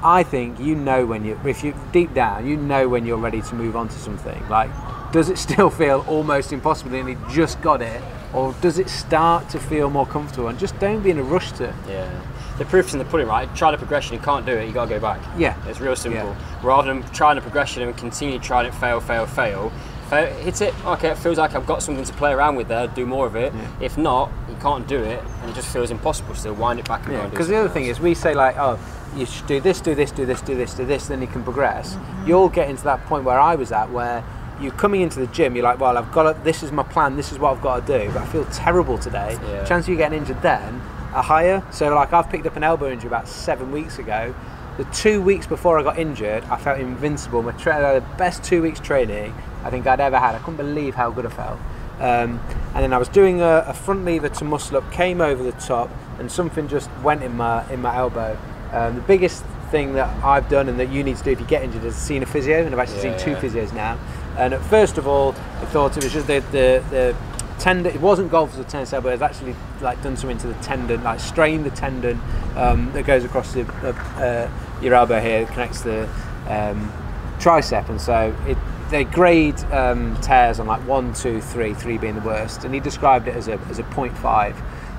I 0.03 0.23
think 0.23 0.59
you 0.59 0.75
know 0.75 1.05
when 1.05 1.23
you, 1.23 1.39
if 1.45 1.63
you 1.63 1.73
deep 1.93 2.13
down, 2.13 2.45
you 2.45 2.57
know 2.57 2.89
when 2.89 3.05
you're 3.05 3.17
ready 3.17 3.41
to 3.41 3.55
move 3.55 3.77
on 3.77 3.87
to 3.87 3.97
something. 3.97 4.41
Like, 4.49 4.69
does 5.13 5.29
it 5.29 5.37
still 5.47 5.69
feel 5.69 6.03
almost 6.09 6.51
impossible 6.51 6.93
and 6.95 7.07
you 7.07 7.17
just 7.29 7.61
got 7.61 7.81
it, 7.81 8.01
or 8.33 8.53
does 8.61 8.79
it 8.79 8.89
start 8.89 9.49
to 9.49 9.59
feel 9.59 9.89
more 9.89 10.05
comfortable? 10.05 10.47
And 10.47 10.57
just 10.59 10.77
don't 10.79 11.01
be 11.01 11.11
in 11.11 11.19
a 11.19 11.23
rush 11.23 11.51
to. 11.53 11.73
Yeah. 11.87 12.09
The 12.57 12.65
proof's 12.65 12.93
in 12.93 12.99
the 12.99 13.05
pudding, 13.05 13.27
right? 13.27 13.53
Try 13.55 13.71
the 13.71 13.77
progression, 13.77 14.13
you 14.13 14.19
can't 14.19 14.45
do 14.45 14.51
it, 14.51 14.67
you 14.67 14.73
gotta 14.73 14.89
go 14.89 14.99
back. 14.99 15.19
Yeah. 15.37 15.55
It's 15.67 15.79
real 15.79 15.95
simple. 15.95 16.35
Rather 16.61 16.93
than 16.93 17.03
trying 17.11 17.35
the 17.35 17.41
progression 17.41 17.83
and 17.83 17.97
continue 17.97 18.39
trying 18.39 18.67
it, 18.67 18.75
fail, 18.75 18.99
fail, 18.99 19.25
fail. 19.25 19.71
fail 20.09 20.33
hit 20.43 20.61
it, 20.61 20.85
okay, 20.85 21.09
it 21.09 21.17
feels 21.17 21.37
like 21.37 21.55
I've 21.55 21.65
got 21.65 21.81
something 21.81 22.03
to 22.03 22.13
play 22.13 22.31
around 22.31 22.55
with 22.55 22.67
there, 22.67 22.87
do 22.87 23.05
more 23.05 23.25
of 23.25 23.35
it. 23.35 23.53
If 23.81 23.97
not, 23.97 24.31
you 24.49 24.55
can't 24.61 24.87
do 24.87 25.01
it, 25.01 25.23
and 25.41 25.49
it 25.49 25.55
just 25.55 25.71
feels 25.71 25.91
impossible 25.91 26.35
still. 26.35 26.53
Wind 26.53 26.79
it 26.79 26.87
back 26.87 27.05
and 27.05 27.11
go 27.11 27.17
Yeah. 27.23 27.27
Because 27.27 27.47
the 27.47 27.55
other 27.55 27.69
thing 27.69 27.85
is, 27.85 27.99
we 27.99 28.13
say 28.13 28.33
like, 28.33 28.55
oh, 28.57 28.79
you 29.15 29.25
should 29.25 29.47
do 29.47 29.59
this, 29.59 29.81
do 29.81 29.95
this, 29.95 30.11
do 30.11 30.25
this, 30.25 30.41
do 30.41 30.55
this, 30.55 30.73
do 30.73 30.85
this, 30.85 31.07
then 31.07 31.21
you 31.21 31.27
can 31.27 31.43
progress. 31.43 31.93
Mm-hmm. 31.93 32.27
You'll 32.27 32.49
get 32.49 32.69
into 32.69 32.83
that 32.83 33.03
point 33.05 33.23
where 33.23 33.39
I 33.39 33.55
was 33.55 33.71
at, 33.71 33.89
where 33.91 34.23
you're 34.63 34.71
coming 34.73 35.01
into 35.01 35.19
the 35.19 35.27
gym, 35.27 35.55
you're 35.55 35.63
like, 35.63 35.79
well, 35.79 35.97
I've 35.97 36.11
got 36.11 36.33
to, 36.33 36.43
this 36.43 36.63
is 36.63 36.71
my 36.71 36.83
plan, 36.83 37.15
this 37.17 37.31
is 37.31 37.37
what 37.39 37.55
I've 37.55 37.61
got 37.61 37.85
to 37.85 37.99
do, 38.05 38.11
but 38.13 38.21
I 38.21 38.25
feel 38.25 38.45
terrible 38.45 38.97
today. 38.97 39.37
Yeah. 39.43 39.63
Chance 39.65 39.85
of 39.85 39.89
you 39.89 39.97
getting 39.97 40.17
injured 40.19 40.41
then 40.41 40.75
are 41.13 41.21
higher. 41.23 41.63
So 41.71 41.93
like, 41.93 42.13
I've 42.13 42.29
picked 42.29 42.47
up 42.47 42.55
an 42.55 42.63
elbow 42.63 42.89
injury 42.91 43.07
about 43.07 43.27
seven 43.27 43.71
weeks 43.71 43.99
ago. 43.99 44.33
The 44.77 44.85
two 44.85 45.21
weeks 45.21 45.45
before 45.45 45.77
I 45.77 45.83
got 45.83 45.99
injured, 45.99 46.43
I 46.45 46.57
felt 46.57 46.79
invincible. 46.79 47.43
My 47.43 47.51
tra- 47.51 48.01
the 48.01 48.17
best 48.17 48.43
two 48.43 48.61
weeks 48.63 48.79
training 48.79 49.33
I 49.63 49.69
think 49.69 49.85
I'd 49.85 49.99
ever 49.99 50.17
had. 50.17 50.33
I 50.33 50.39
couldn't 50.39 50.57
believe 50.57 50.95
how 50.95 51.11
good 51.11 51.25
I 51.27 51.29
felt. 51.29 51.59
Um, 51.99 52.41
and 52.73 52.83
then 52.83 52.91
I 52.91 52.97
was 52.97 53.07
doing 53.07 53.39
a, 53.41 53.63
a 53.67 53.73
front 53.73 54.03
lever 54.03 54.29
to 54.29 54.43
muscle 54.43 54.77
up, 54.77 54.91
came 54.91 55.21
over 55.21 55.43
the 55.43 55.51
top, 55.53 55.91
and 56.17 56.31
something 56.31 56.67
just 56.67 56.89
went 57.03 57.21
in 57.21 57.37
my 57.37 57.69
in 57.71 57.81
my 57.81 57.95
elbow. 57.95 58.35
Um, 58.71 58.95
the 58.95 59.01
biggest 59.01 59.43
thing 59.69 59.93
that 59.93 60.09
I've 60.23 60.49
done 60.49 60.67
and 60.69 60.79
that 60.79 60.89
you 60.91 61.03
need 61.03 61.17
to 61.17 61.23
do 61.23 61.29
if 61.31 61.39
you 61.39 61.45
get 61.45 61.61
injured 61.63 61.83
is 61.83 61.95
seen 61.95 62.23
a 62.23 62.25
physio, 62.25 62.65
and 62.65 62.73
I've 62.73 62.79
actually 62.79 63.07
Yeah, 63.09 63.17
seen 63.17 63.25
two 63.25 63.31
yeah. 63.31 63.41
physios 63.65 63.73
now. 63.73 63.97
And 64.37 64.53
at 64.53 64.61
first 64.65 64.97
of 64.97 65.07
all, 65.07 65.33
I 65.61 65.65
thought 65.65 65.97
it 65.97 66.03
was 66.03 66.13
just 66.13 66.27
the 66.27 66.39
the, 66.51 66.83
the 66.89 67.15
tendon. 67.59 67.93
It 67.93 68.01
wasn't 68.01 68.31
golf 68.31 68.53
as 68.53 68.59
a 68.59 68.63
tennis 68.63 68.93
elbow. 68.93 69.09
It's 69.09 69.21
actually 69.21 69.55
like 69.81 70.01
done 70.03 70.17
something 70.17 70.37
to 70.39 70.47
the 70.47 70.53
tendon, 70.55 71.03
like 71.03 71.19
strained 71.19 71.65
the 71.65 71.71
tendon 71.71 72.19
um, 72.55 72.91
that 72.93 73.05
goes 73.05 73.23
across 73.23 73.53
the, 73.53 73.61
uh, 73.87 74.49
your 74.81 74.93
elbow 74.93 75.19
here, 75.19 75.45
connects 75.47 75.81
the 75.81 76.03
um, 76.47 76.91
tricep, 77.39 77.89
and 77.89 77.99
so 77.99 78.35
it 78.47 78.57
they 78.89 79.05
grade 79.05 79.59
um, 79.71 80.15
tears 80.21 80.59
on 80.59 80.67
like 80.67 80.85
one, 80.87 81.13
two, 81.13 81.41
three, 81.41 81.73
three 81.73 81.97
being 81.97 82.15
the 82.15 82.21
worst, 82.21 82.63
and 82.63 82.73
he 82.73 82.79
described 82.79 83.27
it 83.27 83.35
as 83.35 83.47
a 83.47 83.53
as 83.69 83.79
a 83.79 83.83
0.5. 83.83 84.55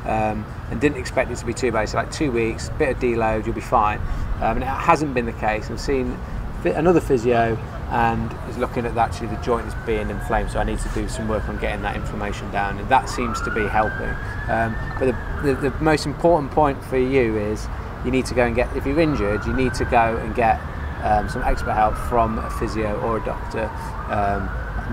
Um, 0.06 0.44
and 0.70 0.80
didn't 0.80 0.98
expect 0.98 1.30
it 1.30 1.36
to 1.36 1.46
be 1.46 1.54
too 1.54 1.72
bad. 1.72 1.88
So 1.88 1.96
like 1.96 2.10
two 2.10 2.30
weeks, 2.30 2.68
bit 2.78 2.90
of 2.90 2.98
deload, 2.98 3.46
you'll 3.46 3.54
be 3.54 3.62
fine. 3.62 4.00
Um, 4.36 4.56
and 4.56 4.62
it 4.62 4.66
hasn't 4.66 5.14
been 5.14 5.24
the 5.24 5.32
case. 5.32 5.70
I've 5.70 5.80
seen 5.80 6.18
another 6.64 7.00
physio 7.00 7.56
and 7.94 8.34
is 8.50 8.58
looking 8.58 8.84
at 8.84 8.96
actually 8.96 9.28
the 9.28 9.36
joint 9.36 9.68
is 9.68 9.74
being 9.86 10.10
inflamed. 10.10 10.50
So 10.50 10.58
I 10.58 10.64
need 10.64 10.80
to 10.80 10.88
do 10.88 11.08
some 11.08 11.28
work 11.28 11.48
on 11.48 11.58
getting 11.58 11.80
that 11.82 11.94
inflammation 11.94 12.50
down, 12.50 12.78
and 12.78 12.88
that 12.88 13.08
seems 13.08 13.40
to 13.42 13.50
be 13.52 13.68
helping. 13.68 14.10
Um, 14.50 14.76
but 14.98 15.06
the, 15.06 15.54
the, 15.54 15.70
the 15.70 15.80
most 15.80 16.04
important 16.04 16.50
point 16.50 16.84
for 16.84 16.98
you 16.98 17.38
is 17.38 17.68
you 18.04 18.10
need 18.10 18.26
to 18.26 18.34
go 18.34 18.44
and 18.46 18.54
get 18.56 18.74
if 18.76 18.84
you're 18.84 18.98
injured, 18.98 19.46
you 19.46 19.52
need 19.52 19.74
to 19.74 19.84
go 19.84 20.16
and 20.16 20.34
get 20.34 20.60
um, 21.04 21.28
some 21.28 21.42
expert 21.44 21.74
help 21.74 21.94
from 21.94 22.38
a 22.40 22.50
physio 22.50 23.00
or 23.02 23.18
a 23.18 23.24
doctor. 23.24 23.70
Um, 24.10 24.50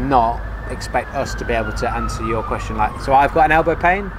not 0.07 0.39
expect 0.69 1.13
us 1.15 1.33
to 1.35 1.43
be 1.43 1.53
able 1.53 1.73
to 1.73 1.89
answer 1.89 2.25
your 2.25 2.43
question 2.43 2.77
like 2.77 2.97
so 3.01 3.13
I've 3.13 3.33
got 3.33 3.45
an 3.45 3.51
elbow 3.51 3.75
pain 3.75 4.09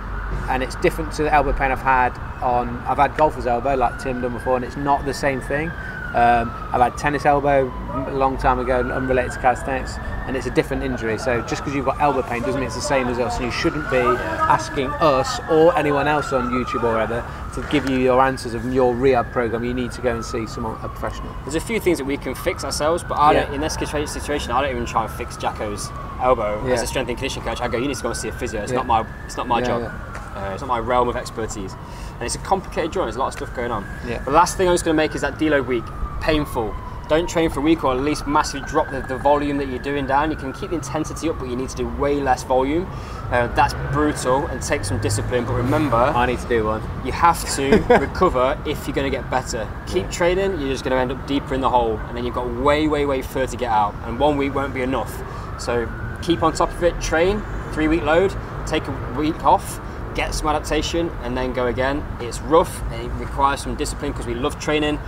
and 0.49 0.63
it's 0.63 0.77
different 0.77 1.13
to 1.15 1.23
the 1.23 1.33
elbow 1.33 1.53
pain 1.53 1.71
I've 1.71 1.81
had 1.81 2.11
on 2.43 2.77
I've 2.81 2.99
had 2.99 3.17
golfer's 3.17 3.47
elbow 3.47 3.75
like 3.75 3.99
Tim 4.03 4.21
done 4.21 4.35
before 4.35 4.57
and 4.57 4.65
it's 4.65 4.77
not 4.77 5.05
the 5.05 5.15
same 5.15 5.41
thing 5.41 5.71
Um, 6.15 6.51
I've 6.73 6.81
had 6.83 6.97
tennis 6.99 7.25
elbow 7.25 7.73
a 8.07 8.13
long 8.13 8.37
time 8.37 8.59
ago, 8.59 8.81
unrelated 8.81 9.33
to 9.33 9.39
calisthenics, 9.41 9.97
and 10.27 10.37
it's 10.37 10.47
a 10.47 10.51
different 10.51 10.83
injury. 10.83 11.19
So 11.19 11.41
just 11.43 11.63
because 11.63 11.75
you've 11.75 11.87
got 11.87 12.01
elbow 12.01 12.23
pain 12.23 12.43
doesn't 12.43 12.61
mean 12.61 12.67
it's 12.67 12.75
the 12.75 12.83
same 12.83 13.09
as 13.09 13.19
us. 13.19 13.37
And 13.37 13.47
you 13.47 13.51
shouldn't 13.51 13.91
be 13.91 13.97
asking 13.99 14.89
us 15.01 15.41
or 15.51 15.77
anyone 15.77 16.07
else 16.09 16.33
on 16.33 16.51
YouTube 16.51 16.83
or 16.83 16.93
whatever 16.93 17.25
to 17.55 17.67
give 17.71 17.89
you 17.89 17.99
your 17.99 18.21
answers 18.21 18.53
of 18.55 18.73
your 18.73 18.95
rehab 18.95 19.33
program. 19.33 19.65
You 19.65 19.75
need 19.75 19.91
to 19.93 20.03
go 20.03 20.15
and 20.15 20.25
see 20.25 20.47
someone, 20.47 20.79
a 20.83 20.89
professional. 20.89 21.35
There's 21.45 21.55
a 21.55 21.61
few 21.61 21.81
things 21.81 21.99
that 21.99 22.05
we 22.05 22.17
can 22.19 22.35
fix 22.35 22.63
ourselves, 22.65 23.03
but 23.03 23.15
I 23.15 23.33
Yeah. 23.33 23.45
don't, 23.45 23.55
in 23.55 23.61
this 23.63 23.75
situation, 23.75 24.53
I 24.53 24.61
don't 24.61 24.71
even 24.71 24.87
try 24.87 25.05
and 25.05 25.13
fix 25.13 25.37
Jacko's 25.37 25.91
elbow 26.21 26.63
Yeah. 26.67 26.75
as 26.75 26.83
a 26.83 26.87
strength 26.87 27.09
and 27.09 27.17
conditioning 27.19 27.49
coach. 27.49 27.61
I 27.61 27.69
go, 27.69 27.79
you 27.79 27.89
need 27.89 27.97
to 27.97 28.03
go 28.03 28.11
and 28.11 28.17
see 28.19 28.29
a 28.29 28.33
physio. 28.33 28.63
It's 28.63 28.71
Yeah. 28.71 28.79
not 28.79 28.87
my, 28.87 29.05
it's 29.27 29.37
not 29.37 29.49
my 29.49 29.61
job. 29.63 29.83
Uh, 30.35 30.51
it's 30.53 30.63
not 30.63 30.69
my 30.69 30.79
realm 30.79 31.09
of 31.09 31.17
expertise, 31.17 31.75
and 31.75 32.23
it's 32.23 32.35
a 32.37 32.39
complicated 32.39 32.91
joint. 32.91 33.05
There's 33.07 33.17
a 33.17 33.19
lot 33.19 33.27
of 33.29 33.33
stuff 33.35 33.55
going 33.55 33.71
on. 33.71 33.85
Yeah. 34.07 34.19
The 34.21 34.31
last 34.31 34.57
thing 34.57 34.67
I 34.67 34.73
was 34.73 34.83
going 34.83 34.95
to 34.95 35.03
make 35.03 35.15
is 35.15 35.21
that 35.21 35.39
deload 35.39 35.67
week 35.67 35.85
painful. 36.23 36.75
Don't 37.09 37.29
train 37.29 37.51
for 37.51 37.61
a 37.61 37.63
week, 37.63 37.85
or 37.85 37.93
at 37.93 38.01
least 38.01 38.27
massively 38.27 38.67
drop 38.67 38.91
the, 38.91 39.03
the 39.03 39.19
volume 39.19 39.59
that 39.59 39.69
you're 39.69 39.83
doing 39.83 40.07
down. 40.07 40.31
You 40.31 40.37
can 40.37 40.53
keep 40.53 40.71
the 40.71 40.77
intensity 40.77 41.29
up, 41.29 41.39
but 41.39 41.49
you 41.49 41.57
need 41.57 41.69
to 41.69 41.77
do 41.77 41.89
way 41.97 42.21
less 42.21 42.43
volume. 42.45 42.87
Uh, 43.31 43.49
that's 43.49 43.75
brutal 43.93 44.47
and 44.47 44.63
take 44.63 44.85
some 44.85 44.99
discipline. 45.01 45.45
But 45.45 45.55
remember, 45.55 45.97
I 45.97 46.25
need 46.27 46.39
to 46.39 46.49
do 46.49 46.65
one. 46.65 46.83
you 47.05 47.13
have 47.13 47.45
to 47.57 47.71
recover 48.01 48.59
if 48.65 48.87
you're 48.87 48.95
going 48.95 49.11
to 49.11 49.15
get 49.15 49.29
better. 49.31 49.69
Keep 49.87 50.11
training, 50.11 50.61
you're 50.61 50.71
just 50.71 50.85
going 50.85 50.93
to 50.93 50.97
end 50.97 51.13
up 51.13 51.27
deeper 51.27 51.55
in 51.55 51.61
the 51.61 51.69
hole, 51.69 51.99
and 51.99 52.17
then 52.17 52.25
you've 52.25 52.35
got 52.35 52.51
way, 52.63 52.89
way, 52.89 53.05
way 53.05 53.21
further 53.21 53.49
to 53.49 53.57
get 53.57 53.71
out. 53.71 53.95
And 54.05 54.19
one 54.19 54.37
week 54.37 54.55
won't 54.55 54.73
be 54.73 54.83
enough. 54.83 55.23
So 55.61 55.89
keep 56.23 56.43
on 56.43 56.55
top 56.55 56.71
of 56.71 56.83
it, 56.83 56.99
train, 57.01 57.43
three 57.73 57.89
week 57.89 58.03
load, 58.03 58.35
take 58.67 58.87
a 58.87 59.15
week 59.19 59.45
off, 59.45 59.81
get 60.15 60.35
some 60.35 60.49
adaptation, 60.49 61.11
and 61.23 61.37
then 61.37 61.53
go 61.53 61.67
again. 61.67 62.05
It's 62.21 62.41
rough 62.41 62.83
and 62.93 63.03
it 63.03 63.15
requires 63.15 63.61
some 63.61 63.75
discipline 63.75 64.13
because 64.13 64.27
we 64.27 64.35
love 64.35 64.59
training, 64.61 64.99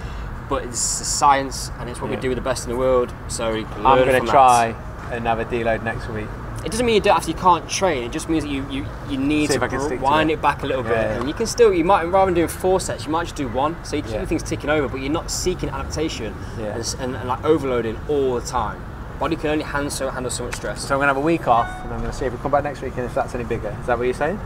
but 0.48 0.64
it's 0.64 1.00
a 1.00 1.04
science 1.04 1.70
and 1.78 1.88
it's 1.88 2.00
what 2.00 2.10
we 2.10 2.16
do 2.16 2.28
with 2.28 2.36
the 2.36 2.42
best 2.42 2.64
in 2.64 2.70
the 2.70 2.76
world. 2.78 3.12
So 3.28 3.46
I'm 3.52 3.64
going 3.82 4.06
to 4.06 4.12
that. 4.12 4.26
try 4.28 4.74
and 5.12 5.26
have 5.26 5.38
a 5.38 5.44
deload 5.44 5.82
next 5.84 6.08
week. 6.08 6.26
It 6.64 6.70
doesn't 6.70 6.86
mean 6.86 6.94
you 6.94 7.00
don't 7.02 7.16
actually 7.16 7.34
can't 7.34 7.68
train. 7.68 8.04
It 8.04 8.12
just 8.12 8.30
means 8.30 8.44
that 8.44 8.50
you 8.50 8.66
you, 8.70 8.86
you 9.10 9.18
need 9.18 9.50
See 9.50 9.58
to 9.58 9.68
can 9.68 9.80
stick 9.80 9.98
to 9.98 10.02
wind 10.04 10.30
it. 10.30 10.34
it. 10.34 10.42
back 10.42 10.62
a 10.62 10.66
little 10.66 10.82
bit, 10.82 10.92
Yeah, 10.92 11.02
yeah. 11.02 11.18
and 11.18 11.28
you 11.28 11.34
can 11.34 11.46
still 11.46 11.74
you 11.74 11.84
might 11.84 12.04
rather 12.04 12.26
than 12.30 12.34
doing 12.34 12.48
four 12.48 12.80
sets, 12.80 13.04
you 13.04 13.10
might 13.12 13.24
just 13.24 13.36
do 13.36 13.48
one. 13.48 13.76
So 13.84 13.96
you 13.96 14.02
keep 14.02 14.12
Yeah. 14.12 14.24
things 14.24 14.42
ticking 14.42 14.70
over, 14.70 14.88
but 14.88 15.00
you're 15.02 15.12
not 15.12 15.30
seeking 15.30 15.68
adaptation 15.68 16.34
Yeah. 16.58 16.74
and, 16.76 16.96
and, 17.00 17.16
and 17.16 17.28
like 17.28 17.44
overloading 17.44 17.98
all 18.08 18.34
the 18.36 18.46
time. 18.46 18.82
Body 19.20 19.36
can 19.36 19.50
only 19.50 19.64
handle 19.64 19.90
so 19.90 20.08
handle 20.08 20.30
so 20.30 20.44
much 20.44 20.54
stress. 20.56 20.80
So 20.88 20.94
I'm 20.94 20.98
going 20.98 21.08
to 21.08 21.14
have 21.14 21.22
a 21.22 21.26
week 21.26 21.46
off, 21.46 21.68
and 21.84 21.92
I'm 21.92 22.00
going 22.00 22.10
to 22.10 22.16
see 22.16 22.24
if 22.24 22.32
we 22.32 22.38
come 22.38 22.50
back 22.50 22.64
next 22.64 22.80
week 22.80 22.94
and 22.96 23.04
if 23.04 23.14
that's 23.14 23.34
any 23.34 23.44
bigger. 23.44 23.76
Is 23.80 23.86
that 23.86 23.98
what 23.98 24.04
you're 24.04 24.14
saying? 24.14 24.40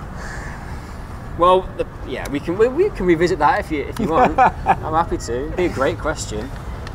Well, 1.39 1.63
the, 1.77 1.87
yeah, 2.07 2.29
we 2.31 2.41
can 2.41 2.59
we, 2.59 2.69
we 2.69 2.91
can 2.91 3.07
revisit 3.07 3.39
that 3.39 3.61
if 3.61 3.71
you 3.71 3.83
if 3.85 3.99
you 3.99 4.09
want. 4.11 4.39
I'm 4.39 4.93
happy 4.95 5.19
to. 5.19 5.45
It'd 5.45 5.57
be 5.57 5.67
a 5.67 5.69
great 5.69 5.99
question. 5.99 6.51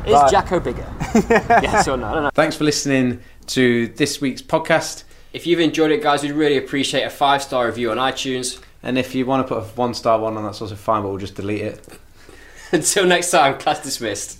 Is 0.06 0.12
Right. 0.12 0.30
Jacko 0.30 0.60
bigger? 0.60 0.86
yes 1.14 1.88
or 1.88 1.96
no? 1.96 2.06
I 2.06 2.14
don't. 2.14 2.34
Thanks 2.34 2.56
for 2.56 2.64
listening 2.64 3.20
to 3.46 3.88
this 3.88 4.20
week's 4.20 4.42
podcast. 4.42 5.04
If 5.32 5.46
you've 5.46 5.60
enjoyed 5.60 5.90
it, 5.90 6.02
guys, 6.02 6.22
we'd 6.22 6.32
really 6.32 6.58
appreciate 6.58 7.04
a 7.04 7.10
five 7.10 7.42
star 7.42 7.66
review 7.66 7.90
on 7.90 7.96
iTunes. 7.96 8.60
And 8.82 8.98
if 8.98 9.14
you 9.14 9.24
want 9.24 9.48
to 9.48 9.54
put 9.54 9.62
a 9.62 9.66
one 9.76 9.94
star 9.94 10.18
one 10.20 10.36
on, 10.36 10.44
that's 10.44 10.60
also 10.60 10.76
fine, 10.76 11.02
but 11.02 11.08
we'll 11.08 11.18
just 11.18 11.36
delete 11.36 11.62
it. 11.62 11.88
Until 12.72 13.06
next 13.06 13.30
time, 13.30 13.58
class 13.58 13.82
dismissed. 13.82 14.38